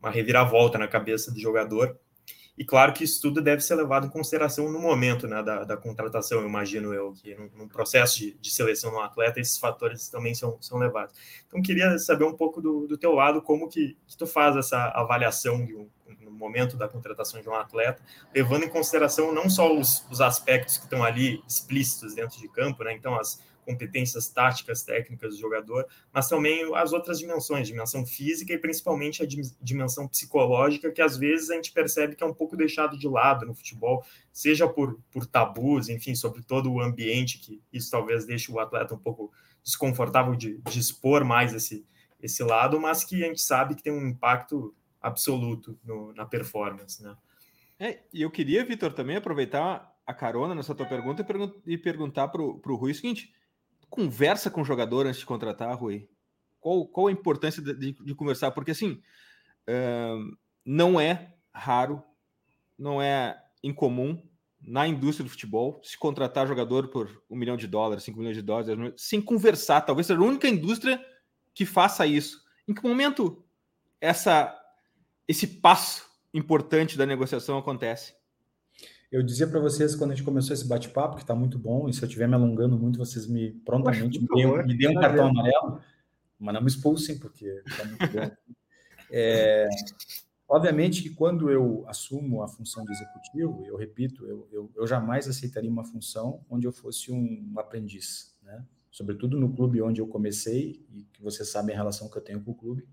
uma 0.00 0.10
reviravolta 0.10 0.78
na 0.78 0.86
cabeça 0.86 1.32
do 1.32 1.40
jogador, 1.40 1.98
e 2.56 2.64
claro 2.64 2.92
que 2.92 3.04
isso 3.04 3.20
tudo 3.22 3.40
deve 3.40 3.62
ser 3.62 3.74
levado 3.76 4.06
em 4.06 4.10
consideração 4.10 4.70
no 4.70 4.78
momento 4.78 5.26
né, 5.26 5.42
da, 5.42 5.64
da 5.64 5.76
contratação, 5.76 6.44
imagino 6.44 6.92
eu, 6.92 7.12
que 7.12 7.34
no, 7.56 7.66
processo 7.66 8.18
de, 8.18 8.34
de, 8.34 8.50
seleção 8.50 8.90
do 8.90 9.00
atleta, 9.00 9.40
esses 9.40 9.56
fatores 9.58 10.08
também 10.10 10.34
são, 10.34 10.60
são 10.60 10.78
levados. 10.78 11.14
Então, 11.46 11.62
queria 11.62 11.98
saber 11.98 12.24
um 12.24 12.36
pouco 12.36 12.60
do, 12.60 12.86
do 12.86 12.98
teu 12.98 13.12
lado, 13.12 13.40
como 13.40 13.68
que, 13.68 13.96
que 14.06 14.16
tu 14.16 14.26
faz 14.26 14.54
essa 14.54 14.88
avaliação 14.88 15.64
de 15.64 15.74
um, 15.74 15.88
no 16.20 16.30
momento 16.30 16.76
da 16.76 16.88
contratação 16.88 17.40
de 17.40 17.48
um 17.48 17.54
atleta, 17.54 18.02
levando 18.34 18.64
em 18.64 18.68
consideração 18.68 19.32
não 19.32 19.48
só 19.48 19.76
os, 19.76 20.06
os 20.10 20.20
aspectos 20.20 20.78
que 20.78 20.84
estão 20.84 21.02
ali 21.02 21.42
explícitos 21.46 22.14
dentro 22.14 22.38
de 22.38 22.48
campo, 22.48 22.84
né, 22.84 22.92
então 22.92 23.18
as, 23.18 23.40
competências 23.64 24.28
táticas, 24.28 24.82
técnicas 24.82 25.34
do 25.34 25.40
jogador, 25.40 25.86
mas 26.12 26.28
também 26.28 26.74
as 26.74 26.92
outras 26.92 27.18
dimensões, 27.18 27.66
dimensão 27.66 28.04
física 28.04 28.52
e 28.52 28.58
principalmente 28.58 29.22
a 29.22 29.26
dimensão 29.60 30.08
psicológica, 30.08 30.90
que 30.90 31.00
às 31.00 31.16
vezes 31.16 31.50
a 31.50 31.54
gente 31.54 31.72
percebe 31.72 32.16
que 32.16 32.22
é 32.22 32.26
um 32.26 32.34
pouco 32.34 32.56
deixado 32.56 32.98
de 32.98 33.08
lado 33.08 33.46
no 33.46 33.54
futebol, 33.54 34.04
seja 34.32 34.68
por, 34.68 34.98
por 35.10 35.26
tabus, 35.26 35.88
enfim, 35.88 36.14
sobre 36.14 36.42
todo 36.42 36.72
o 36.72 36.80
ambiente, 36.80 37.38
que 37.38 37.62
isso 37.72 37.90
talvez 37.90 38.24
deixe 38.24 38.50
o 38.50 38.58
atleta 38.58 38.94
um 38.94 38.98
pouco 38.98 39.32
desconfortável 39.62 40.34
de, 40.34 40.58
de 40.58 40.78
expor 40.78 41.24
mais 41.24 41.54
esse, 41.54 41.86
esse 42.20 42.42
lado, 42.42 42.80
mas 42.80 43.04
que 43.04 43.22
a 43.22 43.28
gente 43.28 43.40
sabe 43.40 43.74
que 43.74 43.82
tem 43.82 43.92
um 43.92 44.08
impacto 44.08 44.74
absoluto 45.02 45.78
no, 45.84 46.12
na 46.14 46.24
performance, 46.24 47.02
né? 47.02 47.16
É, 47.78 48.02
e 48.12 48.22
eu 48.22 48.30
queria, 48.30 48.64
Vitor, 48.64 48.92
também 48.92 49.16
aproveitar 49.16 49.92
a 50.06 50.14
carona 50.14 50.54
nessa 50.54 50.74
tua 50.74 50.86
pergunta 50.86 51.22
e, 51.22 51.24
pergun 51.24 51.52
e 51.66 51.76
perguntar 51.76 52.28
para 52.28 52.42
o 52.42 52.76
Rui 52.76 52.92
o 52.92 52.94
seguinte: 52.94 53.34
conversa 53.90 54.50
com 54.50 54.62
o 54.62 54.64
jogador 54.64 55.06
antes 55.06 55.20
de 55.20 55.26
contratar, 55.26 55.76
Rui? 55.76 56.08
Qual, 56.60 56.86
qual 56.86 57.08
a 57.08 57.12
importância 57.12 57.60
de, 57.60 57.74
de, 57.74 57.92
de 57.92 58.14
conversar? 58.14 58.52
Porque, 58.52 58.70
assim, 58.70 59.02
uh, 59.68 60.36
não 60.64 61.00
é 61.00 61.34
raro, 61.52 62.02
não 62.78 63.02
é 63.02 63.36
incomum 63.62 64.22
na 64.60 64.86
indústria 64.86 65.24
do 65.24 65.30
futebol 65.30 65.80
se 65.82 65.98
contratar 65.98 66.46
jogador 66.46 66.88
por 66.88 67.22
um 67.28 67.36
milhão 67.36 67.56
de 67.56 67.66
dólares, 67.66 68.04
cinco 68.04 68.18
milhões 68.18 68.36
de 68.36 68.42
dólares, 68.42 68.94
sem 68.96 69.20
conversar. 69.20 69.80
Talvez 69.80 70.06
seja 70.06 70.20
a 70.20 70.24
única 70.24 70.48
indústria 70.48 71.04
que 71.52 71.66
faça 71.66 72.06
isso. 72.06 72.40
Em 72.66 72.72
que 72.72 72.82
momento 72.82 73.44
essa, 74.00 74.56
esse 75.26 75.46
passo 75.46 76.04
importante 76.34 76.96
da 76.96 77.06
negociação 77.06 77.58
acontece? 77.58 78.14
Eu 79.12 79.22
dizia 79.22 79.46
para 79.46 79.60
vocês 79.60 79.94
quando 79.94 80.12
a 80.12 80.14
gente 80.14 80.24
começou 80.24 80.54
esse 80.54 80.66
bate-papo, 80.66 81.16
que 81.16 81.22
está 81.22 81.34
muito 81.34 81.58
bom, 81.58 81.86
e 81.86 81.92
se 81.92 82.02
eu 82.02 82.06
estiver 82.06 82.26
me 82.26 82.34
alongando 82.34 82.78
muito, 82.78 82.98
vocês 82.98 83.26
me 83.26 83.52
prontamente 83.52 84.18
me 84.18 84.26
deem, 84.26 84.66
me 84.66 84.74
deem 84.74 84.96
um 84.96 85.00
cartão 85.00 85.26
amarelo, 85.26 85.82
mas 86.38 86.54
não 86.54 86.62
me 86.62 86.68
expulsem, 86.68 87.18
porque 87.18 87.46
está 87.66 87.84
muito 87.84 88.06
bom. 88.08 88.30
É, 89.14 89.68
obviamente 90.48 91.02
que 91.02 91.10
quando 91.10 91.50
eu 91.50 91.84
assumo 91.86 92.42
a 92.42 92.48
função 92.48 92.82
de 92.82 92.92
executivo, 92.92 93.62
eu 93.66 93.76
repito, 93.76 94.24
eu, 94.24 94.48
eu, 94.50 94.70
eu 94.74 94.86
jamais 94.86 95.28
aceitaria 95.28 95.68
uma 95.70 95.84
função 95.84 96.40
onde 96.48 96.66
eu 96.66 96.72
fosse 96.72 97.12
um, 97.12 97.52
aprendiz, 97.58 98.34
né? 98.42 98.64
sobretudo 98.90 99.38
no 99.38 99.54
clube 99.54 99.82
onde 99.82 100.00
eu 100.00 100.06
comecei, 100.06 100.82
e 100.90 101.02
que 101.12 101.22
vocês 101.22 101.50
sabem 101.50 101.74
a 101.74 101.78
relação 101.78 102.08
que 102.08 102.16
eu 102.16 102.22
tenho 102.22 102.42
com 102.42 102.52
o 102.52 102.54
clube, 102.54 102.88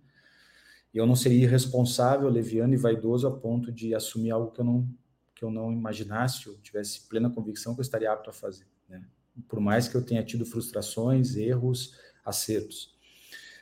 eu 0.93 1.05
não 1.05 1.15
seria 1.15 1.43
irresponsável, 1.43 2.29
leviano 2.29 2.73
e 2.73 2.77
vaidoso 2.77 3.27
a 3.27 3.31
ponto 3.31 3.71
de 3.71 3.93
assumir 3.93 4.31
algo 4.31 4.51
que 4.51 4.59
eu 4.59 4.65
não 4.65 4.87
que 5.35 5.45
eu 5.45 5.49
não 5.49 5.71
imaginasse 5.71 6.49
ou 6.49 6.57
tivesse 6.57 7.07
plena 7.07 7.29
convicção 7.29 7.73
que 7.73 7.79
eu 7.79 7.83
estaria 7.83 8.11
apto 8.11 8.29
a 8.29 8.33
fazer. 8.33 8.67
Né? 8.89 9.01
Por 9.47 9.61
mais 9.61 9.87
que 9.87 9.95
eu 9.95 10.03
tenha 10.03 10.21
tido 10.21 10.45
frustrações, 10.45 11.37
erros, 11.37 11.95
acertos. 12.25 12.93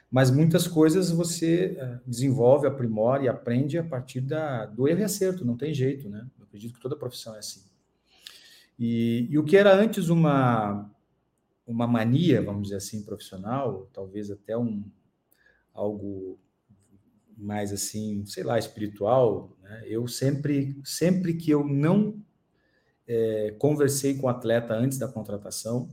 Mas 0.10 0.32
muitas 0.32 0.68
coisas 0.68 1.12
você 1.12 1.78
eh, 1.78 2.00
desenvolve, 2.04 2.66
aprimora 2.66 3.24
e 3.24 3.28
aprende 3.28 3.78
a 3.78 3.84
partir 3.84 4.22
da, 4.22 4.66
do 4.66 4.88
erro 4.88 5.02
e 5.02 5.04
acerto, 5.04 5.46
não 5.46 5.56
tem 5.56 5.72
jeito, 5.72 6.10
né? 6.10 6.26
Eu 6.40 6.46
acredito 6.46 6.74
que 6.74 6.80
toda 6.80 6.96
profissão 6.96 7.36
é 7.36 7.40
assim. 7.40 7.62
E, 8.80 9.28
e 9.30 9.38
o 9.38 9.44
que 9.44 9.56
era 9.56 9.76
antes 9.76 10.10
uma, 10.10 10.90
uma 11.68 11.86
mania, 11.86 12.42
vamos 12.42 12.64
dizer 12.64 12.78
assim, 12.78 13.04
profissional, 13.04 13.88
talvez 13.94 14.32
até 14.32 14.58
um 14.58 14.84
algo 15.76 16.40
mais 17.38 17.72
assim, 17.72 18.26
sei 18.26 18.44
lá, 18.44 18.58
espiritual, 18.58 19.56
né? 19.62 19.84
eu 19.86 20.08
sempre, 20.08 20.76
sempre 20.84 21.36
que 21.36 21.52
eu 21.52 21.66
não 21.66 22.20
é, 23.08 23.56
conversei 23.60 24.16
com 24.16 24.26
o 24.26 24.30
atleta 24.30 24.74
antes 24.74 24.98
da 24.98 25.08
contratação, 25.08 25.88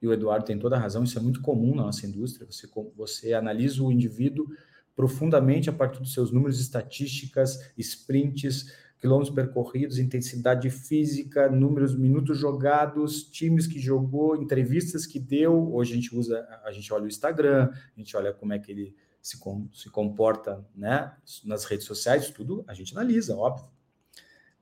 e 0.00 0.06
o 0.06 0.12
Eduardo 0.12 0.46
tem 0.46 0.58
toda 0.58 0.76
a 0.76 0.78
razão, 0.78 1.04
isso 1.04 1.18
é 1.18 1.22
muito 1.22 1.40
comum 1.40 1.74
na 1.74 1.84
nossa 1.84 2.06
indústria, 2.06 2.46
você, 2.50 2.68
você 2.96 3.32
analisa 3.34 3.82
o 3.82 3.92
indivíduo 3.92 4.46
profundamente 4.94 5.68
a 5.68 5.72
partir 5.72 6.00
dos 6.00 6.14
seus 6.14 6.30
números 6.32 6.58
estatísticas, 6.58 7.70
sprints, 7.76 8.72
quilômetros 8.98 9.34
percorridos, 9.34 9.98
intensidade 9.98 10.70
física, 10.70 11.50
números, 11.50 11.94
minutos 11.94 12.38
jogados, 12.38 13.24
times 13.24 13.66
que 13.66 13.78
jogou, 13.78 14.36
entrevistas 14.36 15.06
que 15.06 15.20
deu. 15.20 15.74
Hoje 15.74 15.92
a 15.92 15.96
gente 15.96 16.16
usa, 16.16 16.46
a 16.64 16.72
gente 16.72 16.90
olha 16.92 17.04
o 17.04 17.08
Instagram, 17.08 17.70
a 17.72 17.98
gente 17.98 18.16
olha 18.16 18.32
como 18.32 18.54
é 18.54 18.58
que 18.58 18.72
ele 18.72 18.96
se, 19.26 19.38
com, 19.38 19.68
se 19.74 19.90
comporta 19.90 20.64
né, 20.72 21.12
nas 21.44 21.64
redes 21.64 21.84
sociais, 21.84 22.30
tudo 22.30 22.64
a 22.68 22.72
gente 22.74 22.96
analisa, 22.96 23.36
óbvio. 23.36 23.68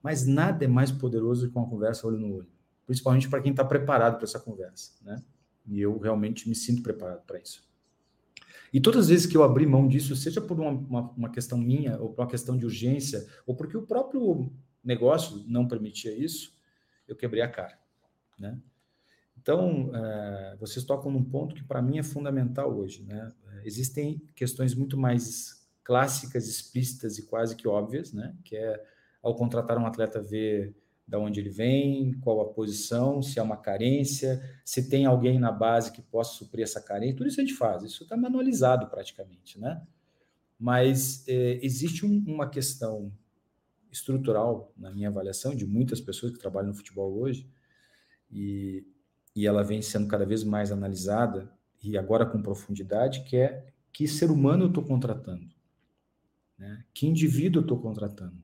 Mas 0.01 0.25
nada 0.25 0.65
é 0.65 0.67
mais 0.67 0.91
poderoso 0.91 1.51
que 1.51 1.55
uma 1.55 1.69
conversa 1.69 2.07
olho 2.07 2.17
no 2.17 2.37
olho, 2.37 2.49
principalmente 2.83 3.29
para 3.29 3.43
quem 3.43 3.51
está 3.51 3.63
preparado 3.63 4.15
para 4.15 4.23
essa 4.23 4.39
conversa. 4.39 4.93
Né? 5.03 5.23
E 5.67 5.79
eu 5.79 5.99
realmente 5.99 6.49
me 6.49 6.55
sinto 6.55 6.81
preparado 6.81 7.23
para 7.27 7.37
isso. 7.37 7.63
E 8.73 8.81
todas 8.81 9.01
as 9.01 9.09
vezes 9.09 9.27
que 9.27 9.37
eu 9.37 9.43
abri 9.43 9.67
mão 9.67 9.87
disso, 9.87 10.15
seja 10.15 10.41
por 10.41 10.59
uma, 10.59 10.71
uma, 10.71 11.11
uma, 11.11 11.29
questão 11.29 11.59
minha, 11.59 11.99
ou 11.99 12.09
por 12.09 12.23
uma 12.23 12.27
questão 12.27 12.57
de 12.57 12.65
urgência, 12.65 13.23
ou 13.45 13.55
porque 13.55 13.77
o 13.77 13.83
próprio 13.83 14.51
negócio 14.83 15.45
não 15.47 15.67
permitia 15.67 16.11
isso, 16.11 16.51
eu 17.07 17.15
quebrei 17.15 17.43
a 17.43 17.47
cara. 17.47 17.77
Né? 18.39 18.59
Então, 19.39 19.89
uh, 19.89 20.57
vocês 20.59 20.83
tocam 20.83 21.11
num 21.11 21.23
ponto 21.23 21.53
que 21.53 21.63
para 21.63 21.83
mim 21.83 21.99
é 21.99 22.03
fundamental 22.03 22.75
hoje. 22.75 23.03
Né? 23.03 23.31
Existem 23.65 24.21
questões 24.35 24.75
muito 24.75 24.97
mais 24.97 25.67
clássicas, 25.83 26.47
explícitas 26.47 27.17
e 27.17 27.25
quase 27.25 27.55
que 27.55 27.67
óbvias, 27.67 28.13
né? 28.13 28.35
que 28.43 28.55
é 28.55 28.83
ao 29.21 29.35
contratar 29.35 29.77
um 29.77 29.85
atleta 29.85 30.21
ver 30.21 30.75
da 31.07 31.19
onde 31.19 31.39
ele 31.39 31.49
vem, 31.49 32.13
qual 32.21 32.41
a 32.41 32.53
posição, 32.53 33.21
se 33.21 33.39
há 33.39 33.43
uma 33.43 33.57
carência, 33.57 34.41
se 34.63 34.89
tem 34.89 35.05
alguém 35.05 35.39
na 35.39 35.51
base 35.51 35.91
que 35.91 36.01
possa 36.01 36.33
suprir 36.33 36.63
essa 36.63 36.81
carência, 36.81 37.17
tudo 37.17 37.27
isso 37.27 37.39
a 37.39 37.43
gente 37.43 37.55
faz, 37.55 37.83
isso 37.83 38.03
está 38.03 38.17
manualizado 38.17 38.87
praticamente, 38.87 39.59
né? 39.59 39.85
Mas 40.57 41.27
é, 41.27 41.59
existe 41.63 42.05
um, 42.05 42.23
uma 42.25 42.49
questão 42.49 43.11
estrutural, 43.91 44.73
na 44.75 44.89
minha 44.89 45.09
avaliação, 45.09 45.53
de 45.53 45.65
muitas 45.65 46.01
pessoas 46.01 46.31
que 46.31 46.39
trabalham 46.39 46.69
no 46.69 46.75
futebol 46.75 47.13
hoje, 47.19 47.47
e 48.31 48.83
e 49.35 49.45
ela 49.45 49.63
vem 49.63 49.81
sendo 49.81 50.07
cada 50.07 50.25
vez 50.25 50.43
mais 50.43 50.71
analisada, 50.71 51.51
e 51.85 51.97
agora 51.97 52.25
com 52.25 52.41
profundidade, 52.41 53.23
que 53.23 53.37
é 53.37 53.65
que 53.91 54.07
ser 54.07 54.29
humano 54.31 54.65
eu 54.65 54.67
estou 54.67 54.83
contratando. 54.83 55.47
Né? 56.57 56.83
Que 56.93 57.07
indivíduo 57.07 57.61
eu 57.61 57.63
estou 57.63 57.79
contratando? 57.79 58.43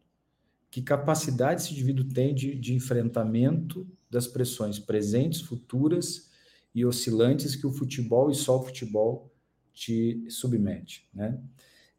Que 0.69 0.81
capacidade 0.81 1.61
esse 1.61 1.73
indivíduo 1.73 2.05
tem 2.05 2.33
de, 2.33 2.55
de 2.55 2.73
enfrentamento 2.73 3.87
das 4.09 4.27
pressões 4.27 4.79
presentes, 4.79 5.41
futuras 5.41 6.29
e 6.73 6.85
oscilantes 6.85 7.55
que 7.55 7.67
o 7.67 7.71
futebol 7.71 8.31
e 8.31 8.35
só 8.35 8.59
o 8.59 8.63
futebol 8.63 9.33
te 9.73 10.25
submete, 10.29 11.09
né? 11.13 11.39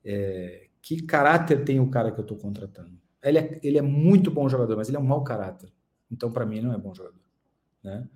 É, 0.04 0.68
que 0.80 1.00
caráter 1.02 1.64
tem 1.64 1.78
o 1.78 1.88
cara 1.88 2.10
que 2.10 2.18
eu 2.18 2.22
estou 2.22 2.36
contratando? 2.36 2.98
Ele 3.22 3.38
é, 3.38 3.60
ele 3.62 3.78
é 3.78 3.82
muito 3.82 4.30
bom 4.30 4.48
jogador, 4.48 4.76
mas 4.76 4.88
ele 4.88 4.96
é 4.96 5.00
um 5.00 5.04
mau 5.04 5.22
caráter. 5.22 5.72
Então, 6.10 6.30
para 6.32 6.44
mim, 6.44 6.60
não 6.60 6.72
é 6.72 6.78
bom 6.78 6.92
jogador, 6.92 7.22
né? 7.82 8.08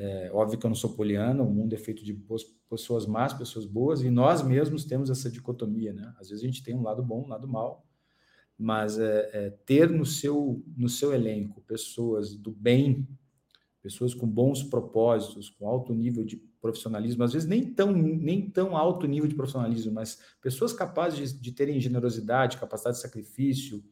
É, 0.00 0.30
óbvio 0.32 0.56
que 0.56 0.64
eu 0.64 0.68
não 0.68 0.76
sou 0.76 0.94
poliano, 0.94 1.42
o 1.42 1.50
mundo 1.50 1.74
é 1.74 1.76
feito 1.76 2.04
de 2.04 2.12
boas, 2.12 2.44
pessoas 2.70 3.04
más, 3.04 3.34
pessoas 3.34 3.66
boas, 3.66 4.00
e 4.00 4.08
nós 4.08 4.42
mesmos 4.42 4.84
temos 4.84 5.10
essa 5.10 5.28
dicotomia, 5.28 5.92
né? 5.92 6.14
Às 6.20 6.28
vezes 6.28 6.44
a 6.44 6.46
gente 6.46 6.62
tem 6.62 6.72
um 6.72 6.82
lado 6.82 7.02
bom, 7.02 7.24
um 7.24 7.28
lado 7.28 7.48
mal, 7.48 7.84
mas 8.56 8.96
é, 8.96 9.30
é, 9.32 9.50
ter 9.66 9.90
no 9.90 10.06
seu, 10.06 10.62
no 10.76 10.88
seu 10.88 11.12
elenco 11.12 11.60
pessoas 11.62 12.36
do 12.36 12.52
bem, 12.52 13.08
pessoas 13.82 14.14
com 14.14 14.24
bons 14.24 14.62
propósitos, 14.62 15.50
com 15.50 15.68
alto 15.68 15.92
nível 15.92 16.24
de 16.24 16.36
profissionalismo, 16.60 17.24
às 17.24 17.32
vezes 17.32 17.48
nem 17.48 17.74
tão, 17.74 17.90
nem 17.92 18.48
tão 18.48 18.76
alto 18.76 19.04
nível 19.04 19.28
de 19.28 19.34
profissionalismo, 19.34 19.92
mas 19.92 20.20
pessoas 20.40 20.72
capazes 20.72 21.32
de, 21.32 21.40
de 21.40 21.50
terem 21.50 21.80
generosidade, 21.80 22.56
capacidade 22.56 22.98
de 22.98 23.02
sacrifício, 23.02 23.82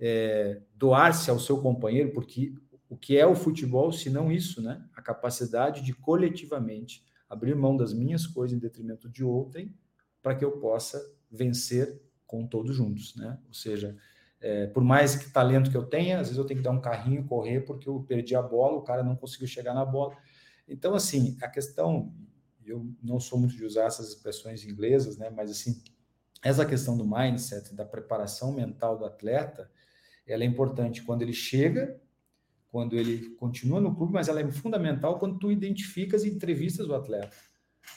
é, 0.00 0.62
doar-se 0.74 1.30
ao 1.30 1.38
seu 1.38 1.60
companheiro, 1.60 2.12
porque 2.12 2.54
o 2.88 2.96
que 2.96 3.16
é 3.16 3.26
o 3.26 3.34
futebol, 3.34 3.90
se 3.92 4.10
não 4.10 4.30
isso, 4.30 4.62
né? 4.62 4.84
A 4.94 5.02
capacidade 5.02 5.82
de 5.82 5.92
coletivamente 5.92 7.04
abrir 7.28 7.54
mão 7.54 7.76
das 7.76 7.92
minhas 7.92 8.26
coisas 8.26 8.56
em 8.56 8.60
detrimento 8.60 9.08
de 9.08 9.24
outrem, 9.24 9.74
para 10.22 10.34
que 10.34 10.44
eu 10.44 10.52
possa 10.52 11.02
vencer 11.30 12.00
com 12.26 12.46
todos 12.46 12.74
juntos, 12.74 13.14
né? 13.16 13.38
Ou 13.46 13.54
seja, 13.54 13.96
é, 14.40 14.66
por 14.66 14.84
mais 14.84 15.16
que 15.16 15.30
talento 15.30 15.70
que 15.70 15.76
eu 15.76 15.84
tenha, 15.84 16.20
às 16.20 16.28
vezes 16.28 16.38
eu 16.38 16.44
tenho 16.44 16.60
que 16.60 16.64
dar 16.64 16.70
um 16.70 16.80
carrinho, 16.80 17.26
correr, 17.26 17.60
porque 17.60 17.88
eu 17.88 18.02
perdi 18.02 18.36
a 18.36 18.42
bola, 18.42 18.76
o 18.76 18.82
cara 18.82 19.02
não 19.02 19.16
conseguiu 19.16 19.48
chegar 19.48 19.74
na 19.74 19.84
bola. 19.84 20.16
Então, 20.68 20.94
assim, 20.94 21.36
a 21.40 21.48
questão, 21.48 22.12
eu 22.64 22.86
não 23.02 23.18
sou 23.18 23.38
muito 23.38 23.56
de 23.56 23.64
usar 23.64 23.84
essas 23.84 24.08
expressões 24.08 24.64
inglesas, 24.64 25.16
né? 25.16 25.30
Mas, 25.30 25.50
assim, 25.50 25.82
essa 26.42 26.64
questão 26.66 26.96
do 26.96 27.06
mindset, 27.06 27.74
da 27.74 27.84
preparação 27.84 28.52
mental 28.52 28.98
do 28.98 29.04
atleta, 29.04 29.70
ela 30.26 30.42
é 30.42 30.46
importante 30.46 31.02
quando 31.02 31.22
ele 31.22 31.32
chega, 31.32 32.00
quando 32.74 32.96
ele 32.96 33.30
continua 33.36 33.80
no 33.80 33.94
clube, 33.94 34.12
mas 34.12 34.26
ela 34.26 34.40
é 34.40 34.50
fundamental 34.50 35.16
quando 35.16 35.38
tu 35.38 35.52
identificas 35.52 36.24
e 36.24 36.28
entrevistas 36.28 36.88
o 36.88 36.92
atleta, 36.92 37.30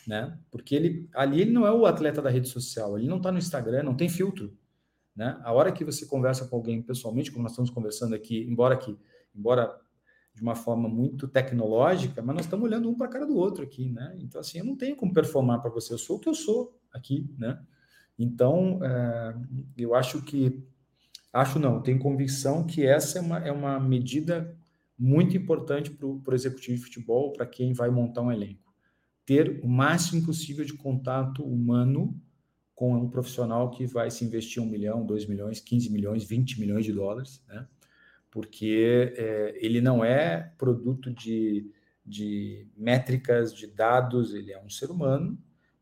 né? 0.06 0.38
Porque 0.52 0.76
ele 0.76 1.10
ali 1.16 1.42
ele 1.42 1.50
não 1.50 1.66
é 1.66 1.72
o 1.72 1.88
atleta 1.88 2.22
da 2.22 2.30
rede 2.30 2.48
social, 2.48 2.96
ele 2.96 3.08
não 3.08 3.18
está 3.18 3.32
no 3.32 3.40
Instagram, 3.40 3.82
não 3.82 3.98
tem 3.98 4.08
filtro, 4.08 4.56
né? 5.16 5.42
A 5.42 5.52
hora 5.52 5.72
que 5.72 5.84
você 5.84 6.06
conversa 6.06 6.48
com 6.48 6.56
alguém 6.56 6.80
pessoalmente, 6.80 7.32
como 7.32 7.42
nós 7.42 7.54
estamos 7.54 7.72
conversando 7.72 8.14
aqui, 8.14 8.46
embora 8.48 8.78
que 8.78 8.96
embora 9.36 9.76
de 10.32 10.44
uma 10.44 10.54
forma 10.54 10.88
muito 10.88 11.28
tecnológica, 11.28 12.22
mas 12.22 12.36
nós 12.36 12.46
estamos 12.46 12.64
olhando 12.64 12.88
um 12.88 12.94
para 12.94 13.08
a 13.08 13.10
cara 13.10 13.26
do 13.26 13.36
outro 13.36 13.64
aqui, 13.64 13.90
né? 13.90 14.16
Então 14.20 14.40
assim, 14.40 14.60
eu 14.60 14.64
não 14.64 14.76
tenho 14.76 14.96
como 14.96 15.12
performar 15.12 15.60
para 15.60 15.72
você, 15.72 15.92
eu 15.92 15.98
sou 15.98 16.18
o 16.18 16.20
que 16.20 16.30
eu 16.30 16.36
sou 16.36 16.80
aqui, 16.94 17.28
né? 17.36 17.60
Então, 18.20 18.80
é, 18.84 19.36
eu 19.76 19.96
acho 19.96 20.22
que 20.22 20.64
Acho 21.38 21.60
não, 21.60 21.82
tenho 21.82 22.00
convicção 22.00 22.66
que 22.66 22.84
essa 22.84 23.20
é 23.20 23.22
uma, 23.22 23.38
é 23.40 23.52
uma 23.52 23.80
medida 23.80 24.58
muito 24.98 25.38
importante 25.38 25.92
para 25.92 26.08
o 26.08 26.34
executivo 26.34 26.78
de 26.78 26.84
futebol, 26.84 27.34
para 27.34 27.46
quem 27.46 27.74
vai 27.74 27.90
montar 27.90 28.22
um 28.22 28.32
elenco. 28.32 28.74
Ter 29.26 29.60
o 29.64 29.68
máximo 29.68 30.26
possível 30.26 30.66
de 30.66 30.74
contato 30.74 31.44
humano 31.44 32.20
com 32.74 32.96
um 32.96 33.10
profissional 33.10 33.72
que 33.72 33.86
vai 33.86 34.10
se 34.10 34.24
investir 34.24 34.62
um 34.62 34.66
milhão, 34.66 35.06
dois 35.06 35.26
milhões, 35.26 35.60
15 35.60 35.92
milhões, 35.92 36.24
20 36.24 36.60
milhões 36.60 36.86
de 36.86 36.94
dólares, 36.94 37.44
né? 37.48 37.68
porque 38.30 39.14
é, 39.18 39.58
ele 39.60 39.82
não 39.82 40.04
é 40.04 40.54
produto 40.58 41.12
de, 41.12 41.72
de 42.06 42.68
métricas, 42.78 43.54
de 43.54 43.68
dados, 43.68 44.34
ele 44.34 44.52
é 44.52 44.64
um 44.64 44.70
ser 44.70 44.92
humano 44.92 45.38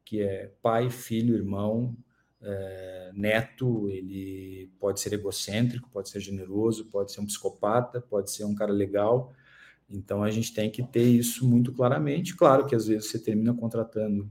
que 0.06 0.22
é 0.22 0.54
pai, 0.62 0.90
filho, 0.90 1.36
irmão, 1.36 1.98
é, 2.48 3.12
neto, 3.14 3.90
ele 3.90 4.72
pode 4.80 5.00
ser 5.00 5.14
egocêntrico, 5.14 5.90
pode 5.90 6.10
ser 6.10 6.20
generoso, 6.20 6.86
pode 6.86 7.12
ser 7.12 7.22
um 7.22 7.26
psicopata, 7.26 8.00
pode 8.00 8.32
ser 8.32 8.44
um 8.44 8.54
cara 8.54 8.72
legal. 8.72 9.34
Então 9.90 10.24
a 10.24 10.30
gente 10.30 10.54
tem 10.54 10.70
que 10.70 10.84
ter 10.84 11.04
isso 11.04 11.48
muito 11.48 11.74
claramente. 11.74 12.36
Claro 12.36 12.68
que 12.68 12.76
às 12.76 12.88
vezes 12.88 13.10
você 13.10 13.20
termina 13.20 13.54
contratando 13.54 14.30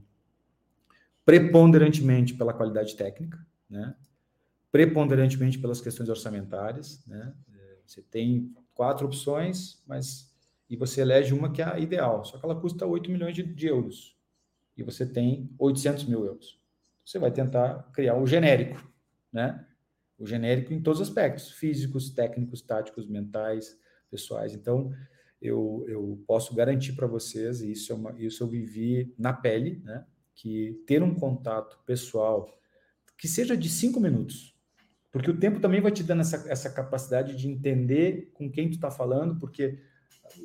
preponderantemente 1.25 2.33
pela 2.33 2.53
qualidade 2.53 2.95
técnica, 2.95 3.45
né? 3.69 3.95
preponderantemente 4.71 5.59
pelas 5.59 5.81
questões 5.81 6.07
orçamentárias. 6.07 7.05
Né? 7.05 7.33
É, 7.53 7.77
você 7.85 8.01
tem 8.01 8.53
quatro 8.73 9.07
opções, 9.07 9.83
mas 9.85 10.33
e 10.69 10.77
você 10.77 11.01
elege 11.01 11.33
uma 11.33 11.51
que 11.51 11.61
é 11.61 11.65
a 11.65 11.79
ideal, 11.79 12.25
só 12.25 12.37
que 12.37 12.45
ela 12.45 12.59
custa 12.59 12.87
8 12.87 13.11
milhões 13.11 13.35
de, 13.35 13.43
de 13.43 13.67
euros 13.67 14.17
e 14.75 14.81
você 14.81 15.05
tem 15.05 15.49
800 15.59 16.05
mil 16.05 16.25
euros 16.25 16.59
você 17.05 17.19
vai 17.19 17.31
tentar 17.31 17.91
criar 17.93 18.17
o 18.17 18.25
genérico, 18.25 18.83
né? 19.31 19.65
O 20.17 20.25
genérico 20.25 20.73
em 20.73 20.81
todos 20.81 21.01
os 21.01 21.07
aspectos, 21.09 21.51
físicos, 21.51 22.09
técnicos, 22.09 22.61
táticos, 22.61 23.07
mentais, 23.07 23.77
pessoais. 24.09 24.53
Então, 24.53 24.91
eu, 25.41 25.85
eu 25.87 26.23
posso 26.25 26.55
garantir 26.55 26.93
para 26.93 27.05
vocês, 27.05 27.61
e 27.61 27.71
isso, 27.71 27.91
é 27.91 27.95
uma, 27.95 28.15
isso 28.19 28.43
eu 28.43 28.47
vivi 28.47 29.13
na 29.17 29.31
pele, 29.33 29.81
né? 29.83 30.05
Que 30.33 30.81
ter 30.87 31.03
um 31.03 31.13
contato 31.13 31.79
pessoal, 31.85 32.49
que 33.17 33.27
seja 33.27 33.55
de 33.55 33.69
cinco 33.69 33.99
minutos, 33.99 34.55
porque 35.11 35.31
o 35.31 35.39
tempo 35.39 35.61
também 35.61 35.79
vai 35.79 35.91
te 35.91 36.03
dando 36.03 36.21
essa, 36.21 36.51
essa 36.51 36.69
capacidade 36.69 37.37
de 37.37 37.47
entender 37.47 38.31
com 38.33 38.51
quem 38.51 38.69
tu 38.69 38.75
está 38.75 38.91
falando, 38.91 39.39
porque 39.39 39.79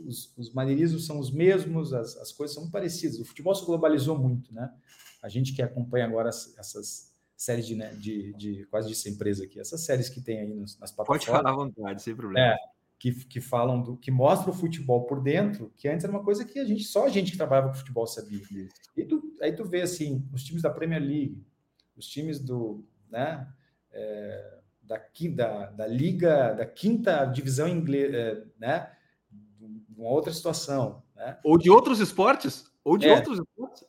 os, 0.07 0.33
os 0.37 0.53
maneirismos 0.53 1.07
são 1.07 1.19
os 1.19 1.31
mesmos, 1.31 1.93
as, 1.93 2.17
as 2.17 2.33
coisas 2.33 2.55
são 2.55 2.71
parecidas. 2.71 3.19
O 3.19 3.25
futebol 3.25 3.55
se 3.55 3.65
globalizou 3.65 4.19
muito, 4.19 4.53
né? 4.55 4.71
a 5.23 5.29
gente 5.29 5.53
que 5.55 5.63
acompanha 5.63 6.07
agora 6.07 6.29
essas 6.29 7.13
séries 7.37 7.67
de, 7.67 7.75
né, 7.75 7.93
de, 7.95 8.33
de 8.35 8.67
quase 8.67 8.93
de 8.93 9.09
empresa 9.09 9.45
aqui, 9.45 9.59
essas 9.61 9.81
séries 9.83 10.09
que 10.09 10.21
tem 10.21 10.41
aí 10.41 10.55
nas, 10.55 10.79
nas 10.79 10.91
plataformas. 10.91 11.25
Pode 11.25 11.39
falar 11.39 11.51
à 11.51 11.55
vontade, 11.55 12.03
sem 12.03 12.15
problema. 12.15 12.47
É, 12.47 12.57
que, 12.99 13.13
que 13.25 13.41
falam 13.41 13.83
do 13.83 13.97
que 13.97 14.11
mostra 14.11 14.51
o 14.51 14.55
futebol 14.55 15.07
por 15.07 15.23
dentro, 15.23 15.73
que 15.77 15.89
antes 15.89 16.05
era 16.05 16.13
uma 16.13 16.23
coisa 16.23 16.45
que 16.45 16.59
a 16.59 16.65
gente 16.65 16.85
só 16.85 17.07
a 17.07 17.09
gente 17.09 17.33
que 17.33 17.39
trabalhava 17.39 17.69
com 17.69 17.75
futebol 17.75 18.07
sabia. 18.07 18.43
E 18.97 19.05
tu, 19.05 19.23
aí 19.41 19.53
tu 19.53 19.65
vê 19.65 19.83
assim, 19.83 20.27
os 20.33 20.45
times 20.45 20.63
da 20.63 20.71
Premier 20.71 21.01
League, 21.01 21.43
os 21.97 22.07
times 22.07 22.39
do, 22.39 22.85
né, 23.11 23.47
é, 23.91 24.59
da, 24.83 25.01
da, 25.35 25.67
da 25.71 25.87
liga, 25.87 26.53
da 26.53 26.67
quinta 26.67 27.25
divisão 27.25 27.69
inglesa, 27.69 28.17
é, 28.17 28.45
né, 28.59 28.93
uma 30.01 30.11
outra 30.11 30.33
situação, 30.33 31.03
né? 31.15 31.39
Ou 31.45 31.59
de 31.59 31.71
outros 31.71 32.01
esportes, 32.01 32.65
ou 32.83 32.97
de 32.97 33.07
é. 33.07 33.15
outros 33.15 33.39
esportes. 33.39 33.85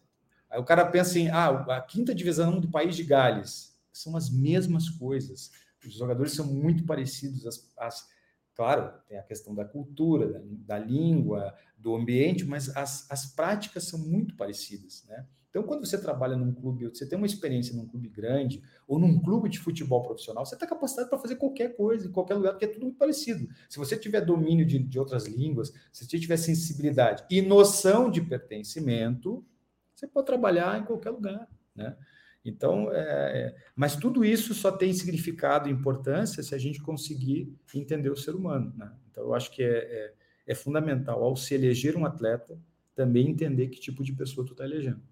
Aí 0.50 0.60
o 0.60 0.66
cara 0.66 0.86
pensa 0.86 1.18
em, 1.18 1.30
ah, 1.30 1.50
a 1.78 1.82
quinta 1.82 2.14
divisão 2.14 2.60
do 2.60 2.70
país 2.70 2.96
de 2.96 3.04
Gales. 3.04 3.80
São 3.94 4.18
as 4.18 4.30
mesmas 4.30 4.90
coisas. 4.90 5.52
Os 5.86 5.94
jogadores 5.94 6.34
são 6.34 6.46
muito 6.46 6.86
parecidos. 6.86 7.48
As, 7.48 7.74
as, 7.78 8.08
claro, 8.54 8.94
tem 9.08 9.18
a 9.18 9.24
questão 9.24 9.56
da 9.56 9.64
cultura, 9.64 10.28
da, 10.28 10.40
da 10.44 10.78
língua, 10.78 11.56
do 11.78 11.96
ambiente, 11.96 12.44
mas 12.44 12.76
as, 12.76 13.10
as 13.10 13.28
práticas 13.28 13.86
são 13.86 14.00
muito 14.00 14.36
parecidas, 14.36 15.06
né? 15.08 15.26
Então, 15.52 15.64
quando 15.64 15.86
você 15.86 15.98
trabalha 15.98 16.38
num 16.38 16.54
clube, 16.54 16.88
você 16.88 17.06
tem 17.06 17.18
uma 17.18 17.28
experiência 17.28 17.76
num 17.76 17.86
clube 17.86 18.08
grande 18.08 18.64
ou 18.88 18.98
num 18.98 19.20
clube 19.20 19.50
de 19.50 19.60
futebol 19.60 20.02
profissional, 20.02 20.46
você 20.46 20.56
está 20.56 20.66
capacitado 20.66 21.10
para 21.10 21.20
fazer 21.20 21.36
qualquer 21.36 21.76
coisa, 21.76 22.08
em 22.08 22.12
qualquer 22.12 22.36
lugar, 22.36 22.54
porque 22.54 22.64
é 22.64 22.70
tudo 22.70 22.84
muito 22.84 22.98
parecido. 22.98 23.50
Se 23.70 23.78
você 23.78 23.98
tiver 23.98 24.22
domínio 24.22 24.66
de, 24.66 24.80
de 24.80 24.98
outras 24.98 25.28
línguas, 25.28 25.74
se 25.92 26.06
você 26.06 26.18
tiver 26.18 26.38
sensibilidade 26.38 27.26
e 27.30 27.42
noção 27.42 28.10
de 28.10 28.22
pertencimento, 28.22 29.46
você 29.94 30.08
pode 30.08 30.26
trabalhar 30.26 30.80
em 30.80 30.86
qualquer 30.86 31.10
lugar, 31.10 31.50
né? 31.76 31.98
Então, 32.46 32.90
é, 32.92 33.54
mas 33.76 33.98
tudo 33.98 34.24
isso 34.24 34.54
só 34.54 34.72
tem 34.72 34.94
significado 34.94 35.68
e 35.68 35.72
importância 35.72 36.42
se 36.42 36.56
a 36.56 36.58
gente 36.58 36.82
conseguir 36.82 37.54
entender 37.76 38.10
o 38.10 38.16
ser 38.16 38.36
humano, 38.36 38.74
né? 38.78 38.90
Então, 39.12 39.26
eu 39.26 39.36
acho 39.36 39.52
que 39.52 39.62
é, 39.62 39.68
é, 39.68 40.14
é 40.48 40.56
fundamental, 40.56 41.22
ao 41.22 41.36
se 41.36 41.54
eleger 41.54 41.98
um 41.98 42.06
atleta, 42.06 42.58
também 42.96 43.30
entender 43.30 43.68
que 43.68 43.82
tipo 43.82 44.02
de 44.02 44.14
pessoa 44.14 44.48
tu 44.48 44.54
está 44.54 44.64
elegendo. 44.64 45.11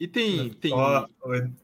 E 0.00 0.06
tem. 0.06 0.50
tem... 0.50 0.70
Só, 0.70 1.06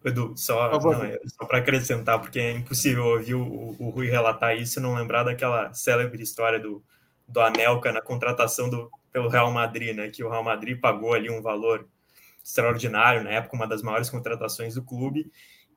Edu, 0.04 0.34
só, 0.36 0.80
só 0.80 1.46
para 1.46 1.58
acrescentar, 1.58 2.20
porque 2.20 2.40
é 2.40 2.52
impossível 2.52 3.04
ouvir 3.04 3.34
o, 3.34 3.76
o 3.78 3.90
Rui 3.90 4.08
relatar 4.08 4.56
isso 4.56 4.80
e 4.80 4.82
não 4.82 4.94
lembrar 4.94 5.22
daquela 5.22 5.72
célebre 5.72 6.22
história 6.22 6.58
do, 6.58 6.82
do 7.28 7.40
Anelka 7.40 7.92
na 7.92 8.02
contratação 8.02 8.68
do, 8.68 8.90
pelo 9.12 9.28
Real 9.28 9.50
Madrid, 9.52 9.94
né? 9.94 10.08
Que 10.10 10.24
o 10.24 10.28
Real 10.28 10.42
Madrid 10.42 10.80
pagou 10.80 11.14
ali 11.14 11.30
um 11.30 11.40
valor 11.40 11.88
extraordinário, 12.44 13.22
na 13.22 13.30
época, 13.30 13.56
uma 13.56 13.66
das 13.66 13.82
maiores 13.82 14.10
contratações 14.10 14.74
do 14.74 14.82
clube. 14.82 15.30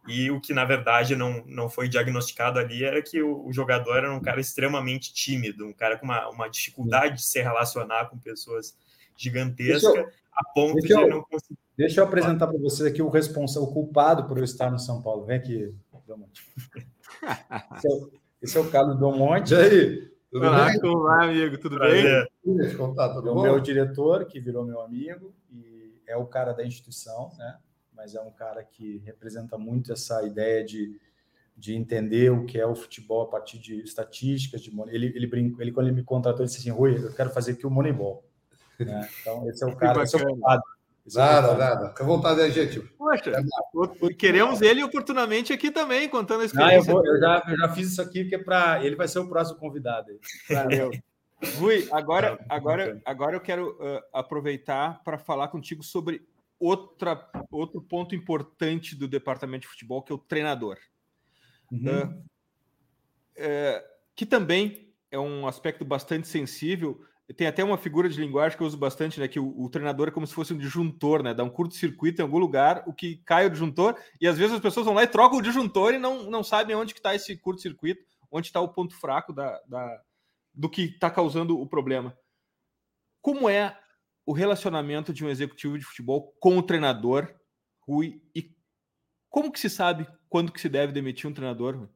E 0.08 0.32
o 0.32 0.40
que, 0.40 0.54
na 0.54 0.66
verdade, 0.66 1.16
não, 1.16 1.44
não 1.46 1.70
foi 1.70 1.88
diagnosticado 1.88 2.58
ali 2.58 2.84
era 2.84 3.02
que 3.02 3.22
o, 3.22 3.46
o 3.46 3.54
jogador 3.54 3.98
era 3.98 4.14
um 4.14 4.22
cara 4.22 4.40
extremamente 4.40 5.14
tímido, 5.14 5.68
um 5.68 5.74
cara 5.74 5.98
com 5.98 6.06
uma, 6.06 6.30
uma 6.30 6.48
dificuldade 6.48 7.18
de 7.18 7.26
se 7.26 7.42
relacionar 7.42 8.06
com 8.06 8.18
pessoas 8.18 8.76
gigantesca, 9.18 9.88
eu, 9.88 10.10
a 10.34 10.54
ponto 10.54 10.82
de 10.82 10.92
eu, 10.94 11.10
não 11.10 11.22
conseguir. 11.24 11.67
Deixa 11.78 12.02
eu 12.02 12.06
apresentar 12.06 12.48
para 12.48 12.58
vocês 12.58 12.90
aqui 12.90 13.02
o 13.02 13.10
responsável, 13.10 13.70
o 13.70 13.72
culpado 13.72 14.26
por 14.26 14.38
eu 14.38 14.44
estar 14.44 14.72
no 14.72 14.80
São 14.80 15.02
Paulo. 15.02 15.26
Vem 15.26 15.38
aqui. 15.38 15.76
Belmonte. 16.08 16.42
esse, 17.76 17.88
é 17.88 17.92
o, 17.92 18.12
esse 18.42 18.58
é 18.58 18.62
o 18.62 18.72
Carlos 18.72 18.98
Belmonte. 18.98 19.54
E 19.54 19.58
aí? 19.58 20.12
Tudo 20.32 20.48
Olá, 20.48 20.66
bem? 20.68 20.80
como 20.80 21.04
vai, 21.04 21.30
amigo? 21.30 21.58
Tudo 21.58 21.76
Prazer. 21.76 22.30
bem? 22.46 22.76
Contar, 22.76 23.14
tudo 23.14 23.30
é 23.30 23.32
o 23.32 23.42
meu 23.42 23.60
diretor, 23.60 24.26
que 24.26 24.40
virou 24.40 24.66
meu 24.66 24.82
amigo, 24.82 25.34
e 25.52 25.94
é 26.06 26.18
o 26.18 26.26
cara 26.26 26.54
da 26.54 26.66
instituição, 26.66 27.32
né? 27.38 27.58
Mas 27.94 28.16
é 28.16 28.22
um 28.22 28.32
cara 28.32 28.64
que 28.64 29.02
representa 29.06 29.58
muito 29.58 29.92
essa 29.92 30.24
ideia 30.24 30.64
de, 30.64 31.00
de 31.56 31.76
entender 31.76 32.32
o 32.32 32.46
que 32.46 32.60
é 32.60 32.66
o 32.66 32.76
futebol 32.76 33.24
a 33.24 33.28
partir 33.28 33.58
de 33.60 33.82
estatísticas. 33.82 34.62
De, 34.62 34.72
ele, 34.88 35.08
ele, 35.16 35.28
brinca, 35.28 35.62
ele, 35.62 35.72
quando 35.72 35.88
ele 35.88 35.96
me 35.96 36.04
contratou, 36.04 36.42
ele 36.42 36.48
disse 36.48 36.60
assim: 36.60 36.70
Rui, 36.70 36.98
eu 36.98 37.14
quero 37.14 37.30
fazer 37.30 37.54
aqui 37.54 37.66
o 37.66 37.72
Moneyball. 37.72 38.24
Né? 38.80 39.10
Então, 39.22 39.50
esse 39.50 39.64
é 39.64 39.68
o 39.68 39.76
cara, 39.76 40.04
esse 40.04 40.16
é 40.16 40.20
o 40.20 40.40
cara 40.40 40.62
Nada, 41.14 41.54
nada. 41.56 41.90
Fica 41.90 42.04
à 42.04 42.08
vontade 42.08 42.42
aí, 42.42 42.52
gente. 42.52 42.80
Poxa, 42.80 43.32
é 43.32 44.14
queremos 44.14 44.62
ele 44.62 44.84
oportunamente 44.84 45.54
aqui 45.54 45.72
também, 45.72 46.10
contando 46.10 46.42
a 46.42 46.46
experiência. 46.46 46.92
Ah, 46.92 46.96
eu, 46.96 47.02
vou, 47.02 47.06
eu, 47.06 47.20
já, 47.20 47.44
eu 47.48 47.58
já 47.58 47.70
fiz 47.70 47.92
isso 47.92 48.02
aqui, 48.02 48.24
porque 48.24 48.36
é 48.36 48.44
para 48.44 48.84
ele 48.84 48.96
vai 48.96 49.08
ser 49.08 49.20
o 49.20 49.30
próximo 49.30 49.60
convidado. 49.60 50.08
Valeu. 50.50 50.92
Rui, 51.60 51.88
agora, 51.92 52.44
agora, 52.50 53.00
agora 53.06 53.36
eu 53.36 53.42
quero 53.42 53.78
uh, 53.80 54.02
aproveitar 54.12 55.04
para 55.04 55.18
falar 55.18 55.50
contigo 55.50 55.84
sobre 55.84 56.28
outra, 56.60 57.30
outro 57.52 57.82
ponto 57.82 58.16
importante 58.16 58.96
do 58.96 59.08
departamento 59.08 59.62
de 59.62 59.68
futebol, 59.68 60.02
que 60.02 60.12
é 60.12 60.16
o 60.16 60.20
treinador. 60.20 60.78
Uhum. 61.72 61.86
Uh, 61.86 62.24
uh, 63.38 63.84
que 64.16 64.26
também 64.26 64.92
é 65.12 65.20
um 65.20 65.48
aspecto 65.48 65.86
bastante 65.86 66.28
sensível, 66.28 67.02
tem 67.34 67.48
até 67.48 67.64
uma 67.64 67.78
figura 67.78 68.08
de 68.08 68.20
linguagem 68.20 68.58
que 68.58 68.64
eu 68.64 68.68
uso 68.68 68.78
bastante, 68.78 69.20
né? 69.20 69.28
Que 69.28 69.40
o, 69.40 69.62
o 69.62 69.70
treinador 69.70 70.08
é 70.08 70.12
como 70.12 70.26
se 70.26 70.34
fosse 70.34 70.54
um 70.54 70.58
disjuntor, 70.58 71.22
né? 71.22 71.34
Dá 71.34 71.44
um 71.44 71.50
curto-circuito 71.50 72.22
em 72.22 72.24
algum 72.24 72.38
lugar, 72.38 72.84
o 72.88 72.94
que 72.94 73.18
cai 73.18 73.46
o 73.46 73.50
disjuntor, 73.50 73.98
e 74.20 74.28
às 74.28 74.38
vezes 74.38 74.56
as 74.56 74.62
pessoas 74.62 74.86
vão 74.86 74.96
lá 74.96 75.04
e 75.04 75.08
trocam 75.08 75.40
o 75.40 75.42
disjuntor 75.42 75.94
e 75.94 75.98
não, 75.98 76.30
não 76.30 76.44
sabem 76.44 76.76
onde 76.76 76.94
que 76.94 77.00
está 77.00 77.14
esse 77.14 77.36
curto-circuito, 77.36 78.02
onde 78.32 78.48
está 78.48 78.62
o 78.62 78.70
ponto 78.70 78.96
fraco 78.96 79.34
da, 79.34 79.62
da 79.68 80.02
do 80.54 80.70
que 80.70 80.84
está 80.84 81.10
causando 81.12 81.60
o 81.60 81.68
problema. 81.68 82.18
Como 83.22 83.50
é 83.50 83.78
o 84.26 84.34
relacionamento 84.34 85.14
de 85.14 85.24
um 85.24 85.30
executivo 85.30 85.78
de 85.78 85.86
futebol 85.86 86.34
com 86.40 86.58
o 86.58 86.64
treinador, 86.64 87.34
Rui, 87.82 88.22
e 88.34 88.56
como 89.30 89.52
que 89.52 89.60
se 89.60 89.70
sabe 89.70 90.08
quando 90.30 90.52
que 90.52 90.60
se 90.60 90.68
deve 90.68 90.92
demitir 90.92 91.30
um 91.30 91.34
treinador? 91.34 91.78
Rui? 91.78 91.90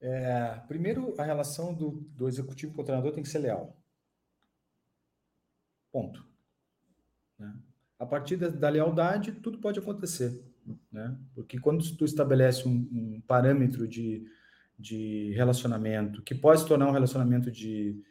É, 0.00 0.62
primeiro, 0.66 1.14
a 1.20 1.24
relação 1.24 1.74
do, 1.74 1.90
do 1.90 2.26
executivo 2.26 2.74
com 2.74 2.82
o 2.82 2.84
treinador 2.84 3.12
tem 3.12 3.22
que 3.22 3.28
ser 3.28 3.40
leal. 3.40 3.76
Ponto. 5.92 6.24
Né? 7.38 7.54
A 7.98 8.06
partir 8.06 8.36
da, 8.36 8.48
da, 8.48 8.68
lealdade, 8.68 9.32
tudo 9.32 9.58
pode 9.58 9.78
acontecer. 9.78 10.42
Né? 10.90 11.16
Porque 11.34 11.58
quando 11.58 11.84
tu 11.96 12.04
estabelece 12.04 12.68
um, 12.68 12.88
um, 12.92 13.22
parâmetro 13.26 13.88
de, 13.88 14.26
de 14.78 15.32
relacionamento, 15.34 16.22
que 16.22 16.34
pode 16.34 16.60
se 16.60 16.66
tornar 16.66 16.88
um 16.88 16.92
relacionamento 16.92 17.50
de, 17.50 18.02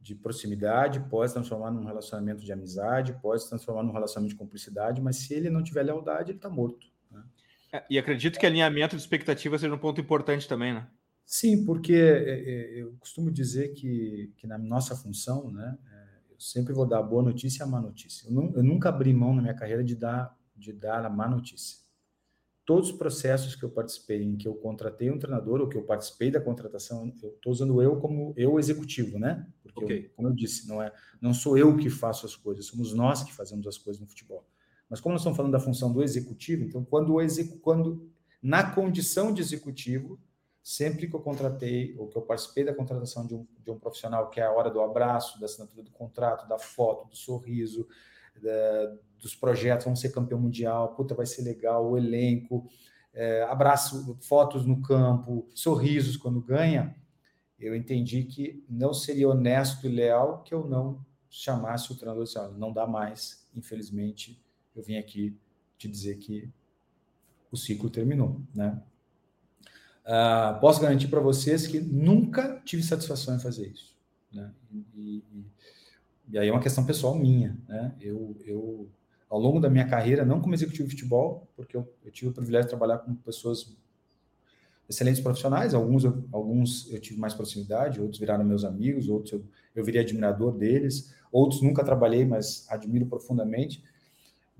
de 0.00 0.14
proximidade, 0.14 1.00
pode 1.08 1.30
se 1.30 1.34
transformar 1.34 1.70
num 1.70 1.84
relacionamento 1.84 2.44
de 2.44 2.52
amizade, 2.52 3.18
pode 3.22 3.42
se 3.42 3.48
transformar 3.48 3.82
num 3.82 3.92
relacionamento 3.92 4.34
de 4.34 4.38
cumplicidade, 4.38 5.00
mas 5.00 5.16
se 5.16 5.32
ele 5.32 5.48
não 5.48 5.62
tiver 5.62 5.84
lealdade, 5.84 6.32
ele 6.32 6.38
está 6.38 6.50
morto. 6.50 6.86
Né? 7.10 7.24
É, 7.72 7.84
e 7.88 7.98
acredito 7.98 8.38
que 8.38 8.46
alinhamento 8.46 8.96
de 8.96 9.02
expectativa 9.02 9.58
seja 9.58 9.74
um 9.74 9.78
ponto 9.78 10.00
importante 10.00 10.46
também, 10.46 10.74
né? 10.74 10.86
Sim, 11.24 11.64
porque 11.64 11.94
é, 11.94 12.40
é, 12.76 12.82
eu 12.82 12.94
costumo 12.98 13.30
dizer 13.30 13.72
que, 13.72 14.32
que 14.36 14.46
na 14.46 14.58
nossa 14.58 14.94
função, 14.94 15.50
né, 15.50 15.78
sempre 16.42 16.72
vou 16.72 16.86
dar 16.86 16.98
a 16.98 17.02
boa 17.02 17.22
notícia 17.22 17.62
e 17.62 17.64
a 17.64 17.66
má 17.66 17.80
notícia. 17.80 18.26
Eu, 18.26 18.32
não, 18.32 18.52
eu, 18.54 18.62
nunca 18.62 18.88
abri 18.88 19.12
mão 19.12 19.34
na 19.34 19.42
minha 19.42 19.54
carreira 19.54 19.82
de 19.84 19.94
dar, 19.94 20.36
de 20.56 20.72
dar 20.72 21.04
a 21.04 21.10
má 21.10 21.28
notícia. 21.28 21.78
Todos 22.64 22.90
os 22.90 22.96
processos 22.96 23.56
que 23.56 23.64
eu 23.64 23.70
participei, 23.70 24.22
em 24.22 24.36
que 24.36 24.46
eu 24.46 24.54
contratei 24.54 25.10
um 25.10 25.18
treinador, 25.18 25.60
ou 25.60 25.68
que 25.68 25.76
eu 25.76 25.82
participei 25.82 26.30
da 26.30 26.40
contratação, 26.40 27.12
eu 27.22 27.30
estou 27.30 27.52
usando 27.52 27.80
eu 27.82 27.96
como 28.00 28.32
eu 28.36 28.58
executivo, 28.58 29.18
né? 29.18 29.46
Porque, 29.62 29.84
okay. 29.84 30.06
eu, 30.06 30.10
como 30.16 30.28
eu 30.28 30.32
disse, 30.32 30.68
não, 30.68 30.80
é, 30.80 30.92
não 31.20 31.34
sou 31.34 31.58
eu 31.58 31.76
que 31.76 31.90
faço 31.90 32.26
as 32.26 32.36
coisas, 32.36 32.66
somos 32.66 32.92
nós 32.92 33.22
que 33.24 33.32
fazemos 33.32 33.66
as 33.66 33.78
coisas 33.78 34.00
no 34.00 34.06
futebol. 34.06 34.46
Mas 34.88 35.00
como 35.00 35.12
nós 35.12 35.22
estamos 35.22 35.36
falando 35.36 35.52
da 35.52 35.60
função 35.60 35.92
do 35.92 36.02
executivo, 36.02 36.64
então, 36.64 36.84
quando, 36.84 37.14
o 37.14 37.20
execu, 37.20 37.58
quando 37.58 38.08
na 38.42 38.72
condição 38.72 39.32
de 39.32 39.40
executivo, 39.40 40.20
sempre 40.62 41.08
que 41.08 41.16
eu 41.16 41.20
contratei 41.20 41.94
ou 41.98 42.08
que 42.08 42.16
eu 42.16 42.22
participei 42.22 42.64
da 42.64 42.74
contratação 42.74 43.26
de 43.26 43.34
um, 43.34 43.46
de 43.64 43.70
um 43.70 43.78
profissional, 43.78 44.30
que 44.30 44.40
é 44.40 44.44
a 44.44 44.52
hora 44.52 44.70
do 44.70 44.80
abraço, 44.80 45.40
da 45.40 45.46
assinatura 45.46 45.82
do 45.82 45.90
contrato, 45.90 46.48
da 46.48 46.58
foto, 46.58 47.08
do 47.08 47.16
sorriso, 47.16 47.88
da, 48.40 48.96
dos 49.18 49.34
projetos, 49.34 49.86
vão 49.86 49.96
ser 49.96 50.12
campeão 50.12 50.40
mundial, 50.40 50.94
puta, 50.94 51.14
vai 51.14 51.26
ser 51.26 51.42
legal, 51.42 51.90
o 51.90 51.98
elenco, 51.98 52.68
é, 53.12 53.42
abraço, 53.42 54.16
fotos 54.22 54.64
no 54.64 54.80
campo, 54.80 55.48
sorrisos 55.54 56.16
quando 56.16 56.40
ganha, 56.40 56.96
eu 57.58 57.76
entendi 57.76 58.24
que 58.24 58.64
não 58.68 58.94
seria 58.94 59.28
honesto 59.28 59.86
e 59.86 59.88
leal 59.88 60.42
que 60.42 60.54
eu 60.54 60.66
não 60.66 61.04
chamasse 61.28 61.92
o 61.92 61.96
treinador 61.96 62.22
e 62.22 62.26
disse, 62.26 62.38
olha, 62.38 62.52
não 62.52 62.72
dá 62.72 62.86
mais, 62.86 63.48
infelizmente, 63.54 64.42
eu 64.74 64.82
vim 64.82 64.96
aqui 64.96 65.38
te 65.78 65.88
dizer 65.88 66.16
que 66.16 66.50
o 67.50 67.56
ciclo 67.56 67.90
terminou, 67.90 68.40
né? 68.54 68.82
Uh, 70.04 70.58
posso 70.60 70.80
garantir 70.80 71.08
para 71.08 71.20
vocês 71.20 71.66
que 71.66 71.80
nunca 71.80 72.60
tive 72.64 72.82
satisfação 72.82 73.36
em 73.36 73.38
fazer 73.38 73.68
isso. 73.68 73.96
Né? 74.32 74.50
E, 74.70 74.86
e, 74.96 75.44
e, 76.30 76.38
aí 76.38 76.48
é 76.48 76.52
uma 76.52 76.60
questão 76.60 76.84
pessoal 76.84 77.14
minha. 77.14 77.56
Né? 77.68 77.94
Eu, 78.00 78.36
eu, 78.44 78.88
ao 79.30 79.38
longo 79.38 79.60
da 79.60 79.70
minha 79.70 79.86
carreira, 79.86 80.24
não 80.24 80.40
como 80.40 80.54
executivo 80.54 80.88
de 80.88 80.94
futebol, 80.94 81.48
porque 81.54 81.76
eu, 81.76 81.88
eu 82.04 82.10
tive 82.10 82.30
o 82.30 82.34
privilégio 82.34 82.66
de 82.66 82.70
trabalhar 82.70 82.98
com 82.98 83.14
pessoas 83.14 83.76
excelentes 84.88 85.20
profissionais, 85.20 85.72
alguns 85.72 86.04
eu, 86.04 86.24
alguns 86.32 86.92
eu 86.92 87.00
tive 87.00 87.18
mais 87.18 87.32
proximidade, 87.32 88.00
outros 88.00 88.18
viraram 88.18 88.44
meus 88.44 88.64
amigos, 88.64 89.08
outros 89.08 89.32
eu, 89.32 89.44
eu 89.74 89.84
virei 89.84 90.00
admirador 90.02 90.52
deles, 90.52 91.14
outros 91.30 91.62
nunca 91.62 91.84
trabalhei, 91.84 92.24
mas 92.24 92.66
admiro 92.68 93.06
profundamente 93.06 93.82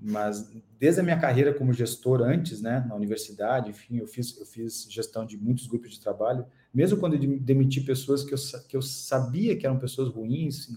mas 0.05 0.51
desde 0.77 0.99
a 0.99 1.03
minha 1.03 1.17
carreira 1.17 1.53
como 1.53 1.71
gestor 1.71 2.21
antes, 2.21 2.61
né, 2.61 2.85
na 2.87 2.93
universidade, 2.93 3.69
enfim, 3.69 3.99
eu 3.99 4.07
fiz, 4.07 4.37
eu 4.37 4.45
fiz 4.45 4.85
gestão 4.89 5.25
de 5.25 5.37
muitos 5.37 5.65
grupos 5.65 5.91
de 5.91 6.01
trabalho, 6.01 6.45
mesmo 6.73 6.97
quando 6.97 7.13
eu 7.13 7.39
demiti 7.39 7.79
pessoas 7.79 8.21
que 8.21 8.33
eu, 8.33 8.37
que 8.67 8.75
eu 8.75 8.81
sabia 8.81 9.55
que 9.55 9.65
eram 9.65 9.79
pessoas 9.79 10.09
ruins, 10.09 10.67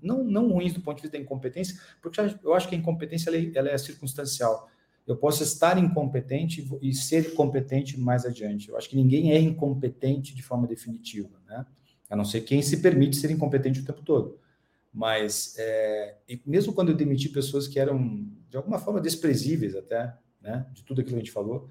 não, 0.00 0.22
não 0.22 0.52
ruins 0.52 0.72
do 0.72 0.80
ponto 0.80 0.98
de 0.98 1.02
vista 1.02 1.16
da 1.16 1.22
incompetência, 1.22 1.80
porque 2.00 2.20
eu 2.44 2.54
acho 2.54 2.68
que 2.68 2.76
a 2.76 2.78
incompetência 2.78 3.28
ela 3.28 3.36
é, 3.36 3.50
ela 3.56 3.70
é 3.70 3.78
circunstancial. 3.78 4.70
Eu 5.04 5.16
posso 5.16 5.42
estar 5.42 5.78
incompetente 5.78 6.68
e 6.80 6.94
ser 6.94 7.34
competente 7.34 7.98
mais 7.98 8.24
adiante. 8.24 8.68
Eu 8.68 8.76
acho 8.76 8.88
que 8.88 8.96
ninguém 8.96 9.32
é 9.32 9.40
incompetente 9.40 10.34
de 10.34 10.42
forma 10.42 10.66
definitiva, 10.66 11.40
né? 11.48 11.64
A 12.08 12.14
não 12.14 12.24
ser 12.24 12.42
quem 12.42 12.62
se 12.62 12.78
permite 12.78 13.16
ser 13.16 13.30
incompetente 13.30 13.80
o 13.80 13.84
tempo 13.84 14.02
todo. 14.02 14.38
Mas, 14.96 15.54
é, 15.58 16.16
mesmo 16.46 16.72
quando 16.72 16.88
eu 16.88 16.96
demiti 16.96 17.28
pessoas 17.28 17.68
que 17.68 17.78
eram, 17.78 18.26
de 18.48 18.56
alguma 18.56 18.78
forma, 18.78 18.98
desprezíveis 18.98 19.76
até, 19.76 20.16
né, 20.40 20.66
de 20.72 20.82
tudo 20.82 21.02
aquilo 21.02 21.16
que 21.16 21.20
a 21.20 21.24
gente 21.26 21.34
falou, 21.34 21.68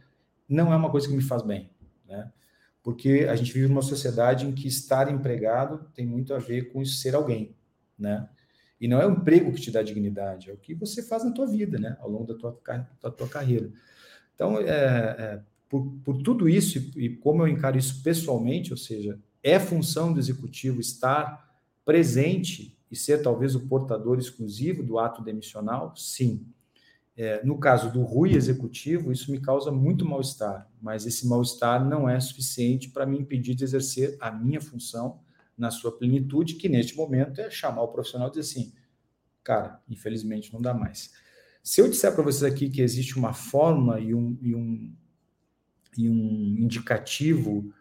não 0.48 0.72
é 0.72 0.76
uma 0.76 0.92
coisa 0.92 1.08
que 1.08 1.14
me 1.16 1.24
faz 1.24 1.42
bem, 1.42 1.72
né? 2.08 2.32
Porque 2.84 3.26
a 3.28 3.36
gente 3.36 3.52
vive 3.52 3.68
numa 3.68 3.82
sociedade 3.82 4.46
em 4.46 4.52
que 4.52 4.68
estar 4.68 5.12
empregado 5.12 5.90
tem 5.96 6.06
muito 6.06 6.36
a 6.36 6.38
ver 6.38 6.72
com 6.72 6.86
ser 6.86 7.16
alguém, 7.16 7.56
né? 7.98 8.30
E 8.80 8.88
não 8.88 9.02
é 9.02 9.08
o 9.08 9.12
emprego 9.14 9.52
que 9.52 9.62
te 9.62 9.72
dá 9.72 9.82
dignidade, 9.82 10.52
é 10.52 10.54
o 10.54 10.58
que 10.58 10.76
você 10.76 11.02
faz 11.02 11.24
na 11.24 11.32
tua 11.32 11.48
vida, 11.48 11.80
né? 11.80 11.98
Ao 12.02 12.08
longo 12.08 12.32
da 12.32 12.36
tua, 12.36 12.62
da 13.02 13.10
tua 13.10 13.28
carreira. 13.28 13.72
Então, 14.36 14.60
é, 14.60 14.68
é 14.70 15.42
por, 15.68 15.84
por 16.04 16.22
tudo 16.22 16.48
isso 16.48 16.78
e, 16.78 17.06
e 17.06 17.10
como 17.18 17.42
eu 17.42 17.48
encaro 17.48 17.76
isso 17.76 18.04
pessoalmente, 18.04 18.72
ou 18.72 18.78
seja, 18.78 19.20
é 19.42 19.60
função 19.60 20.14
do 20.14 20.20
executivo 20.20 20.80
estar 20.80 21.44
presente 21.84 22.75
e 22.92 22.96
ser 22.96 23.22
talvez 23.22 23.56
o 23.56 23.68
portador 23.68 24.20
exclusivo 24.20 24.84
do 24.84 25.00
ato 25.00 25.24
demissional? 25.24 25.96
Sim. 25.96 26.46
É, 27.18 27.44
no 27.46 27.58
caso 27.58 27.92
do 27.92 28.02
Rui 28.02 28.34
executivo, 28.34 29.12
isso 29.12 29.32
me 29.32 29.40
causa 29.40 29.72
muito 29.72 30.06
mal-estar, 30.06 30.70
mas 30.82 31.06
esse 31.06 31.26
mal-estar 31.28 31.84
não 31.88 32.10
é 32.10 32.20
suficiente 32.20 32.90
para 32.90 33.06
me 33.06 33.18
impedir 33.18 33.56
de 33.56 33.64
exercer 33.64 34.18
a 34.20 34.30
minha 34.30 34.60
função 34.60 35.22
na 35.58 35.72
sua 35.72 35.98
plenitude, 35.98 36.56
que 36.56 36.68
neste 36.68 36.96
momento 36.98 37.40
é 37.40 37.50
chamar 37.50 37.84
o 37.84 37.88
profissional 37.88 38.28
e 38.28 38.32
dizer 38.32 38.42
assim: 38.42 38.74
cara, 39.44 39.82
infelizmente 39.88 40.52
não 40.52 40.62
dá 40.62 40.74
mais. 40.74 41.14
Se 41.64 41.80
eu 41.80 41.90
disser 41.90 42.14
para 42.14 42.24
vocês 42.24 42.44
aqui 42.44 42.70
que 42.70 42.82
existe 42.82 43.18
uma 43.18 43.34
forma 43.34 44.00
e 44.00 44.14
um, 44.14 44.38
e 44.42 44.54
um, 44.54 44.94
e 45.98 46.10
um 46.10 46.58
indicativo 46.60 47.74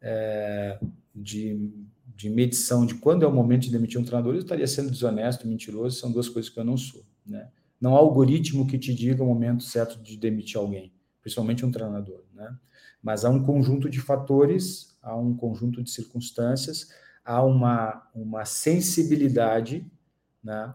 é, 0.00 0.80
de 1.14 1.70
de 2.18 2.28
medição 2.28 2.84
de 2.84 2.96
quando 2.96 3.22
é 3.22 3.28
o 3.28 3.32
momento 3.32 3.62
de 3.62 3.70
demitir 3.70 4.00
um 4.00 4.02
treinador, 4.02 4.34
eu 4.34 4.40
estaria 4.40 4.66
sendo 4.66 4.90
desonesto, 4.90 5.46
mentiroso, 5.46 6.00
são 6.00 6.10
duas 6.10 6.28
coisas 6.28 6.50
que 6.50 6.58
eu 6.58 6.64
não 6.64 6.76
sou. 6.76 7.04
Né? 7.24 7.48
Não 7.80 7.94
há 7.94 8.00
algoritmo 8.00 8.66
que 8.66 8.76
te 8.76 8.92
diga 8.92 9.22
o 9.22 9.26
momento 9.26 9.62
certo 9.62 10.02
de 10.02 10.16
demitir 10.16 10.58
alguém, 10.58 10.92
principalmente 11.20 11.64
um 11.64 11.70
treinador. 11.70 12.24
Né? 12.34 12.52
Mas 13.00 13.24
há 13.24 13.30
um 13.30 13.40
conjunto 13.40 13.88
de 13.88 14.00
fatores, 14.00 14.98
há 15.00 15.16
um 15.16 15.32
conjunto 15.32 15.80
de 15.80 15.92
circunstâncias, 15.92 16.88
há 17.24 17.40
uma, 17.44 18.10
uma 18.12 18.44
sensibilidade 18.44 19.88
né, 20.42 20.74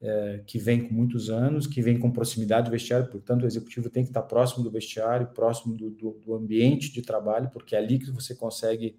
é, 0.00 0.42
que 0.44 0.58
vem 0.58 0.88
com 0.88 0.92
muitos 0.92 1.30
anos, 1.30 1.68
que 1.68 1.80
vem 1.80 2.00
com 2.00 2.10
proximidade 2.10 2.68
do 2.68 2.72
vestiário, 2.72 3.06
portanto, 3.06 3.44
o 3.44 3.46
executivo 3.46 3.88
tem 3.88 4.02
que 4.02 4.10
estar 4.10 4.22
próximo 4.22 4.64
do 4.64 4.72
vestiário, 4.72 5.28
próximo 5.28 5.76
do, 5.76 5.88
do, 5.88 6.10
do 6.14 6.34
ambiente 6.34 6.92
de 6.92 7.00
trabalho, 7.00 7.48
porque 7.52 7.76
é 7.76 7.78
ali 7.78 7.96
que 7.96 8.10
você 8.10 8.34
consegue 8.34 8.98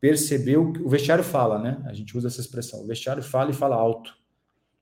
perceber 0.00 0.56
o 0.56 0.72
que 0.72 0.82
o 0.82 0.88
vestiário 0.88 1.22
fala, 1.22 1.58
né? 1.58 1.82
A 1.84 1.92
gente 1.92 2.16
usa 2.16 2.28
essa 2.28 2.40
expressão. 2.40 2.82
O 2.82 2.86
vestiário 2.86 3.22
fala 3.22 3.50
e 3.50 3.54
fala 3.54 3.76
alto, 3.76 4.16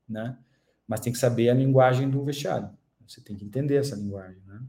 né? 0.08 0.38
Mas 0.86 1.00
tem 1.00 1.12
que 1.12 1.18
saber 1.18 1.50
a 1.50 1.54
linguagem 1.54 2.08
do 2.08 2.24
vestiário. 2.24 2.70
Você 3.06 3.20
tem 3.20 3.36
que 3.36 3.44
entender 3.44 3.76
essa 3.76 3.96
linguagem, 3.96 4.40
né? 4.46 4.60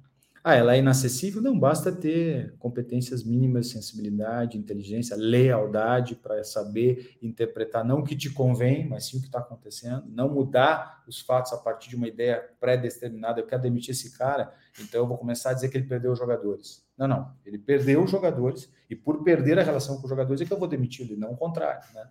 Ah, 0.42 0.56
ela 0.56 0.74
é 0.74 0.80
inacessível? 0.80 1.42
Não, 1.42 1.60
basta 1.60 1.92
ter 1.92 2.56
competências 2.58 3.24
mínimas, 3.24 3.70
sensibilidade, 3.70 4.58
inteligência, 4.58 5.16
lealdade 5.18 6.16
para 6.16 6.42
saber 6.46 7.18
interpretar 7.22 7.84
não 7.84 8.00
o 8.00 8.04
que 8.04 8.16
te 8.16 8.30
convém, 8.30 8.88
mas 8.88 9.06
sim 9.06 9.18
o 9.18 9.20
que 9.20 9.28
está 9.28 9.40
acontecendo, 9.40 10.06
não 10.08 10.34
mudar 10.34 11.04
os 11.08 11.20
fatos 11.20 11.52
a 11.52 11.58
partir 11.58 11.90
de 11.90 11.98
uma 11.98 12.08
ideia 12.08 12.42
pré-determinada. 12.60 13.42
Eu 13.42 13.46
quero 13.46 13.62
demitir 13.62 13.92
esse 13.92 14.18
cara, 14.18 14.54
então 14.80 15.02
eu 15.02 15.08
vou 15.08 15.18
começar 15.18 15.50
a 15.50 15.54
dizer 15.54 15.68
que 15.68 15.78
ele 15.78 15.88
perdeu 15.88 16.14
os 16.14 16.18
jogadores. 16.18 16.88
Não, 17.00 17.08
não. 17.08 17.34
Ele 17.46 17.58
perdeu 17.58 18.04
os 18.04 18.12
jogadores 18.12 18.70
e 18.90 18.96
por 18.96 19.24
perder 19.24 19.58
a 19.58 19.64
relação 19.64 19.96
com 19.96 20.04
os 20.04 20.10
jogadores 20.10 20.42
é 20.42 20.46
que 20.46 20.52
eu 20.52 20.60
vou 20.60 20.68
demiti-lo, 20.68 21.18
não 21.18 21.32
o 21.32 21.38
contrário. 21.38 21.82
Né? 21.94 22.06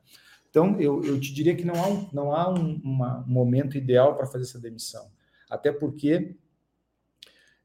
Então, 0.49 0.81
eu, 0.81 1.05
eu 1.05 1.21
te 1.21 1.35
diria 1.35 1.55
que 1.55 1.65
não 1.65 1.75
há 1.75 1.87
um, 1.87 2.09
não 2.11 2.33
há 2.35 2.49
um, 2.49 2.81
uma, 2.83 3.19
um 3.19 3.31
momento 3.31 3.77
ideal 3.77 4.17
para 4.17 4.27
fazer 4.27 4.45
essa 4.45 4.59
demissão. 4.59 5.11
Até 5.51 5.71
porque 5.71 6.35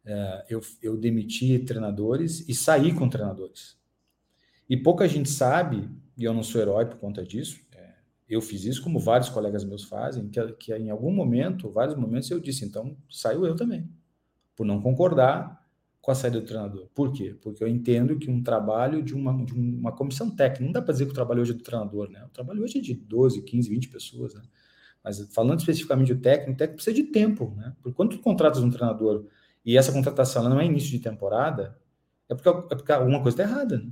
é, 0.04 0.46
eu, 0.50 0.60
eu 0.82 0.98
demiti 0.98 1.58
treinadores 1.60 2.48
e 2.50 2.54
saí 2.54 2.94
com 2.94 3.08
treinadores. 3.08 3.78
E 4.70 4.76
pouca 4.76 5.08
gente 5.08 5.30
sabe, 5.30 5.90
e 6.18 6.26
eu 6.26 6.34
não 6.34 6.44
sou 6.44 6.60
herói 6.60 6.86
por 6.86 6.98
conta 6.98 7.24
disso, 7.24 7.62
é, 7.72 7.94
eu 8.28 8.42
fiz 8.42 8.66
isso 8.66 8.84
como 8.84 9.00
vários 9.00 9.30
colegas 9.30 9.64
meus 9.64 9.86
fazem, 9.86 10.28
que, 10.28 10.46
que 10.54 10.76
em 10.76 10.90
algum 10.90 11.12
momento, 11.12 11.72
vários 11.72 11.96
momentos, 11.96 12.30
eu 12.30 12.42
disse, 12.42 12.66
então 12.66 12.98
saiu 13.10 13.46
eu 13.46 13.56
também, 13.56 13.90
por 14.58 14.66
não 14.66 14.82
concordar 14.82 15.63
com 16.04 16.12
a 16.12 16.16
saída 16.16 16.42
do 16.42 16.46
treinador. 16.46 16.90
Por 16.94 17.14
quê? 17.14 17.34
Porque 17.42 17.64
eu 17.64 17.68
entendo 17.68 18.20
que 18.20 18.30
um 18.30 18.44
trabalho 18.44 19.02
de 19.02 19.16
uma, 19.16 19.34
de 19.46 19.54
uma 19.54 19.90
comissão 19.90 20.30
técnica, 20.30 20.66
não 20.66 20.74
dá 20.74 20.82
para 20.82 20.92
dizer 20.92 21.06
que 21.06 21.12
o 21.12 21.16
trabalho 21.16 21.42
hoje 21.42 21.52
é 21.52 21.54
do 21.54 21.64
treinador, 21.64 22.10
né? 22.10 22.26
O 22.26 22.30
trabalho 22.30 22.62
hoje 22.62 22.80
é 22.80 22.82
de 22.82 22.94
12, 22.94 23.42
15, 23.42 23.70
20 23.70 23.88
pessoas, 23.88 24.34
né? 24.34 24.42
Mas 25.02 25.26
falando 25.34 25.60
especificamente 25.60 26.14
do 26.14 26.20
técnico, 26.20 26.52
o 26.52 26.56
técnico 26.58 26.84
precisa 26.84 26.94
de 26.94 27.04
tempo, 27.04 27.54
né? 27.56 27.74
Por 27.82 27.94
quanto 27.94 28.20
contratas 28.20 28.62
um 28.62 28.70
treinador 28.70 29.26
e 29.66 29.78
essa 29.78 29.94
contratação 29.94 30.44
não 30.50 30.60
é 30.60 30.66
início 30.66 30.92
de 30.92 31.00
temporada, 31.00 31.80
é 32.28 32.36
porque, 32.36 32.50
é 32.50 32.76
porque 32.76 32.92
alguma 32.92 33.22
coisa 33.22 33.42
está 33.42 33.50
errada. 33.50 33.78
Né? 33.78 33.90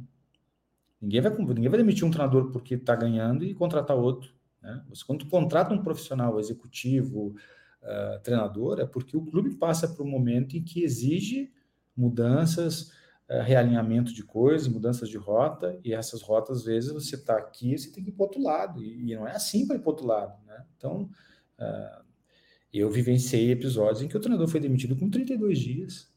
Ninguém, 1.02 1.22
vai, 1.22 1.32
ninguém 1.34 1.70
vai 1.70 1.80
demitir 1.80 2.06
um 2.06 2.12
treinador 2.12 2.52
porque 2.52 2.76
está 2.76 2.94
ganhando 2.94 3.46
e 3.46 3.54
contratar 3.54 3.96
outro. 3.96 4.34
Né? 4.62 4.84
Você, 4.90 5.06
quando 5.06 5.26
contrata 5.28 5.74
um 5.74 5.82
profissional 5.82 6.38
executivo, 6.42 7.36
uh, 7.82 8.20
treinador, 8.22 8.82
é 8.82 8.86
porque 8.86 9.16
o 9.16 9.26
clube 9.26 9.56
passa 9.56 9.88
por 9.88 10.06
um 10.06 10.10
momento 10.10 10.58
em 10.58 10.62
que 10.62 10.84
exige 10.84 11.50
mudanças, 11.96 12.92
uh, 13.30 13.42
realinhamento 13.44 14.14
de 14.14 14.24
coisas, 14.24 14.68
mudanças 14.68 15.10
de 15.10 15.18
rota, 15.18 15.80
e 15.84 15.94
essas 15.94 16.22
rotas, 16.22 16.60
às 16.60 16.66
vezes, 16.66 16.92
você 16.92 17.16
está 17.16 17.38
aqui 17.38 17.78
você 17.78 17.92
tem 17.92 18.04
que 18.04 18.10
ir 18.10 18.14
para 18.14 18.26
outro 18.26 18.42
lado, 18.42 18.84
e, 18.84 19.16
não 19.16 19.28
é 19.28 19.36
assim 19.36 19.66
para 19.66 19.76
ir 19.76 19.80
para 19.80 19.90
outro 19.90 20.06
lado. 20.06 20.38
Né? 20.46 20.66
Então, 20.78 21.10
uh, 21.60 22.06
eu 22.74 22.90
vivenciei 22.90 23.52
episódios 23.52 24.02
em 24.02 24.08
que 24.08 24.16
o 24.16 24.20
treinador 24.20 24.48
foi 24.48 24.60
demitido 24.60 24.96
com 24.96 25.10
32 25.10 25.60
dias, 25.60 26.10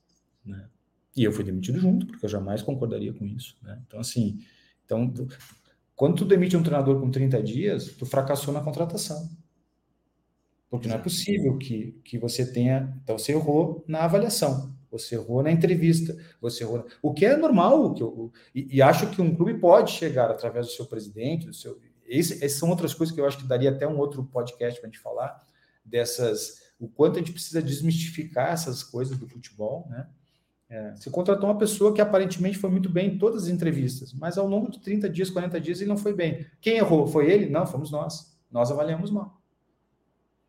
né? 0.44 0.68
E 1.16 1.22
eu 1.22 1.32
fui 1.32 1.44
demitido 1.44 1.78
junto, 1.78 2.06
porque 2.06 2.24
eu 2.24 2.28
jamais 2.28 2.60
concordaria 2.60 3.12
com 3.12 3.24
isso, 3.24 3.56
né? 3.62 3.80
Então, 3.86 4.00
assim, 4.00 4.38
então, 4.84 5.12
quando 5.94 6.16
tu 6.16 6.24
demite 6.24 6.56
um 6.56 6.62
treinador 6.62 7.00
com 7.00 7.10
30 7.10 7.42
dias, 7.42 7.86
tu 7.96 8.04
fracassou 8.04 8.52
na 8.52 8.60
contratação. 8.60 9.30
Porque 10.68 10.88
não 10.88 10.96
é 10.96 10.98
possível 10.98 11.56
que, 11.56 11.92
que 12.04 12.18
você 12.18 12.50
tenha. 12.50 12.98
Então, 13.02 13.16
você 13.16 13.32
errou 13.32 13.84
na 13.86 14.00
avaliação, 14.00 14.73
você 14.99 15.16
errou 15.16 15.42
na 15.42 15.51
entrevista, 15.51 16.16
você 16.40 16.62
errou. 16.62 16.86
O 17.03 17.12
que 17.12 17.26
é 17.26 17.36
normal, 17.36 17.92
que 17.95 18.03
eu, 18.03 18.32
e, 18.55 18.76
e 18.76 18.82
acho 18.82 19.11
que 19.11 19.20
um 19.20 19.34
clube 19.34 19.55
pode 19.55 19.90
chegar 19.90 20.30
através 20.30 20.66
do 20.66 20.72
seu 20.72 20.86
presidente, 20.86 21.47
do 21.47 21.55
seu. 21.55 21.78
Esse, 22.07 22.45
essas 22.45 22.59
são 22.59 22.70
outras 22.70 22.95
coisas 22.95 23.14
que 23.14 23.20
eu 23.20 23.26
acho 23.26 23.38
que 23.38 23.47
daria 23.47 23.70
até 23.70 23.86
um 23.88 23.99
outro 23.99 24.24
podcast 24.24 24.80
para 24.80 24.88
a 24.88 24.92
gente 24.92 25.01
falar 25.01 25.45
dessas, 25.84 26.62
o 26.78 26.86
quanto 26.86 27.16
a 27.16 27.18
gente 27.18 27.32
precisa 27.32 27.61
desmistificar 27.61 28.53
essas 28.53 28.82
coisas 28.82 29.18
do 29.18 29.28
futebol, 29.28 29.86
né? 29.90 30.07
É, 30.68 30.95
você 30.95 31.11
contratou 31.11 31.49
uma 31.49 31.59
pessoa 31.59 31.92
que 31.92 32.01
aparentemente 32.01 32.59
foi 32.59 32.70
muito 32.70 32.88
bem 32.88 33.14
em 33.14 33.18
todas 33.18 33.45
as 33.45 33.49
entrevistas, 33.49 34.12
mas 34.12 34.38
ao 34.38 34.47
longo 34.47 34.70
de 34.70 34.80
30 34.80 35.09
dias, 35.11 35.28
40 35.30 35.61
dias, 35.61 35.80
ele 35.80 35.90
não 35.90 35.97
foi 35.97 36.14
bem. 36.14 36.47
Quem 36.61 36.78
errou? 36.78 37.07
Foi 37.07 37.30
ele? 37.30 37.51
Não, 37.51 37.66
fomos 37.66 37.90
nós. 37.90 38.34
Nós 38.51 38.70
avaliamos 38.70 39.11
mal. 39.11 39.40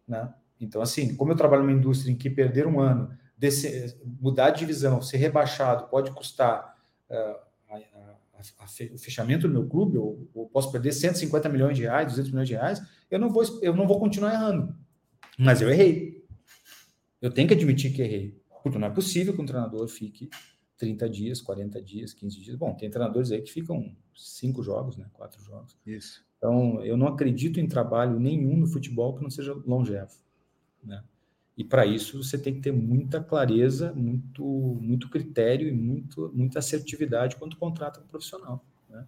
Né? 0.08 0.34
Então, 0.60 0.82
assim, 0.82 1.16
como 1.16 1.32
eu 1.32 1.36
trabalho 1.36 1.64
numa 1.64 1.78
indústria 1.78 2.12
em 2.12 2.16
que 2.16 2.30
perder 2.30 2.66
um 2.66 2.80
ano, 2.80 3.16
desse, 3.38 3.98
mudar 4.20 4.52
de 4.52 4.60
divisão, 4.60 5.02
ser 5.02 5.18
rebaixado, 5.18 5.88
pode 5.88 6.12
custar 6.12 6.78
uh, 7.10 7.16
a, 7.70 7.76
a, 7.76 8.16
a, 8.40 8.66
o 8.94 8.98
fechamento 8.98 9.48
do 9.48 9.54
meu 9.54 9.68
clube, 9.68 9.98
eu, 9.98 10.28
eu 10.36 10.46
posso 10.46 10.72
perder 10.72 10.94
150 10.94 11.50
milhões 11.50 11.78
de 11.78 11.84
reais, 11.84 12.08
200 12.08 12.32
milhões 12.32 12.48
de 12.48 12.54
reais, 12.54 12.82
eu 13.10 13.20
não 13.20 13.30
vou, 13.30 13.44
eu 13.62 13.76
não 13.76 13.88
vou 13.88 14.00
continuar 14.00 14.34
errando. 14.34 14.76
Mas 15.38 15.62
eu 15.62 15.70
errei. 15.70 16.26
Eu 17.22 17.32
tenho 17.32 17.48
que 17.48 17.54
admitir 17.54 17.94
que 17.94 18.02
errei. 18.02 18.40
Porque 18.64 18.78
não 18.78 18.88
é 18.88 18.92
possível 18.92 19.34
que 19.34 19.42
um 19.42 19.46
treinador 19.46 19.88
fique 19.88 20.30
30 20.78 21.10
dias, 21.10 21.42
40 21.42 21.82
dias, 21.82 22.14
15 22.14 22.42
dias. 22.42 22.56
Bom, 22.56 22.74
tem 22.74 22.90
treinadores 22.90 23.32
aí 23.32 23.42
que 23.42 23.52
ficam 23.52 23.96
cinco 24.14 24.64
jogos, 24.64 24.98
né? 24.98 25.08
Quatro 25.14 25.42
jogos. 25.44 25.78
Isso. 25.86 26.26
Então, 26.38 26.84
eu 26.84 26.98
não 26.98 27.08
acredito 27.08 27.60
em 27.60 27.68
trabalho 27.68 28.20
nenhum 28.20 28.58
no 28.58 28.68
futebol 28.68 29.16
que 29.16 29.24
não 29.24 29.30
seja 29.30 29.54
longevo, 29.66 30.14
né? 30.84 31.04
E 31.58 31.64
para 31.64 31.86
isso 31.86 32.22
você 32.22 32.38
tem 32.38 32.54
que 32.56 32.62
ter 32.62 32.72
muita 32.72 33.24
clareza, 33.24 33.94
muito, 33.94 34.44
muito 34.44 35.10
critério 35.10 35.68
e 35.68 35.72
muito, 35.72 36.32
muita 36.34 36.60
assertividade 36.60 37.38
quando 37.38 37.56
contrata 37.56 38.02
um 38.02 38.08
profissional. 38.08 38.64
Né? 38.90 39.06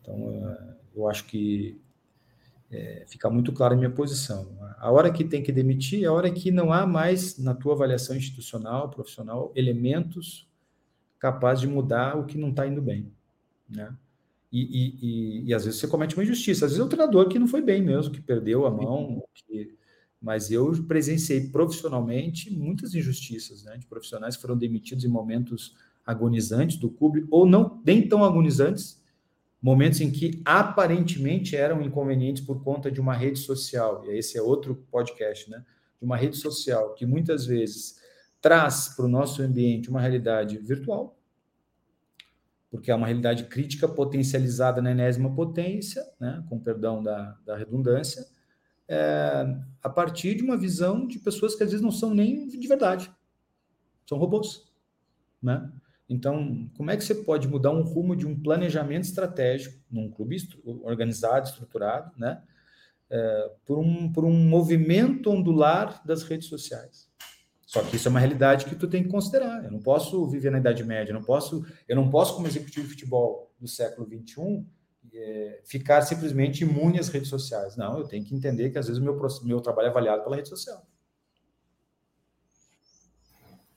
Então, 0.00 0.50
eh, 0.50 0.74
eu 0.94 1.08
acho 1.08 1.24
que 1.24 1.80
é, 2.70 3.04
fica 3.06 3.28
muito 3.30 3.52
clara 3.52 3.74
a 3.74 3.76
minha 3.76 3.90
posição. 3.90 4.56
A 4.78 4.90
hora 4.90 5.12
que 5.12 5.24
tem 5.24 5.42
que 5.42 5.52
demitir 5.52 6.04
é 6.04 6.06
a 6.06 6.12
hora 6.12 6.30
que 6.30 6.50
não 6.50 6.72
há 6.72 6.86
mais, 6.86 7.38
na 7.38 7.54
tua 7.54 7.74
avaliação 7.74 8.16
institucional, 8.16 8.88
profissional, 8.88 9.52
elementos 9.54 10.48
capazes 11.18 11.60
de 11.60 11.68
mudar 11.68 12.18
o 12.18 12.24
que 12.24 12.36
não 12.36 12.50
está 12.50 12.66
indo 12.66 12.82
bem. 12.82 13.12
Né? 13.68 13.94
E, 14.50 14.60
e, 14.60 14.98
e, 15.02 15.44
e, 15.48 15.54
às 15.54 15.64
vezes 15.64 15.80
você 15.80 15.88
comete 15.88 16.14
uma 16.14 16.24
injustiça. 16.24 16.66
Às 16.66 16.72
vezes 16.72 16.82
é 16.82 16.84
o 16.84 16.88
treinador 16.88 17.28
que 17.28 17.38
não 17.38 17.46
foi 17.46 17.62
bem 17.62 17.80
mesmo, 17.80 18.12
que 18.12 18.20
perdeu 18.20 18.66
a 18.66 18.70
mão, 18.70 19.22
que... 19.34 19.74
mas 20.22 20.50
eu 20.52 20.70
presenciei 20.84 21.48
profissionalmente 21.48 22.48
muitas 22.50 22.94
injustiças, 22.94 23.64
né? 23.64 23.76
De 23.76 23.86
profissionais 23.86 24.36
que 24.36 24.42
foram 24.42 24.56
demitidos 24.56 25.04
em 25.04 25.08
momentos 25.08 25.74
agonizantes 26.06 26.76
do 26.76 26.88
clube, 26.88 27.26
ou 27.30 27.44
não 27.44 27.82
nem 27.84 28.06
tão 28.08 28.24
agonizantes, 28.24 29.02
momentos 29.60 30.00
em 30.00 30.10
que 30.10 30.40
aparentemente 30.44 31.56
eram 31.56 31.82
inconvenientes 31.82 32.42
por 32.42 32.62
conta 32.62 32.90
de 32.90 33.00
uma 33.00 33.14
rede 33.14 33.38
social, 33.38 34.04
e 34.06 34.16
esse 34.16 34.38
é 34.38 34.42
outro 34.42 34.86
podcast, 34.90 35.50
né? 35.50 35.64
De 35.98 36.04
uma 36.04 36.16
rede 36.16 36.36
social 36.36 36.94
que 36.94 37.04
muitas 37.04 37.44
vezes 37.44 38.00
traz 38.40 38.88
para 38.94 39.04
o 39.04 39.08
nosso 39.08 39.42
ambiente 39.42 39.90
uma 39.90 40.00
realidade 40.00 40.56
virtual, 40.58 41.18
porque 42.70 42.90
é 42.90 42.94
uma 42.94 43.06
realidade 43.06 43.44
crítica 43.44 43.86
potencializada 43.86 44.80
na 44.80 44.92
enésima 44.92 45.34
potência, 45.34 46.02
né? 46.18 46.42
com 46.48 46.58
perdão 46.58 47.02
da, 47.02 47.38
da 47.44 47.56
redundância, 47.56 48.26
é, 48.92 49.56
a 49.82 49.88
partir 49.88 50.34
de 50.34 50.42
uma 50.42 50.54
visão 50.54 51.06
de 51.06 51.18
pessoas 51.18 51.54
que 51.54 51.62
às 51.62 51.70
vezes 51.70 51.82
não 51.82 51.90
são 51.90 52.12
nem 52.12 52.46
de 52.46 52.68
verdade, 52.68 53.10
são 54.06 54.18
robôs, 54.18 54.70
né? 55.42 55.72
Então, 56.06 56.70
como 56.76 56.90
é 56.90 56.96
que 56.96 57.02
você 57.02 57.14
pode 57.14 57.48
mudar 57.48 57.70
um 57.70 57.80
rumo 57.80 58.14
de 58.14 58.26
um 58.26 58.38
planejamento 58.38 59.04
estratégico 59.04 59.80
num 59.90 60.10
clube 60.10 60.36
organizado, 60.82 61.48
estruturado, 61.48 62.12
né? 62.18 62.42
É, 63.08 63.50
por, 63.64 63.78
um, 63.78 64.12
por 64.12 64.26
um 64.26 64.34
movimento 64.46 65.30
ondular 65.30 66.02
das 66.04 66.22
redes 66.22 66.48
sociais. 66.48 67.10
Só 67.66 67.82
que 67.82 67.96
isso 67.96 68.08
é 68.08 68.10
uma 68.10 68.20
realidade 68.20 68.66
que 68.66 68.74
tu 68.74 68.88
tem 68.88 69.02
que 69.02 69.08
considerar. 69.08 69.64
Eu 69.64 69.70
não 69.70 69.80
posso 69.80 70.28
viver 70.28 70.50
na 70.50 70.58
Idade 70.58 70.84
Média, 70.84 71.12
eu 71.12 71.14
não 71.14 71.24
posso, 71.24 71.64
eu 71.88 71.96
não 71.96 72.10
posso 72.10 72.34
como 72.34 72.46
executivo 72.46 72.86
de 72.86 72.92
futebol 72.92 73.50
do 73.58 73.66
século 73.66 74.06
XXI, 74.06 74.66
é, 75.14 75.60
ficar 75.64 76.02
simplesmente 76.02 76.62
imune 76.64 76.98
às 76.98 77.08
redes 77.08 77.28
sociais. 77.28 77.76
Não, 77.76 77.98
eu 77.98 78.08
tenho 78.08 78.24
que 78.24 78.34
entender 78.34 78.70
que 78.70 78.78
às 78.78 78.86
vezes 78.86 79.00
o 79.00 79.04
meu, 79.04 79.18
meu 79.42 79.60
trabalho 79.60 79.86
é 79.86 79.90
avaliado 79.90 80.22
pela 80.22 80.36
rede 80.36 80.48
social. 80.48 80.86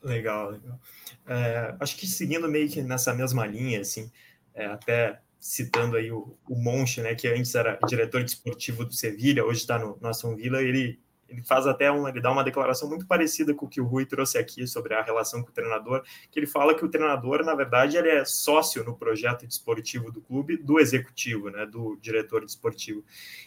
Legal, 0.01 0.51
legal. 0.51 0.79
É, 1.27 1.75
acho 1.79 1.97
que 1.97 2.05
seguindo 2.05 2.47
meio 2.47 2.69
que 2.69 2.81
nessa 2.81 3.13
mesma 3.13 3.45
linha, 3.45 3.81
assim, 3.81 4.11
é, 4.53 4.67
até 4.67 5.19
citando 5.39 5.97
aí 5.97 6.11
o, 6.11 6.37
o 6.49 6.55
Monche, 6.55 7.01
né, 7.01 7.15
que 7.15 7.27
antes 7.27 7.53
era 7.55 7.77
diretor 7.87 8.23
desportivo 8.23 8.85
do 8.85 8.93
Sevilha, 8.93 9.43
hoje 9.43 9.59
está 9.59 9.77
no, 9.77 9.97
no 9.99 10.07
Aston 10.07 10.35
Villa, 10.35 10.61
ele, 10.61 10.99
ele 11.27 11.43
faz 11.43 11.65
até 11.65 11.89
uma, 11.89 12.09
ele 12.09 12.21
dá 12.21 12.31
uma 12.31 12.43
declaração 12.43 12.87
muito 12.87 13.05
parecida 13.05 13.53
com 13.53 13.65
o 13.65 13.69
que 13.69 13.81
o 13.81 13.85
Rui 13.85 14.05
trouxe 14.05 14.37
aqui 14.37 14.65
sobre 14.67 14.93
a 14.93 15.01
relação 15.01 15.41
com 15.41 15.49
o 15.49 15.53
treinador, 15.53 16.03
que 16.31 16.39
ele 16.39 16.47
fala 16.47 16.75
que 16.75 16.85
o 16.85 16.89
treinador, 16.89 17.43
na 17.43 17.55
verdade, 17.55 17.97
ele 17.97 18.09
é 18.09 18.23
sócio 18.25 18.83
no 18.83 18.95
projeto 18.95 19.47
desportivo 19.47 20.11
do 20.11 20.21
clube, 20.21 20.57
do 20.57 20.79
executivo, 20.79 21.49
né, 21.49 21.65
do 21.65 21.97
diretor 22.01 22.45
desportivo. 22.45 23.03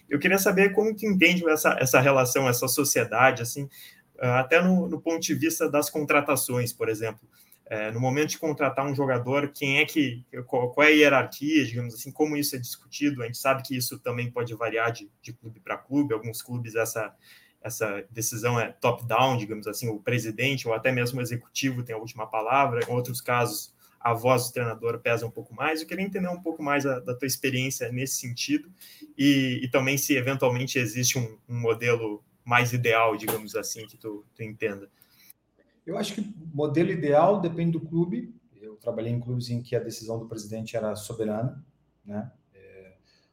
Eu 0.08 0.18
queria 0.18 0.38
saber 0.38 0.72
como 0.72 0.94
que 0.94 1.06
entende 1.06 1.48
essa, 1.48 1.76
essa 1.78 2.00
relação, 2.00 2.48
essa 2.48 2.66
sociedade, 2.66 3.42
assim, 3.42 3.68
até 4.18 4.60
no, 4.60 4.88
no 4.88 5.00
ponto 5.00 5.20
de 5.20 5.34
vista 5.34 5.70
das 5.70 5.88
contratações, 5.88 6.72
por 6.72 6.88
exemplo. 6.88 7.28
É, 7.70 7.90
no 7.90 8.00
momento 8.00 8.30
de 8.30 8.38
contratar 8.38 8.86
um 8.86 8.94
jogador, 8.94 9.48
quem 9.48 9.78
é 9.78 9.84
que 9.84 10.24
qual, 10.46 10.70
qual, 10.70 10.86
é 10.86 10.90
a 10.90 10.94
hierarquia, 10.94 11.66
digamos 11.66 11.94
assim, 11.94 12.10
como 12.10 12.34
isso 12.34 12.56
é 12.56 12.58
discutido? 12.58 13.22
A 13.22 13.26
gente 13.26 13.36
sabe 13.36 13.62
que 13.62 13.76
isso 13.76 13.98
também 13.98 14.30
pode 14.30 14.54
variar 14.54 14.90
de, 14.90 15.10
de 15.20 15.34
clube 15.34 15.60
para 15.60 15.76
clube. 15.76 16.14
Alguns 16.14 16.40
clubes 16.40 16.74
essa 16.74 17.14
essa 17.60 18.04
decisão 18.10 18.58
é 18.58 18.72
top-down, 18.72 19.36
digamos 19.36 19.66
assim, 19.66 19.88
o 19.88 19.98
presidente 19.98 20.66
ou 20.66 20.74
até 20.74 20.92
mesmo 20.92 21.18
o 21.18 21.22
executivo 21.22 21.82
tem 21.82 21.94
a 21.94 21.98
última 21.98 22.26
palavra. 22.26 22.80
Em 22.88 22.92
outros 22.92 23.20
casos, 23.20 23.74
a 24.00 24.14
voz 24.14 24.46
do 24.46 24.52
treinador 24.52 25.00
pesa 25.00 25.26
um 25.26 25.30
pouco 25.30 25.54
mais. 25.54 25.80
Eu 25.80 25.86
queria 25.86 26.04
entender 26.04 26.28
um 26.28 26.40
pouco 26.40 26.62
mais 26.62 26.86
a, 26.86 27.00
da 27.00 27.14
tua 27.14 27.26
experiência 27.26 27.90
nesse 27.90 28.18
sentido 28.18 28.70
e, 29.16 29.60
e 29.62 29.68
também 29.68 29.98
se 29.98 30.16
eventualmente 30.16 30.78
existe 30.78 31.18
um, 31.18 31.36
um, 31.48 31.58
modelo 31.58 32.22
mais 32.44 32.72
ideal, 32.72 33.16
digamos 33.16 33.54
assim, 33.54 33.86
que 33.86 33.96
tu, 33.96 34.24
tu 34.34 34.42
entenda. 34.42 34.88
Eu 35.84 35.98
acho 35.98 36.14
que 36.14 36.34
modelo 36.54 36.90
ideal 36.90 37.40
depende 37.40 37.72
do 37.72 37.80
clube. 37.80 38.34
Eu 38.60 38.76
trabalhei 38.76 39.12
em 39.12 39.20
clubes 39.20 39.50
em 39.50 39.60
que 39.62 39.74
a 39.74 39.80
decisão 39.80 40.18
do 40.18 40.26
presidente 40.26 40.76
era 40.76 40.94
soberana, 40.94 41.64
né? 42.04 42.30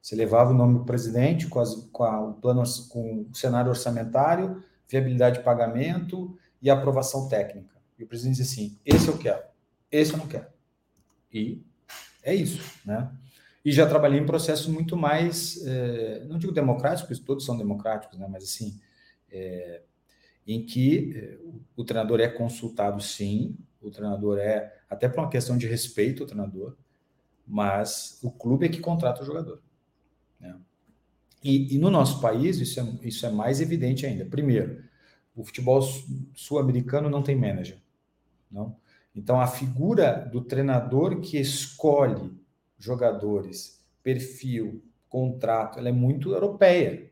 Você 0.05 0.15
levava 0.15 0.51
o 0.51 0.53
nome 0.53 0.77
do 0.77 0.85
presidente 0.85 1.47
com, 1.47 1.59
as, 1.59 1.73
com 1.91 2.03
a, 2.03 2.21
o 2.21 2.33
plano, 2.35 2.61
com 2.89 3.21
o 3.21 3.33
cenário 3.33 3.71
orçamentário, 3.71 4.63
viabilidade 4.87 5.39
de 5.39 5.43
pagamento 5.43 6.37
e 6.61 6.69
aprovação 6.69 7.27
técnica. 7.27 7.75
E 7.97 8.03
o 8.03 8.07
presidente 8.07 8.35
dizia 8.37 8.65
assim: 8.65 8.79
esse 8.85 9.07
eu 9.07 9.17
quero, 9.17 9.41
esse 9.91 10.13
eu 10.13 10.19
não 10.19 10.27
quero. 10.27 10.45
E 11.33 11.59
é 12.21 12.35
isso, 12.35 12.61
né? 12.85 13.11
E 13.65 13.71
já 13.71 13.87
trabalhei 13.87 14.19
em 14.19 14.27
processos 14.27 14.67
muito 14.67 14.95
mais, 14.95 15.65
eh, 15.65 16.23
não 16.29 16.37
digo 16.37 16.53
democráticos, 16.53 17.17
todos 17.17 17.43
são 17.43 17.57
democráticos, 17.57 18.19
né? 18.19 18.27
Mas 18.29 18.43
assim, 18.43 18.79
eh, 19.31 19.81
em 20.45 20.63
que 20.63 21.17
eh, 21.17 21.39
o 21.75 21.83
treinador 21.83 22.19
é 22.19 22.27
consultado, 22.27 23.01
sim, 23.01 23.57
o 23.81 23.89
treinador 23.89 24.37
é, 24.37 24.71
até 24.87 25.09
por 25.09 25.21
uma 25.21 25.31
questão 25.31 25.57
de 25.57 25.65
respeito 25.65 26.21
ao 26.21 26.27
treinador, 26.27 26.75
mas 27.47 28.19
o 28.21 28.29
clube 28.29 28.67
é 28.67 28.69
que 28.69 28.79
contrata 28.79 29.23
o 29.23 29.25
jogador. 29.25 29.65
Né? 30.45 30.55
E, 31.43 31.75
e, 31.75 31.77
no 31.77 31.89
nosso 31.89 32.21
país 32.21 32.59
isso 32.59 32.79
é, 32.79 33.07
isso 33.07 33.25
é 33.25 33.29
mais 33.29 33.61
evidente 33.61 34.05
ainda. 34.05 34.25
Primeiro, 34.25 34.83
o 35.35 35.43
futebol 35.43 35.81
sul-americano 36.33 37.09
não 37.09 37.21
tem 37.21 37.35
manager. 37.35 37.77
Não? 38.49 38.75
Então, 39.15 39.39
a 39.39 39.47
figura 39.47 40.27
do 40.31 40.41
treinador 40.41 41.21
que 41.21 41.37
escolhe 41.37 42.33
jogadores, 42.77 43.79
perfil, 44.03 44.83
contrato, 45.07 45.79
ela 45.79 45.89
é 45.89 45.91
muito 45.91 46.31
europeia. 46.31 47.11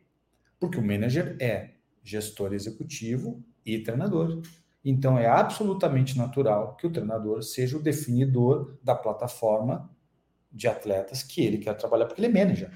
Porque 0.60 0.78
o 0.78 0.86
manager 0.86 1.38
é 1.40 1.72
gestor 2.04 2.54
executivo 2.54 3.42
e 3.66 3.80
treinador. 3.80 4.42
Então, 4.84 5.18
é 5.18 5.28
absolutamente 5.28 6.18
natural 6.18 6.76
que 6.76 6.88
o 6.88 6.92
treinador 6.92 7.42
seja 7.44 7.78
o 7.78 7.82
definidor 7.82 8.78
da 8.84 8.96
plataforma 8.96 9.90
de 10.52 10.68
atletas 10.68 11.24
que 11.24 11.42
ele 11.42 11.58
quer 11.58 11.74
trabalhar, 11.76 12.06
porque 12.06 12.20
ele 12.20 12.38
é 12.38 12.44
manager 12.44 12.72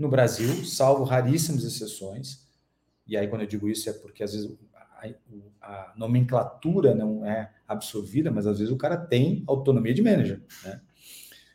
no 0.00 0.08
Brasil, 0.08 0.64
salvo 0.64 1.04
raríssimas 1.04 1.62
exceções, 1.62 2.46
e 3.06 3.16
aí 3.16 3.28
quando 3.28 3.42
eu 3.42 3.46
digo 3.46 3.68
isso 3.68 3.90
é 3.90 3.92
porque 3.92 4.22
às 4.22 4.32
vezes 4.32 4.50
a, 4.72 5.10
a 5.60 5.92
nomenclatura 5.94 6.94
não 6.94 7.24
é 7.24 7.52
absorvida, 7.68 8.30
mas 8.30 8.46
às 8.46 8.58
vezes 8.58 8.72
o 8.72 8.78
cara 8.78 8.96
tem 8.96 9.44
autonomia 9.46 9.92
de 9.92 10.02
manager, 10.02 10.42
né? 10.64 10.80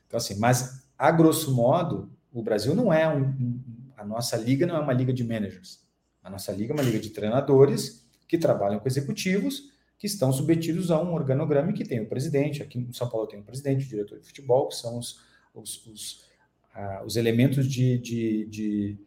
Então 0.05 0.17
assim, 0.17 0.35
mas 0.35 0.87
a 0.97 1.11
grosso 1.11 1.53
modo, 1.55 2.11
o 2.31 2.43
Brasil 2.43 2.75
não 2.75 2.93
é 2.93 3.07
um, 3.07 3.23
um, 3.23 3.63
a 3.97 4.05
nossa 4.05 4.37
liga 4.37 4.67
não 4.67 4.75
é 4.75 4.79
uma 4.79 4.93
liga 4.93 5.11
de 5.11 5.23
managers. 5.23 5.83
A 6.21 6.29
nossa 6.29 6.51
liga 6.51 6.71
é 6.71 6.75
uma 6.75 6.83
liga 6.83 6.99
de 6.99 7.09
treinadores 7.09 8.05
que 8.27 8.37
trabalham 8.37 8.79
com 8.79 8.87
executivos 8.87 9.71
que 9.97 10.05
estão 10.05 10.31
submetidos 10.31 10.91
a 10.91 11.01
um 11.01 11.13
organograma 11.13 11.73
que 11.73 11.83
tem 11.83 11.99
o 11.99 12.07
presidente, 12.07 12.61
aqui 12.61 12.77
em 12.77 12.93
São 12.93 13.09
Paulo 13.09 13.27
tem 13.27 13.39
o 13.39 13.43
presidente, 13.43 13.85
o 13.85 13.89
diretor 13.89 14.19
de 14.19 14.25
futebol, 14.27 14.67
que 14.67 14.75
são 14.75 14.99
os, 14.99 15.19
os, 15.53 15.87
os 15.87 16.24
os 17.05 17.15
elementos 17.15 17.67
de, 17.67 17.97
de, 17.97 18.45
de, 18.45 18.97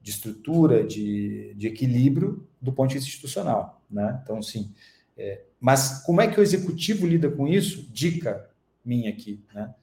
de 0.00 0.10
estrutura, 0.10 0.84
de, 0.84 1.54
de, 1.54 1.66
equilíbrio 1.66 2.46
do 2.60 2.72
ponto 2.72 2.88
de 2.88 2.94
vista 2.94 3.08
institucional. 3.08 3.82
Né? 3.90 4.20
Então, 4.22 4.40
sim. 4.42 4.72
É, 5.16 5.42
mas 5.60 6.02
como 6.04 6.20
é 6.20 6.28
que 6.28 6.38
o 6.38 6.42
executivo 6.42 7.06
lida 7.06 7.30
com 7.30 7.46
isso? 7.46 7.86
Dica 7.92 8.48
minha 8.84 9.10
aqui, 9.10 9.44
né? 9.52 9.74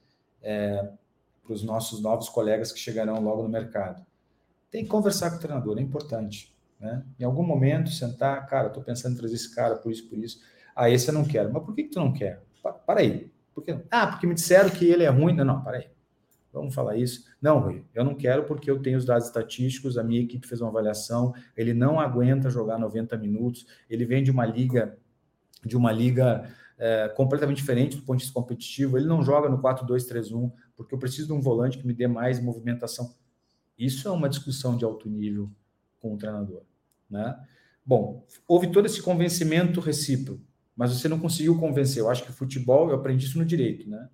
É, 0.42 0.88
para 1.44 1.52
os 1.52 1.62
nossos 1.62 2.00
novos 2.00 2.28
colegas 2.28 2.72
que 2.72 2.80
chegarão 2.80 3.20
logo 3.22 3.42
no 3.42 3.48
mercado. 3.48 4.04
Tem 4.70 4.82
que 4.82 4.90
conversar 4.90 5.30
com 5.30 5.36
o 5.36 5.40
treinador, 5.40 5.78
é 5.78 5.80
importante. 5.80 6.52
Né? 6.80 7.04
Em 7.18 7.24
algum 7.24 7.44
momento, 7.44 7.90
sentar, 7.90 8.46
cara, 8.46 8.68
estou 8.68 8.82
pensando 8.82 9.14
em 9.14 9.18
trazer 9.18 9.36
esse 9.36 9.54
cara 9.54 9.76
por 9.76 9.92
isso, 9.92 10.08
por 10.08 10.18
isso. 10.18 10.40
Ah, 10.74 10.90
esse 10.90 11.08
eu 11.08 11.14
não 11.14 11.24
quero. 11.24 11.52
Mas 11.52 11.62
por 11.62 11.74
que, 11.74 11.84
que 11.84 11.90
tu 11.90 12.00
não 12.00 12.12
quer? 12.12 12.42
Para 12.84 13.00
aí. 13.00 13.30
Por 13.54 13.64
que? 13.64 13.76
Ah, 13.90 14.08
porque 14.08 14.26
me 14.26 14.34
disseram 14.34 14.68
que 14.68 14.84
ele 14.84 15.04
é 15.04 15.08
ruim. 15.08 15.34
Não, 15.34 15.44
não, 15.44 15.62
para 15.62 15.78
aí. 15.78 15.88
Vamos 16.56 16.74
falar 16.74 16.96
isso. 16.96 17.24
Não, 17.40 17.60
Rui, 17.60 17.84
eu 17.94 18.02
não 18.02 18.14
quero 18.14 18.44
porque 18.44 18.70
eu 18.70 18.80
tenho 18.80 18.96
os 18.96 19.04
dados 19.04 19.26
estatísticos, 19.26 19.98
a 19.98 20.02
minha 20.02 20.22
equipe 20.22 20.46
fez 20.46 20.62
uma 20.62 20.70
avaliação, 20.70 21.34
ele 21.54 21.74
não 21.74 22.00
aguenta 22.00 22.48
jogar 22.48 22.78
90 22.78 23.14
minutos, 23.18 23.66
ele 23.90 24.06
vem 24.06 24.22
de 24.22 24.30
uma 24.30 24.46
liga, 24.46 24.96
de 25.62 25.76
uma 25.76 25.92
liga 25.92 26.50
é, 26.78 27.08
completamente 27.10 27.58
diferente 27.58 27.96
do 27.98 28.02
ponto 28.04 28.18
de 28.18 28.24
vista 28.24 28.40
competitivo, 28.40 28.96
ele 28.96 29.06
não 29.06 29.22
joga 29.22 29.50
no 29.50 29.60
4-2-3-1, 29.60 30.50
porque 30.74 30.94
eu 30.94 30.98
preciso 30.98 31.26
de 31.26 31.32
um 31.34 31.42
volante 31.42 31.76
que 31.76 31.86
me 31.86 31.92
dê 31.92 32.06
mais 32.06 32.40
movimentação. 32.40 33.14
Isso 33.78 34.08
é 34.08 34.10
uma 34.10 34.28
discussão 34.28 34.78
de 34.78 34.84
alto 34.84 35.10
nível 35.10 35.50
com 36.00 36.14
o 36.14 36.16
treinador. 36.16 36.62
Né? 37.10 37.38
Bom, 37.84 38.24
houve 38.48 38.68
todo 38.68 38.86
esse 38.86 39.02
convencimento 39.02 39.78
recíproco, 39.78 40.40
mas 40.74 40.90
você 40.90 41.06
não 41.06 41.18
conseguiu 41.18 41.58
convencer. 41.58 42.00
Eu 42.02 42.08
acho 42.08 42.24
que 42.24 42.32
futebol, 42.32 42.88
eu 42.88 42.96
aprendi 42.96 43.26
isso 43.26 43.38
no 43.38 43.44
direito, 43.44 43.88
né? 43.90 44.08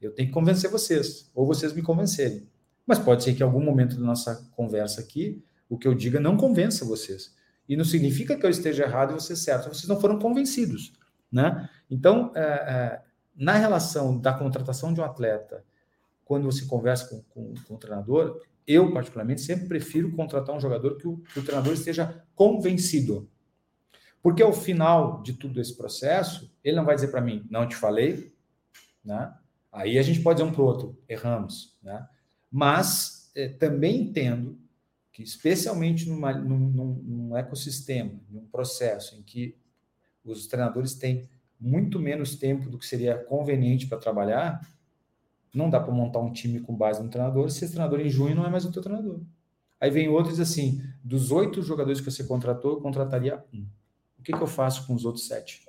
Eu 0.00 0.12
tenho 0.12 0.28
que 0.28 0.34
convencer 0.34 0.70
vocês, 0.70 1.30
ou 1.34 1.46
vocês 1.46 1.72
me 1.72 1.82
convencerem. 1.82 2.46
Mas 2.86 2.98
pode 2.98 3.24
ser 3.24 3.34
que 3.34 3.42
em 3.42 3.46
algum 3.46 3.62
momento 3.62 3.96
da 3.96 4.02
nossa 4.02 4.48
conversa 4.56 5.00
aqui, 5.00 5.42
o 5.68 5.76
que 5.76 5.86
eu 5.86 5.94
diga 5.94 6.18
não 6.18 6.36
convença 6.36 6.84
vocês. 6.84 7.36
E 7.68 7.76
não 7.76 7.84
significa 7.84 8.36
que 8.36 8.46
eu 8.46 8.50
esteja 8.50 8.84
errado 8.84 9.10
e 9.10 9.14
vocês 9.14 9.40
certo, 9.40 9.68
vocês 9.68 9.86
não 9.86 10.00
foram 10.00 10.18
convencidos. 10.18 10.92
Né? 11.30 11.68
Então, 11.90 12.32
é, 12.34 12.40
é, 12.40 13.02
na 13.36 13.52
relação 13.52 14.18
da 14.18 14.32
contratação 14.32 14.94
de 14.94 15.00
um 15.00 15.04
atleta, 15.04 15.62
quando 16.24 16.44
você 16.44 16.64
conversa 16.64 17.06
com, 17.08 17.22
com, 17.24 17.54
com 17.66 17.74
o 17.74 17.78
treinador, 17.78 18.40
eu, 18.66 18.92
particularmente, 18.92 19.40
sempre 19.40 19.66
prefiro 19.66 20.12
contratar 20.12 20.54
um 20.54 20.60
jogador 20.60 20.96
que 20.96 21.08
o, 21.08 21.18
que 21.18 21.40
o 21.40 21.42
treinador 21.42 21.72
esteja 21.72 22.22
convencido. 22.34 23.28
Porque 24.22 24.42
ao 24.42 24.52
final 24.52 25.22
de 25.22 25.32
todo 25.34 25.60
esse 25.60 25.76
processo, 25.76 26.52
ele 26.62 26.76
não 26.76 26.84
vai 26.84 26.94
dizer 26.94 27.08
para 27.08 27.20
mim, 27.20 27.46
não 27.50 27.66
te 27.66 27.76
falei, 27.76 28.34
né? 29.04 29.32
Aí 29.78 29.96
a 29.96 30.02
gente 30.02 30.20
pode 30.20 30.38
dizer 30.38 30.50
um 30.50 30.52
para 30.52 30.62
o 30.62 30.64
outro, 30.64 30.98
erramos, 31.08 31.78
né? 31.80 32.04
Mas 32.50 33.30
é, 33.34 33.48
também 33.48 34.02
entendo 34.02 34.58
que, 35.12 35.22
especialmente 35.22 36.08
numa, 36.08 36.32
num, 36.32 36.58
num, 36.58 37.36
ecossistema, 37.36 38.20
num 38.28 38.44
processo 38.46 39.16
em 39.16 39.22
que 39.22 39.56
os 40.24 40.48
treinadores 40.48 40.94
têm 40.94 41.28
muito 41.60 42.00
menos 42.00 42.34
tempo 42.34 42.68
do 42.68 42.76
que 42.76 42.86
seria 42.86 43.18
conveniente 43.24 43.86
para 43.86 43.98
trabalhar, 43.98 44.66
não 45.54 45.70
dá 45.70 45.78
para 45.78 45.94
montar 45.94 46.18
um 46.18 46.32
time 46.32 46.58
com 46.60 46.76
base 46.76 47.00
no 47.00 47.08
treinador 47.08 47.48
se 47.48 47.64
esse 47.64 47.74
treinador 47.74 48.00
em 48.00 48.10
junho 48.10 48.34
não 48.34 48.44
é 48.44 48.50
mais 48.50 48.64
o 48.64 48.72
teu 48.72 48.82
treinador. 48.82 49.20
Aí 49.80 49.90
vem 49.90 50.08
outros 50.08 50.40
assim, 50.40 50.82
dos 51.04 51.30
oito 51.30 51.62
jogadores 51.62 52.00
que 52.00 52.10
você 52.10 52.24
contratou, 52.24 52.72
eu 52.72 52.80
contrataria 52.80 53.44
um. 53.54 53.64
O 54.18 54.22
que, 54.24 54.32
que 54.32 54.42
eu 54.42 54.46
faço 54.48 54.86
com 54.86 54.94
os 54.94 55.04
outros 55.04 55.28
sete? 55.28 55.64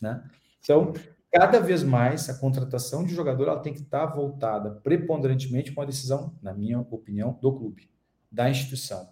Né? 0.00 0.22
Então, 0.62 0.94
cada 1.30 1.60
vez 1.60 1.82
mais 1.82 2.28
a 2.28 2.34
contratação 2.34 3.04
de 3.04 3.14
jogador 3.14 3.48
ela 3.48 3.60
tem 3.60 3.72
que 3.72 3.80
estar 3.80 4.06
voltada 4.06 4.70
preponderantemente 4.82 5.72
com 5.72 5.80
a 5.80 5.84
decisão, 5.84 6.34
na 6.42 6.52
minha 6.52 6.80
opinião, 6.80 7.38
do 7.40 7.52
clube, 7.52 7.88
da 8.30 8.50
instituição. 8.50 9.08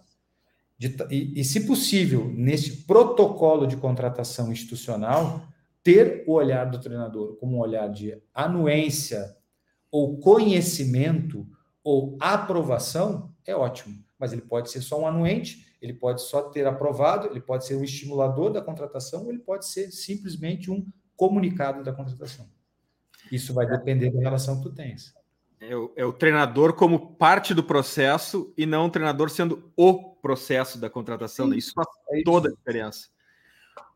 De, 0.77 0.95
e, 1.09 1.41
e, 1.41 1.43
se 1.43 1.67
possível, 1.67 2.31
nesse 2.33 2.83
protocolo 2.83 3.67
de 3.67 3.75
contratação 3.75 4.51
institucional, 4.51 5.43
ter 5.83 6.23
o 6.27 6.33
olhar 6.33 6.65
do 6.65 6.79
treinador 6.79 7.35
como 7.35 7.57
um 7.57 7.59
olhar 7.59 7.89
de 7.89 8.21
anuência 8.33 9.35
ou 9.91 10.17
conhecimento 10.19 11.47
ou 11.83 12.17
aprovação, 12.19 13.33
é 13.45 13.55
ótimo. 13.55 14.03
Mas 14.17 14.31
ele 14.31 14.41
pode 14.41 14.69
ser 14.69 14.81
só 14.81 15.01
um 15.01 15.07
anuente, 15.07 15.65
ele 15.81 15.93
pode 15.93 16.21
só 16.21 16.43
ter 16.43 16.67
aprovado, 16.67 17.27
ele 17.27 17.41
pode 17.41 17.65
ser 17.65 17.75
um 17.75 17.83
estimulador 17.83 18.51
da 18.51 18.61
contratação, 18.61 19.29
ele 19.29 19.39
pode 19.39 19.65
ser 19.65 19.91
simplesmente 19.91 20.69
um 20.69 20.85
comunicado 21.19 21.83
da 21.83 21.91
contratação. 21.91 22.49
Isso 23.29 23.53
vai 23.53 23.67
depender 23.67 24.09
da 24.09 24.21
relação 24.21 24.55
que 24.55 24.63
tu 24.63 24.73
tens. 24.73 25.13
É 25.59 25.75
o, 25.75 25.91
é 25.97 26.05
o 26.05 26.13
treinador 26.13 26.73
como 26.73 27.13
parte 27.15 27.53
do 27.53 27.61
processo 27.61 28.53
e 28.57 28.65
não 28.65 28.85
o 28.85 28.89
treinador 28.89 29.29
sendo 29.29 29.69
o 29.75 30.15
processo 30.15 30.79
da 30.79 30.89
contratação. 30.89 31.49
Né? 31.49 31.57
Isso 31.57 31.73
faz 31.73 31.85
é 32.11 32.23
toda 32.23 32.47
a 32.47 32.53
diferença. 32.53 33.09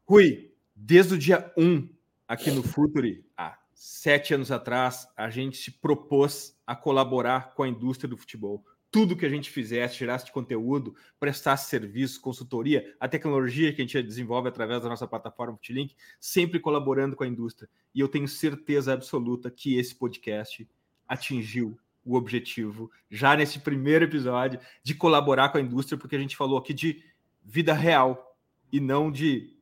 Rui, 0.05 0.51
desde 0.76 1.13
o 1.13 1.17
dia 1.17 1.49
1 1.57 1.88
aqui 2.28 2.51
no 2.51 2.61
Futuri, 2.61 3.26
há 3.38 3.57
sete 3.74 4.34
anos 4.34 4.51
atrás, 4.51 5.07
a 5.15 5.30
gente 5.30 5.57
se 5.57 5.71
propôs 5.71 6.59
a 6.67 6.76
colaborar 6.76 7.53
com 7.53 7.63
a 7.63 7.69
indústria 7.69 8.09
do 8.09 8.17
futebol. 8.17 8.65
Tudo 8.94 9.16
que 9.16 9.26
a 9.26 9.30
gente 9.30 9.50
fizesse, 9.50 9.96
tirasse 9.96 10.28
de 10.28 10.32
conteúdo, 10.32 10.96
prestasse 11.20 11.68
serviço, 11.68 12.22
consultoria, 12.22 12.96
a 13.00 13.08
tecnologia 13.08 13.74
que 13.74 13.82
a 13.82 13.86
gente 13.86 14.04
desenvolve 14.04 14.50
através 14.50 14.84
da 14.84 14.88
nossa 14.88 15.08
plataforma 15.08 15.56
Futilink, 15.56 15.96
sempre 16.20 16.60
colaborando 16.60 17.16
com 17.16 17.24
a 17.24 17.28
indústria. 17.28 17.68
E 17.96 18.00
eu 18.00 18.08
tenho 18.08 18.28
certeza 18.28 18.94
absoluta 18.94 19.50
que 19.50 19.80
esse 19.80 19.96
podcast 19.96 20.70
atingiu 21.08 21.76
o 22.06 22.16
objetivo, 22.16 22.91
já 23.10 23.36
nesse 23.36 23.58
primeiro 23.58 24.06
episódio, 24.06 24.60
de 24.84 24.94
colaborar 24.94 25.50
com 25.50 25.58
a 25.58 25.62
indústria, 25.62 25.98
porque 25.98 26.16
a 26.16 26.20
gente 26.20 26.38
falou 26.38 26.60
aqui 26.60 26.72
de 26.72 27.04
vida 27.44 27.74
real 27.74 28.38
e 28.72 28.80
não 28.80 29.12
de 29.12 29.58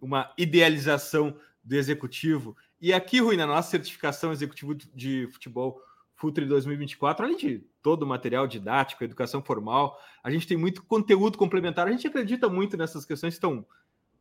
uma 0.00 0.34
idealização 0.36 1.38
do 1.62 1.76
executivo. 1.76 2.56
E 2.80 2.92
aqui, 2.92 3.20
Rui, 3.20 3.36
na 3.36 3.46
nossa 3.46 3.70
certificação 3.70 4.32
executivo 4.32 4.74
de 4.74 5.28
futebol 5.30 5.80
Futre 6.22 6.46
2024, 6.46 7.24
além 7.24 7.36
de 7.36 7.58
todo 7.82 8.04
o 8.04 8.06
material 8.06 8.46
didático, 8.46 9.02
educação 9.02 9.42
formal, 9.42 9.98
a 10.22 10.30
gente 10.30 10.46
tem 10.46 10.56
muito 10.56 10.84
conteúdo 10.84 11.36
complementar. 11.36 11.88
A 11.88 11.90
gente 11.90 12.06
acredita 12.06 12.48
muito 12.48 12.76
nessas 12.76 13.04
questões 13.04 13.34
que 13.34 13.38
estão 13.38 13.66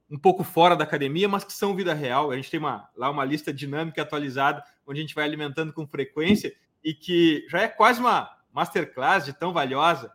um 0.10 0.18
pouco 0.18 0.44
fora 0.44 0.76
da 0.76 0.84
academia, 0.84 1.30
mas 1.30 1.44
que 1.44 1.54
são 1.54 1.76
vida 1.76 1.94
real. 1.94 2.32
A 2.32 2.36
gente 2.36 2.50
tem 2.50 2.60
uma, 2.60 2.90
lá 2.98 3.08
uma 3.12 3.24
lista 3.24 3.54
dinâmica 3.54 4.02
atualizada, 4.02 4.64
onde 4.84 5.00
a 5.00 5.04
gente 5.04 5.14
vai 5.14 5.26
alimentando 5.26 5.72
com 5.72 5.86
frequência 5.86 6.52
e 6.84 6.92
que 6.92 7.46
já 7.48 7.62
é 7.62 7.68
quase 7.68 8.00
uma 8.00 8.36
masterclass 8.52 9.26
de 9.26 9.34
tão 9.34 9.54
valiosa. 9.54 10.12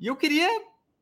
E 0.00 0.06
eu 0.06 0.16
queria 0.16 0.48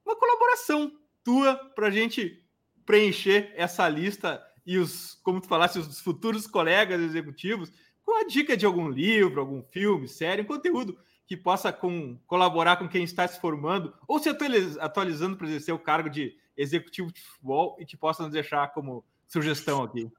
uma 0.04 0.16
colaboração 0.16 0.98
tua 1.22 1.54
para 1.76 1.86
a 1.86 1.92
gente 1.92 2.44
preencher 2.84 3.52
essa 3.54 3.88
lista 3.88 4.44
e 4.66 4.78
os, 4.78 5.14
como 5.22 5.40
tu 5.40 5.46
falaste, 5.46 5.78
os 5.78 6.00
futuros 6.00 6.44
colegas 6.48 7.00
executivos 7.00 7.70
com 8.04 8.20
a 8.20 8.26
dica 8.26 8.56
de 8.56 8.66
algum 8.66 8.88
livro, 8.88 9.40
algum 9.40 9.62
filme, 9.62 10.06
série, 10.06 10.42
um 10.42 10.46
conteúdo 10.46 10.96
que 11.26 11.36
possa 11.36 11.72
com, 11.72 12.18
colaborar 12.26 12.76
com 12.76 12.88
quem 12.88 13.02
está 13.02 13.26
se 13.26 13.40
formando 13.40 13.94
ou 14.06 14.18
se 14.18 14.28
atualizando 14.28 15.36
para 15.36 15.46
exercer 15.46 15.74
o 15.74 15.78
cargo 15.78 16.10
de 16.10 16.36
executivo 16.56 17.12
de 17.12 17.20
futebol 17.20 17.76
e 17.80 17.86
que 17.86 17.96
possa 17.96 18.22
nos 18.22 18.32
deixar 18.32 18.72
como 18.72 19.04
sugestão 19.26 19.82
aqui. 19.82 20.10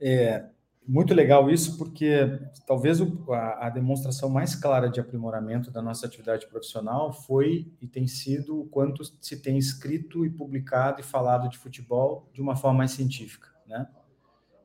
É, 0.00 0.46
muito 0.86 1.14
legal 1.14 1.50
isso, 1.50 1.78
porque 1.78 2.40
talvez 2.66 3.00
a, 3.00 3.66
a, 3.66 3.70
demonstração 3.70 4.28
mais 4.28 4.54
clara 4.54 4.88
de 4.88 5.00
aprimoramento 5.00 5.70
da 5.70 5.80
nossa 5.80 6.06
atividade 6.06 6.46
profissional 6.48 7.12
foi 7.12 7.72
e 7.80 7.86
tem 7.86 8.06
sido 8.06 8.60
o 8.60 8.66
quanto 8.66 9.04
se 9.04 9.40
tem 9.40 9.58
escrito 9.58 10.24
e 10.24 10.30
publicado 10.30 11.00
e 11.00 11.04
falado 11.04 11.48
de 11.48 11.58
futebol 11.58 12.28
de 12.32 12.40
uma 12.40 12.56
forma 12.56 12.78
mais 12.78 12.92
científica, 12.92 13.48
né? 13.66 13.86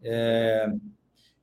É, 0.01 0.71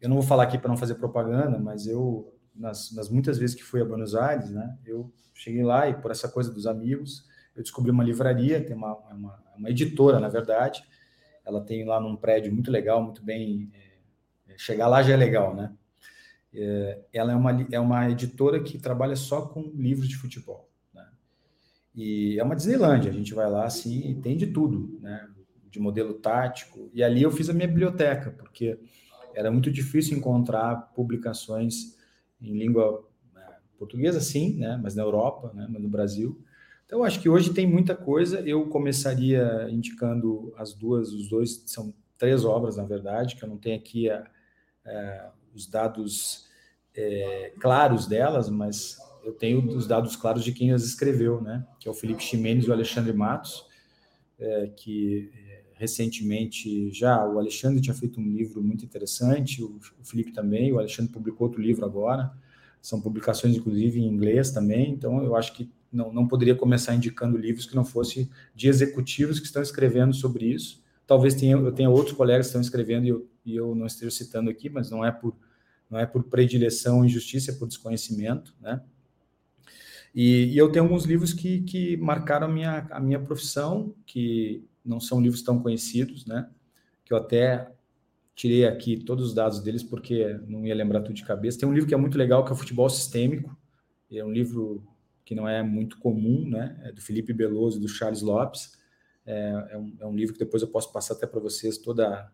eu 0.01 0.09
não 0.09 0.17
vou 0.17 0.25
falar 0.25 0.45
aqui 0.45 0.59
para 0.59 0.69
não 0.69 0.77
fazer 0.77 0.95
propaganda, 0.97 1.59
mas 1.59 1.87
eu, 1.87 2.35
nas, 2.55 2.93
nas, 2.93 3.09
muitas 3.09 3.39
vezes 3.39 3.57
que 3.57 3.63
fui 3.63 3.81
a 3.81 3.85
Buenos 3.85 4.15
Aires, 4.15 4.51
né, 4.51 4.77
eu 4.85 5.13
cheguei 5.33 5.63
lá 5.63 5.89
e 5.89 5.95
por 5.95 6.11
essa 6.11 6.29
coisa 6.29 6.53
dos 6.53 6.67
amigos, 6.67 7.27
eu 7.57 7.63
descobri 7.63 7.91
uma 7.91 8.05
livraria, 8.05 8.65
tem 8.65 8.77
uma, 8.77 8.97
uma, 9.11 9.43
uma 9.57 9.71
editora, 9.71 10.21
na 10.21 10.29
verdade, 10.29 10.85
ela 11.45 11.61
tem 11.61 11.85
lá 11.85 12.01
num 12.01 12.17
prédio 12.17 12.53
muito 12.53 12.71
legal, 12.71 13.03
muito 13.03 13.23
bem 13.23 13.71
é, 13.73 13.95
Chegar 14.57 14.89
lá 14.89 15.03
já 15.03 15.15
é 15.15 15.17
legal, 15.17 15.55
né? 15.55 15.73
É, 16.53 17.01
ela 17.13 17.33
é 17.33 17.37
uma, 17.37 17.67
é 17.73 17.81
uma 17.81 18.11
editora 18.11 18.63
que 18.63 18.79
trabalha 18.79 19.17
só 19.17 19.43
com 19.43 19.73
livros 19.75 20.09
de 20.09 20.17
futebol. 20.17 20.71
Né? 20.93 21.05
E 21.95 22.39
é 22.39 22.45
uma 22.45 22.55
Disneylandia, 22.55 23.11
a 23.11 23.15
gente 23.15 23.35
vai 23.35 23.51
lá 23.51 23.65
assim 23.65 24.11
e 24.11 24.15
tem 24.15 24.37
de 24.37 24.49
tudo, 24.49 24.99
né? 25.01 25.29
De 25.71 25.81
modelo 25.81 26.15
tático. 26.15 26.89
E 26.95 27.03
ali 27.03 27.23
eu 27.23 27.33
fiz 27.33 27.51
a 27.51 27.53
minha 27.53 27.67
biblioteca, 27.67 28.31
porque 28.31 28.79
era 29.35 29.51
muito 29.51 29.71
difícil 29.71 30.17
encontrar 30.17 30.93
publicações 30.95 31.97
em 32.41 32.57
língua 32.57 33.07
né, 33.35 33.43
portuguesa, 33.79 34.21
sim, 34.21 34.57
né? 34.57 34.79
Mas 34.83 34.95
na 34.95 35.03
Europa, 35.03 35.53
né? 35.55 35.67
Mas 35.69 35.83
no 35.83 35.89
Brasil. 35.89 36.43
Então, 36.87 37.03
acho 37.03 37.21
que 37.21 37.29
hoje 37.29 37.53
tem 37.53 37.67
muita 37.67 37.95
coisa. 37.95 38.41
Eu 38.41 38.69
começaria 38.69 39.69
indicando 39.71 40.53
as 40.57 40.73
duas, 40.75 41.13
os 41.13 41.29
dois, 41.29 41.63
são 41.67 41.95
três 42.17 42.45
obras, 42.45 42.77
na 42.77 42.85
verdade, 42.85 43.37
que 43.37 43.45
eu 43.45 43.49
não 43.49 43.57
tenho 43.57 43.77
aqui 43.77 44.09
a, 44.09 44.25
é, 44.85 45.27
os 45.55 45.67
dados 45.67 46.47
é, 46.95 47.53
claros 47.59 48.07
delas, 48.07 48.49
mas 48.49 48.99
eu 49.25 49.33
tenho 49.33 49.67
os 49.77 49.87
dados 49.87 50.15
claros 50.17 50.45
de 50.45 50.53
quem 50.53 50.73
as 50.73 50.85
escreveu, 50.85 51.41
né? 51.41 51.67
Que 51.81 51.89
é 51.89 51.91
o 51.91 51.95
Felipe 51.95 52.23
Ximenes 52.23 52.67
e 52.67 52.71
o 52.71 52.73
Alexandre 52.73 53.13
Matos, 53.13 53.67
é, 54.39 54.67
que 54.77 55.31
é, 55.35 55.44
recentemente 55.85 56.91
já 56.91 57.25
o 57.27 57.39
Alexandre 57.39 57.81
tinha 57.81 57.95
feito 57.95 58.21
um 58.21 58.29
livro 58.29 58.63
muito 58.63 58.85
interessante, 58.85 59.63
o, 59.63 59.79
Felipe 60.03 60.33
também, 60.33 60.73
o 60.73 60.79
Alexandre 60.79 61.13
publicou 61.13 61.47
outro 61.47 61.63
livro 61.63 61.85
agora, 61.85 62.33
são 62.81 63.01
publicações 63.01 63.55
inclusive 63.57 64.01
em 64.01 64.07
inglês 64.07 64.51
também, 64.51 64.91
então 64.91 65.23
eu 65.23 65.35
acho 65.37 65.55
que 65.55 65.71
não, 65.93 66.13
não 66.13 66.27
poderia 66.27 66.55
começar 66.55 66.95
indicando 66.95 67.39
livros 67.39 67.67
que 67.67 67.77
não 67.77 67.85
fosse 67.85 68.29
de 68.55 68.69
executivos 68.69 69.39
que 69.39 69.47
estão 69.47 69.63
escrevendo 69.63 70.13
sobre 70.13 70.47
isso. 70.47 70.83
Talvez 71.07 71.35
tenha, 71.35 71.57
eu 71.57 71.71
tenha 71.71 71.89
outros 71.89 72.17
colegas 72.17 72.47
que 72.47 72.49
estão 72.49 72.61
escrevendo 72.61 73.07
e 73.07 73.11
eu 73.11 73.29
e 73.45 73.55
eu 73.55 73.75
não 73.75 73.87
esteja 73.87 74.11
citando 74.11 74.51
aqui, 74.51 74.69
mas 74.69 74.91
não 74.91 75.05
é 75.05 75.13
por 75.13 75.37
não 75.91 75.99
é 75.99 76.07
por 76.07 76.25
predileção, 76.25 77.05
injustiça, 77.05 77.51
é 77.51 77.55
por 77.55 77.69
desconhecimento, 77.69 78.55
né? 78.61 78.81
E, 80.15 80.47
e, 80.47 80.59
eu 80.59 80.71
tenho 80.73 80.85
alguns 80.85 81.05
livros 81.05 81.33
que, 81.33 81.61
que 81.63 81.97
marcaram 81.97 82.47
a 82.47 82.51
minha, 82.51 82.87
a 82.91 83.01
minha 83.01 83.21
profissão, 83.21 83.95
que 84.07 84.65
não 84.85 85.01
são 85.01 85.21
livros 85.21 85.43
tão 85.43 85.61
conhecidos, 85.61 86.27
né? 86.27 86.49
Que 87.05 87.13
eu 87.13 87.17
até 87.17 87.71
tirei 88.35 88.67
aqui 88.67 88.97
todos 88.97 89.27
os 89.27 89.35
dados 89.35 89.61
deles, 89.61 89.83
porque 89.83 90.39
não 90.47 90.67
ia 90.67 90.75
lembrar 90.75 91.01
tudo 91.01 91.15
de 91.15 91.25
cabeça. 91.25 91.59
Tem 91.59 91.69
um 91.69 91.73
livro 91.73 91.89
que 91.89 91.95
é 91.95 91.97
muito 91.97 92.19
legal, 92.19 92.45
que 92.45 92.51
é 92.51 92.53
o 92.53 92.57
Futebol 92.57 92.89
Sistêmico. 92.91 93.57
É 94.11 94.25
um 94.25 94.33
livro 94.33 94.83
que 95.25 95.35
não 95.35 95.49
é 95.49 95.63
muito 95.63 95.99
comum, 95.99 96.49
né? 96.49 96.79
É 96.85 96.93
do 96.93 97.01
Felipe 97.01 97.33
Beloso 97.33 97.79
e 97.79 97.81
do 97.81 97.89
Charles 97.89 98.23
Lopes. 98.23 98.73
É, 99.25 99.69
é, 99.71 99.79
um, 99.79 99.97
é 100.01 100.07
um 100.07 100.15
livro 100.15 100.35
que 100.35 100.39
depois 100.39 100.63
eu 100.63 100.69
posso 100.69 100.93
passar 100.93 101.15
até 101.15 101.27
para 101.27 101.41
vocês 101.41 101.79
toda 101.79 102.31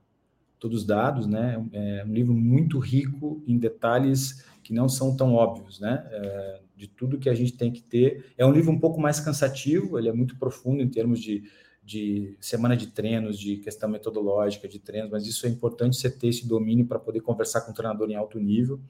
todos 0.59 0.83
os 0.83 0.87
dados, 0.87 1.27
né? 1.27 1.55
É 1.73 2.05
um 2.05 2.13
livro 2.13 2.35
muito 2.35 2.79
rico 2.79 3.43
em 3.47 3.59
detalhes 3.59 4.45
que 4.63 4.75
não 4.75 4.91
são 4.91 5.17
tão 5.17 5.33
óbvios, 5.33 5.81
né? 5.81 6.07
É, 6.11 6.61
de 6.77 6.87
tudo 6.87 7.19
que 7.19 7.31
a 7.31 7.35
gente 7.35 7.57
tem 7.57 7.73
que 7.73 7.83
ter. 7.83 8.27
É 8.37 8.45
um 8.45 8.53
livro 8.53 8.71
um 8.71 8.79
pouco 8.79 9.01
mais 9.01 9.19
cansativo, 9.19 9.99
ele 9.99 10.11
é 10.11 10.13
muito 10.13 10.37
profundo 10.37 10.83
em 10.83 10.89
termos 10.89 11.19
de, 11.19 11.45
de 11.91 12.37
semana 12.41 12.77
de 12.77 12.87
treinos, 12.89 13.39
de 13.39 13.57
questão 13.57 13.89
metodológica 13.89 14.69
de 14.69 14.79
treinos, 14.79 15.11
mas 15.11 15.27
isso 15.27 15.45
é 15.47 15.49
importante 15.49 15.97
você 15.97 16.09
ter 16.09 16.29
esse 16.29 16.47
domínio 16.47 16.87
para 16.87 16.99
poder 16.99 17.21
conversar 17.21 17.63
com 17.63 17.73
um 17.73 17.75
treinador 17.75 18.09
em 18.11 18.15
alto 18.15 18.39
nível. 18.39 18.81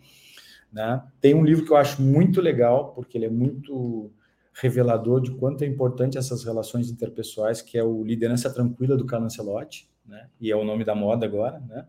Né? 0.70 1.02
Tem 1.20 1.34
um 1.34 1.44
livro 1.44 1.64
que 1.64 1.72
eu 1.72 1.76
acho 1.76 2.02
muito 2.02 2.40
legal, 2.40 2.92
porque 2.92 3.16
ele 3.16 3.26
é 3.26 3.30
muito 3.30 4.12
revelador 4.52 5.20
de 5.22 5.30
quanto 5.30 5.62
é 5.62 5.66
importante 5.66 6.18
essas 6.18 6.44
relações 6.44 6.90
interpessoais, 6.90 7.62
que 7.62 7.78
é 7.78 7.82
o 7.82 8.04
Liderança 8.04 8.52
Tranquila 8.52 8.96
do 8.96 9.06
Carlo 9.06 9.24
Ancelotti 9.24 9.90
né? 10.10 10.28
E 10.40 10.50
é 10.50 10.56
o 10.56 10.64
nome 10.64 10.84
da 10.84 10.94
moda 10.94 11.24
agora, 11.24 11.60
né? 11.60 11.86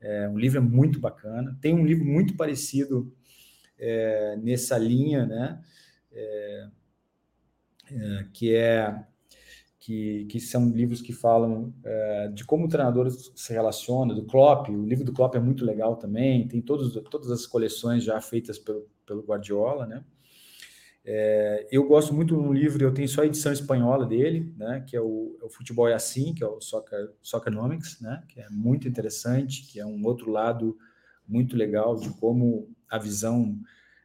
É, 0.00 0.28
um 0.28 0.38
livro 0.38 0.58
é 0.58 0.60
muito 0.60 1.00
bacana. 1.00 1.58
Tem 1.60 1.74
um 1.74 1.84
livro 1.84 2.04
muito 2.04 2.36
parecido 2.36 3.12
é, 3.76 4.36
nessa 4.36 4.78
linha, 4.78 5.26
né? 5.26 5.60
É, 6.12 6.68
é 7.90 8.26
que 8.32 8.54
é 8.54 9.04
que, 9.88 10.26
que, 10.26 10.38
são 10.38 10.68
livros 10.68 11.00
que 11.00 11.14
falam 11.14 11.72
é, 11.82 12.28
de 12.28 12.44
como 12.44 12.66
o 12.66 12.68
treinador 12.68 13.10
se 13.10 13.54
relaciona, 13.54 14.14
do 14.14 14.26
Klopp. 14.26 14.68
O 14.68 14.84
livro 14.84 15.02
do 15.02 15.14
Klopp 15.14 15.34
é 15.34 15.40
muito 15.40 15.64
legal 15.64 15.96
também. 15.96 16.46
Tem 16.46 16.60
todos, 16.60 16.92
todas 17.10 17.30
as 17.30 17.46
coleções 17.46 18.04
já 18.04 18.20
feitas 18.20 18.58
pelo, 18.58 18.86
pelo 19.06 19.22
Guardiola, 19.22 19.86
né? 19.86 20.04
É, 21.02 21.66
eu 21.72 21.88
gosto 21.88 22.12
muito 22.12 22.36
de 22.36 22.38
um 22.38 22.52
livro, 22.52 22.84
eu 22.84 22.92
tenho 22.92 23.08
só 23.08 23.22
a 23.22 23.26
edição 23.26 23.50
espanhola 23.50 24.04
dele, 24.04 24.52
né, 24.58 24.84
que 24.86 24.94
é 24.94 25.00
o, 25.00 25.38
é 25.40 25.46
o 25.46 25.48
Futebol 25.48 25.88
é 25.88 25.94
Assim, 25.94 26.34
que 26.34 26.44
é 26.44 26.46
o 26.46 26.60
Soccer, 26.60 27.14
Soccernomics, 27.22 27.98
né, 28.02 28.22
que 28.28 28.38
é 28.38 28.50
muito 28.50 28.86
interessante, 28.86 29.66
que 29.72 29.80
é 29.80 29.86
um 29.86 30.04
outro 30.04 30.30
lado 30.30 30.76
muito 31.26 31.56
legal 31.56 31.96
de 31.96 32.10
como 32.10 32.68
a 32.90 32.98
visão 32.98 33.58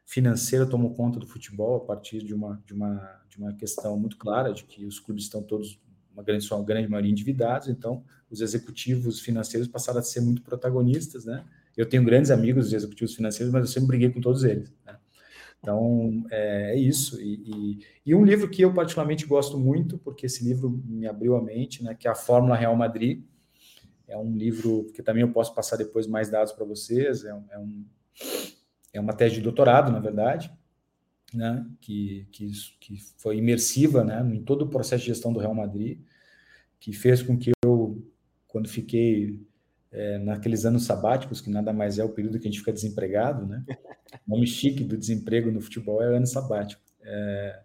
financeira 0.05 0.65
tomou 0.65 0.93
conta 0.93 1.19
do 1.19 1.27
futebol 1.27 1.77
a 1.77 1.79
partir 1.79 2.23
de 2.23 2.33
uma, 2.33 2.61
de 2.65 2.73
uma, 2.73 3.21
de 3.29 3.37
uma 3.37 3.53
questão 3.53 3.97
muito 3.97 4.17
clara 4.17 4.53
de 4.53 4.63
que 4.63 4.85
os 4.85 4.99
clubes 4.99 5.23
estão 5.23 5.41
todos, 5.41 5.79
uma 6.13 6.23
grande, 6.23 6.51
uma 6.51 6.63
grande 6.63 6.87
maioria 6.87 7.11
endividados, 7.11 7.67
então 7.67 8.03
os 8.29 8.41
executivos 8.41 9.19
financeiros 9.19 9.67
passaram 9.67 9.99
a 9.99 10.03
ser 10.03 10.21
muito 10.21 10.41
protagonistas, 10.41 11.25
né? 11.25 11.45
Eu 11.75 11.87
tenho 11.87 12.03
grandes 12.03 12.29
amigos 12.29 12.71
executivos 12.71 13.15
financeiros, 13.15 13.51
mas 13.51 13.63
eu 13.63 13.67
sempre 13.67 13.87
briguei 13.87 14.09
com 14.09 14.21
todos 14.21 14.43
eles, 14.43 14.71
né? 14.85 14.97
Então, 15.63 16.25
é, 16.29 16.73
é 16.73 16.75
isso. 16.75 17.21
E, 17.21 17.35
e, 17.35 17.79
e, 18.05 18.13
um 18.13 18.25
livro 18.25 18.49
que 18.49 18.61
eu 18.61 18.73
particularmente 18.73 19.25
gosto 19.25 19.57
muito, 19.57 19.97
porque 19.97 20.25
esse 20.25 20.43
livro 20.43 20.69
me 20.85 21.07
abriu 21.07 21.37
a 21.37 21.41
mente, 21.41 21.81
né, 21.81 21.95
que 21.95 22.05
é 22.05 22.11
a 22.11 22.15
Fórmula 22.15 22.57
Real 22.57 22.75
Madrid. 22.75 23.23
É 24.05 24.17
um 24.17 24.35
livro 24.35 24.91
que 24.93 25.01
também 25.01 25.21
eu 25.21 25.31
posso 25.31 25.55
passar 25.55 25.77
depois 25.77 26.05
mais 26.05 26.29
dados 26.29 26.51
para 26.51 26.65
vocês. 26.65 27.23
É, 27.23 27.29
é, 27.29 27.57
um, 27.57 27.85
é 28.93 28.99
uma 28.99 29.13
tese 29.13 29.35
de 29.35 29.41
doutorado, 29.41 29.91
na 29.91 29.99
verdade. 29.99 30.51
né, 31.33 31.65
que, 31.81 32.27
que, 32.31 32.51
que 32.79 32.97
foi 33.17 33.37
imersiva 33.37 34.03
né, 34.03 34.21
em 34.33 34.43
todo 34.43 34.63
o 34.63 34.69
processo 34.69 35.01
de 35.01 35.09
gestão 35.09 35.33
do 35.33 35.39
Real 35.39 35.55
Madrid, 35.55 35.99
que 36.79 36.93
fez 36.93 37.23
com 37.23 37.37
que 37.37 37.51
eu, 37.65 38.05
quando 38.47 38.69
fiquei 38.69 39.41
é, 39.91 40.17
naqueles 40.19 40.65
anos 40.65 40.85
sabáticos, 40.85 41.41
que 41.41 41.49
nada 41.49 41.73
mais 41.73 41.97
é 41.97 42.03
o 42.03 42.09
período 42.09 42.39
que 42.39 42.47
a 42.47 42.51
gente 42.51 42.59
fica 42.59 42.73
desempregado, 42.73 43.45
né? 43.45 43.63
O 44.27 44.31
nome 44.35 44.45
chique 44.45 44.83
do 44.83 44.97
desemprego 44.97 45.51
no 45.51 45.61
futebol 45.61 46.03
é 46.03 46.15
ano 46.15 46.27
sabático. 46.27 46.81
É, 47.01 47.59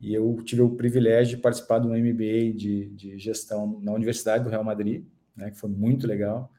e 0.00 0.14
eu 0.14 0.36
tive 0.44 0.62
o 0.62 0.76
privilégio 0.76 1.36
de 1.36 1.42
participar 1.42 1.78
de 1.78 1.86
um 1.86 1.96
MBA 1.96 2.52
de, 2.54 2.90
de 2.90 3.18
gestão 3.18 3.80
na 3.82 3.92
Universidade 3.92 4.44
do 4.44 4.50
Real 4.50 4.64
Madrid, 4.64 5.04
né, 5.34 5.50
que 5.50 5.58
foi 5.58 5.70
muito 5.70 6.06
legal. 6.06 6.52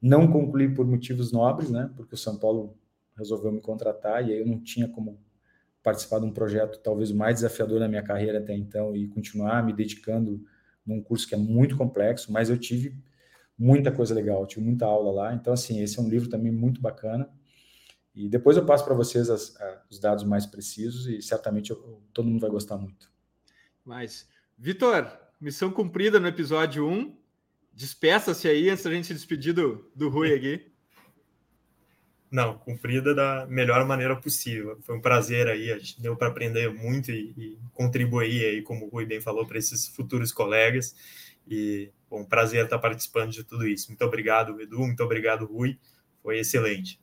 Não 0.00 0.30
concluí 0.30 0.72
por 0.72 0.86
motivos 0.86 1.32
nobres, 1.32 1.70
né, 1.70 1.90
porque 1.96 2.14
o 2.14 2.18
São 2.18 2.38
Paulo 2.38 2.76
resolveu 3.16 3.52
me 3.52 3.60
contratar 3.60 4.26
e 4.26 4.32
aí 4.32 4.40
eu 4.40 4.46
não 4.46 4.60
tinha 4.60 4.88
como 4.88 5.20
participar 5.82 6.18
de 6.18 6.26
um 6.26 6.32
projeto 6.32 6.80
talvez 6.82 7.10
o 7.10 7.16
mais 7.16 7.36
desafiador 7.36 7.78
da 7.78 7.88
minha 7.88 8.02
carreira 8.02 8.38
até 8.38 8.54
então 8.54 8.96
e 8.96 9.06
continuar 9.08 9.64
me 9.64 9.72
dedicando 9.72 10.44
num 10.84 11.00
curso 11.02 11.26
que 11.26 11.34
é 11.34 11.38
muito 11.38 11.76
complexo, 11.76 12.30
mas 12.30 12.50
eu 12.50 12.58
tive 12.58 12.96
muita 13.58 13.90
coisa 13.90 14.14
legal, 14.14 14.46
tive 14.46 14.64
muita 14.64 14.84
aula 14.84 15.12
lá. 15.12 15.34
Então, 15.34 15.52
assim, 15.52 15.80
esse 15.80 15.98
é 15.98 16.02
um 16.02 16.08
livro 16.08 16.28
também 16.28 16.52
muito 16.52 16.80
bacana. 16.80 17.28
E 18.14 18.28
depois 18.28 18.56
eu 18.56 18.64
passo 18.64 18.84
para 18.84 18.94
vocês 18.94 19.30
as, 19.30 19.56
a, 19.60 19.82
os 19.90 19.98
dados 19.98 20.24
mais 20.24 20.46
precisos 20.46 21.06
e 21.06 21.20
certamente 21.22 21.70
eu, 21.70 22.02
todo 22.12 22.28
mundo 22.28 22.40
vai 22.40 22.50
gostar 22.50 22.76
muito. 22.76 23.10
Mas, 23.84 24.28
Vitor, 24.56 25.10
missão 25.40 25.70
cumprida 25.70 26.20
no 26.20 26.28
episódio 26.28 26.86
1. 26.86 27.16
Despeça-se 27.72 28.46
aí 28.46 28.70
antes 28.70 28.84
da 28.84 28.90
gente 28.92 29.08
se 29.08 29.14
despedir 29.14 29.52
do, 29.52 29.90
do 29.94 30.08
Rui 30.08 30.32
aqui. 30.34 30.72
Não, 32.34 32.58
cumprida 32.58 33.14
da 33.14 33.46
melhor 33.46 33.86
maneira 33.86 34.16
possível. 34.16 34.76
Foi 34.82 34.96
um 34.96 35.00
prazer 35.00 35.46
aí, 35.46 35.70
a 35.70 35.78
gente 35.78 36.02
deu 36.02 36.16
para 36.16 36.26
aprender 36.26 36.68
muito 36.68 37.12
e, 37.12 37.32
e, 37.38 37.58
contribuir 37.72 38.44
aí, 38.44 38.60
como 38.60 38.86
o 38.86 38.88
Rui 38.88 39.06
bem 39.06 39.20
falou, 39.20 39.46
para 39.46 39.56
esses 39.56 39.86
futuros 39.86 40.32
colegas. 40.32 40.96
E 41.46 41.92
bom, 42.10 42.22
um 42.22 42.24
prazer 42.24 42.64
estar 42.64 42.80
participando 42.80 43.30
de 43.30 43.44
tudo 43.44 43.68
isso. 43.68 43.86
Muito 43.86 44.04
obrigado, 44.04 44.60
Edu, 44.60 44.80
muito 44.80 45.00
obrigado, 45.04 45.46
Rui. 45.46 45.78
Foi 46.24 46.40
excelente. 46.40 46.98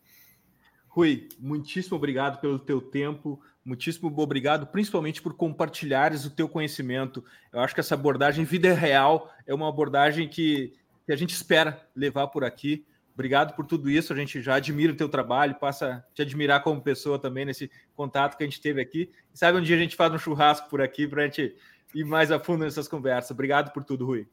Rui, 0.89 1.29
muitíssimo 1.39 1.95
obrigado 1.95 2.41
pelo 2.41 2.59
teu 2.59 2.82
tempo, 2.82 3.41
muitíssimo 3.63 4.13
obrigado, 4.13 4.67
principalmente 4.67 5.21
por 5.21 5.34
compartilhares 5.34 6.25
o 6.25 6.29
teu 6.29 6.49
conhecimento. 6.49 7.23
Eu 7.53 7.61
acho 7.61 7.73
que 7.73 7.79
essa 7.79 7.95
abordagem 7.95 8.43
vida 8.43 8.73
real 8.73 9.34
é 9.47 9.53
uma 9.53 9.69
abordagem 9.69 10.27
que, 10.27 10.73
que 11.05 11.13
a 11.13 11.15
gente 11.15 11.34
espera 11.34 11.89
levar 11.95 12.27
por 12.27 12.43
aqui. 12.43 12.86
Obrigado 13.14 13.55
por 13.55 13.66
tudo 13.66 13.89
isso. 13.89 14.14
A 14.14 14.16
gente 14.16 14.41
já 14.41 14.55
admira 14.55 14.93
o 14.93 14.95
teu 14.95 15.09
trabalho, 15.09 15.55
passa 15.55 15.88
a 15.88 16.14
te 16.14 16.22
admirar 16.22 16.64
como 16.64 16.82
pessoa 16.82 17.20
também 17.20 17.45
nesse 17.45 17.70
contato 17.95 18.38
que 18.38 18.43
a 18.43 18.47
gente 18.47 18.62
teve 18.62 18.82
aqui. 18.82 19.12
E 19.34 19.38
sabe 19.38 19.57
um 19.57 19.62
dia 19.62 19.76
a 19.76 19.80
gente 19.80 19.95
faz 19.95 20.14
um 20.14 20.18
churrasco 20.18 20.70
por 20.70 20.82
aqui 20.82 21.07
para 21.07 21.24
a 21.24 21.26
gente 21.26 21.55
ir 21.93 22.05
mais 22.05 22.32
a 22.32 22.39
fundo 22.39 22.64
nessas 22.64 22.88
conversas. 22.88 23.32
Obrigado 23.32 23.72
por 23.74 23.84
tudo, 23.84 24.05
Rui. 24.05 24.28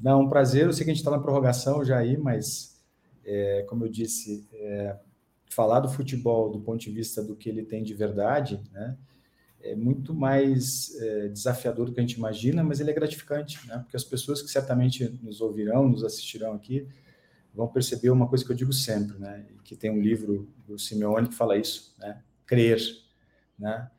Não, 0.00 0.22
um 0.22 0.28
prazer. 0.28 0.64
Eu 0.64 0.72
sei 0.72 0.84
que 0.84 0.90
a 0.90 0.94
gente 0.94 1.00
está 1.00 1.10
na 1.10 1.18
prorrogação 1.18 1.84
já 1.84 1.98
aí, 1.98 2.16
mas 2.16 2.80
é, 3.24 3.64
como 3.68 3.84
eu 3.84 3.88
disse, 3.88 4.46
é, 4.52 4.96
falar 5.50 5.80
do 5.80 5.88
futebol 5.88 6.50
do 6.50 6.60
ponto 6.60 6.80
de 6.80 6.90
vista 6.90 7.22
do 7.22 7.36
que 7.36 7.48
ele 7.48 7.62
tem 7.62 7.82
de 7.82 7.94
verdade, 7.94 8.60
né, 8.72 8.96
é 9.60 9.76
muito 9.76 10.12
mais 10.12 10.92
é, 11.00 11.28
desafiador 11.28 11.86
do 11.86 11.92
que 11.92 12.00
a 12.00 12.02
gente 12.02 12.16
imagina, 12.16 12.64
mas 12.64 12.80
ele 12.80 12.90
é 12.90 12.94
gratificante, 12.94 13.64
né, 13.68 13.78
porque 13.78 13.96
as 13.96 14.04
pessoas 14.04 14.42
que 14.42 14.50
certamente 14.50 15.08
nos 15.22 15.40
ouvirão, 15.40 15.88
nos 15.88 16.02
assistirão 16.02 16.54
aqui, 16.54 16.88
vão 17.54 17.68
perceber 17.68 18.10
uma 18.10 18.26
coisa 18.26 18.44
que 18.44 18.50
eu 18.50 18.56
digo 18.56 18.72
sempre, 18.72 19.18
né, 19.18 19.44
que 19.64 19.76
tem 19.76 19.90
um 19.90 20.00
livro 20.00 20.48
do 20.66 20.78
Simeone 20.78 21.28
que 21.28 21.34
fala 21.34 21.56
isso, 21.56 21.94
né, 21.98 22.22
crer, 22.46 22.80
né, 23.58 23.90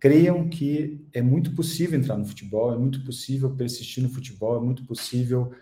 creiam 0.00 0.48
que 0.48 1.06
é 1.12 1.22
muito 1.22 1.54
possível 1.54 1.98
entrar 1.98 2.16
no 2.16 2.24
futebol, 2.24 2.72
é 2.72 2.78
muito 2.78 3.04
possível 3.04 3.50
persistir 3.54 4.02
no 4.02 4.08
futebol, 4.08 4.56
é 4.56 4.60
muito 4.60 4.84
possível 4.84 5.52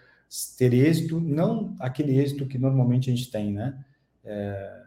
ter 0.56 0.72
êxito, 0.72 1.20
não 1.20 1.74
aquele 1.80 2.18
êxito 2.18 2.46
que 2.46 2.56
normalmente 2.56 3.10
a 3.10 3.14
gente 3.14 3.30
tem, 3.30 3.52
né, 3.52 3.84
é, 4.24 4.84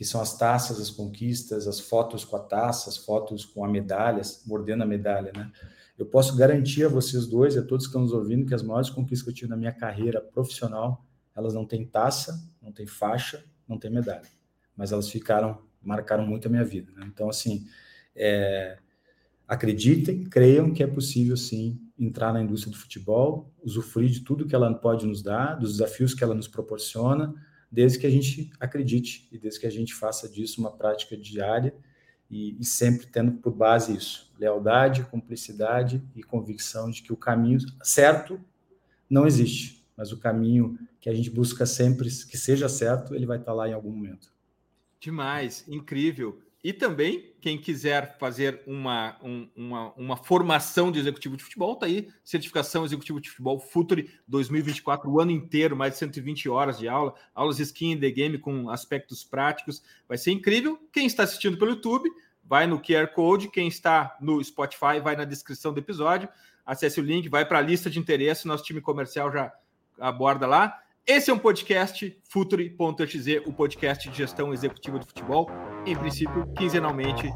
que 0.00 0.04
são 0.04 0.20
as 0.20 0.36
taças, 0.36 0.80
as 0.80 0.90
conquistas, 0.90 1.68
as 1.68 1.78
fotos 1.78 2.24
com 2.24 2.34
a 2.34 2.40
taça, 2.40 2.88
as 2.88 2.96
fotos 2.96 3.44
com 3.44 3.64
a 3.64 3.68
medalha, 3.68 4.22
mordendo 4.46 4.82
a 4.82 4.86
medalha, 4.86 5.30
né? 5.36 5.52
Eu 5.98 6.06
posso 6.06 6.34
garantir 6.34 6.86
a 6.86 6.88
vocês 6.88 7.26
dois 7.26 7.54
e 7.54 7.58
a 7.58 7.62
todos 7.62 7.84
que 7.84 7.90
estão 7.90 8.00
nos 8.00 8.14
ouvindo 8.14 8.46
que 8.46 8.54
as 8.54 8.62
maiores 8.62 8.88
conquistas 8.88 9.22
que 9.22 9.28
eu 9.28 9.34
tive 9.34 9.50
na 9.50 9.56
minha 9.58 9.72
carreira 9.72 10.18
profissional, 10.18 11.04
elas 11.36 11.54
não 11.54 11.64
têm 11.64 11.84
taça, 11.84 12.42
não 12.60 12.72
têm 12.72 12.86
faixa, 12.86 13.44
não 13.68 13.78
têm 13.78 13.90
medalha, 13.90 14.28
mas 14.76 14.92
elas 14.92 15.08
ficaram, 15.08 15.62
marcaram 15.82 16.26
muito 16.26 16.46
a 16.46 16.50
minha 16.50 16.64
vida. 16.64 16.92
Né? 16.92 17.06
Então, 17.06 17.28
assim, 17.28 17.66
é, 18.14 18.78
acreditem, 19.46 20.24
creiam 20.24 20.72
que 20.72 20.82
é 20.82 20.86
possível, 20.86 21.36
sim, 21.36 21.80
entrar 21.98 22.32
na 22.32 22.42
indústria 22.42 22.72
do 22.72 22.78
futebol, 22.78 23.52
usufruir 23.62 24.10
de 24.10 24.20
tudo 24.20 24.46
que 24.46 24.54
ela 24.54 24.72
pode 24.72 25.06
nos 25.06 25.22
dar, 25.22 25.54
dos 25.54 25.72
desafios 25.72 26.14
que 26.14 26.24
ela 26.24 26.34
nos 26.34 26.48
proporciona, 26.48 27.34
desde 27.70 27.98
que 27.98 28.06
a 28.06 28.10
gente 28.10 28.50
acredite 28.58 29.28
e 29.30 29.38
desde 29.38 29.60
que 29.60 29.66
a 29.66 29.70
gente 29.70 29.94
faça 29.94 30.28
disso 30.28 30.60
uma 30.60 30.72
prática 30.72 31.16
diária 31.16 31.74
e, 32.30 32.56
e, 32.60 32.64
sempre 32.64 33.06
tendo 33.06 33.32
por 33.32 33.52
base 33.52 33.94
isso: 33.94 34.32
lealdade, 34.38 35.04
cumplicidade 35.04 36.02
e 36.14 36.22
convicção 36.22 36.90
de 36.90 37.02
que 37.02 37.12
o 37.12 37.16
caminho 37.16 37.58
certo 37.82 38.40
não 39.08 39.26
existe, 39.26 39.84
mas 39.96 40.12
o 40.12 40.18
caminho 40.18 40.78
que 41.00 41.08
a 41.08 41.14
gente 41.14 41.30
busca 41.30 41.64
sempre 41.64 42.08
que 42.08 42.36
seja 42.36 42.68
certo, 42.68 43.14
ele 43.14 43.26
vai 43.26 43.38
estar 43.38 43.54
lá 43.54 43.68
em 43.68 43.72
algum 43.72 43.90
momento. 43.90 44.32
Demais, 45.00 45.64
incrível. 45.66 46.40
E 46.62 46.74
também, 46.74 47.32
quem 47.40 47.56
quiser 47.56 48.18
fazer 48.18 48.60
uma, 48.66 49.16
um, 49.22 49.48
uma, 49.56 49.92
uma 49.94 50.16
formação 50.16 50.92
de 50.92 50.98
executivo 50.98 51.34
de 51.34 51.42
futebol, 51.42 51.74
tá 51.74 51.86
aí, 51.86 52.08
certificação 52.22 52.84
executivo 52.84 53.18
de 53.18 53.30
futebol 53.30 53.58
Futuri 53.58 54.10
2024, 54.28 55.10
o 55.10 55.18
ano 55.18 55.30
inteiro, 55.30 55.74
mais 55.74 55.94
de 55.94 56.00
120 56.00 56.50
horas 56.50 56.78
de 56.78 56.86
aula, 56.86 57.14
aulas 57.34 57.58
skin 57.58 57.92
in 57.92 58.00
the 58.00 58.10
game 58.10 58.36
com 58.36 58.68
aspectos 58.68 59.24
práticos, 59.24 59.82
vai 60.06 60.18
ser 60.18 60.32
incrível. 60.32 60.78
Quem 60.92 61.06
está 61.06 61.22
assistindo 61.22 61.56
pelo 61.56 61.70
YouTube, 61.70 62.10
vai 62.44 62.66
no 62.66 62.78
QR 62.78 63.06
Code, 63.14 63.48
quem 63.48 63.66
está 63.66 64.18
no 64.20 64.44
Spotify, 64.44 65.00
vai 65.02 65.16
na 65.16 65.24
descrição 65.24 65.72
do 65.72 65.80
episódio, 65.80 66.28
acesse 66.66 67.00
o 67.00 67.02
link, 67.02 67.26
vai 67.30 67.46
para 67.46 67.58
a 67.58 67.62
lista 67.62 67.88
de 67.88 67.98
interesse, 67.98 68.46
nosso 68.46 68.64
time 68.64 68.82
comercial 68.82 69.32
já 69.32 69.50
aborda 69.98 70.46
lá. 70.46 70.78
Esse 71.06 71.30
é 71.30 71.34
um 71.34 71.38
podcast 71.38 72.16
Futuri.exe, 72.28 73.42
o 73.46 73.52
podcast 73.52 74.08
de 74.08 74.16
gestão 74.16 74.52
executiva 74.52 74.98
do 74.98 75.06
futebol, 75.06 75.50
em 75.86 75.96
princípio, 75.96 76.46
quinzenalmente. 76.56 77.30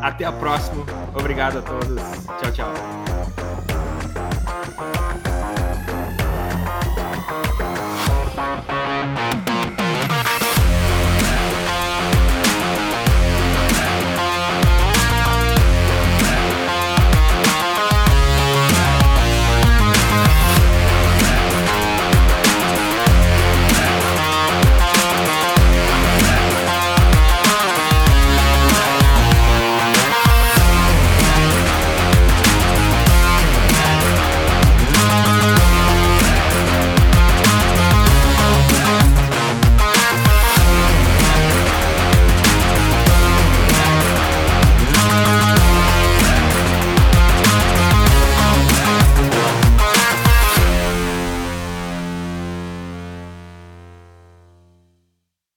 Até 0.00 0.24
a 0.24 0.32
próxima. 0.32 0.84
Obrigado 1.14 1.58
a 1.58 1.62
todos. 1.62 2.02
Tchau, 2.40 2.52
tchau. 2.52 3.11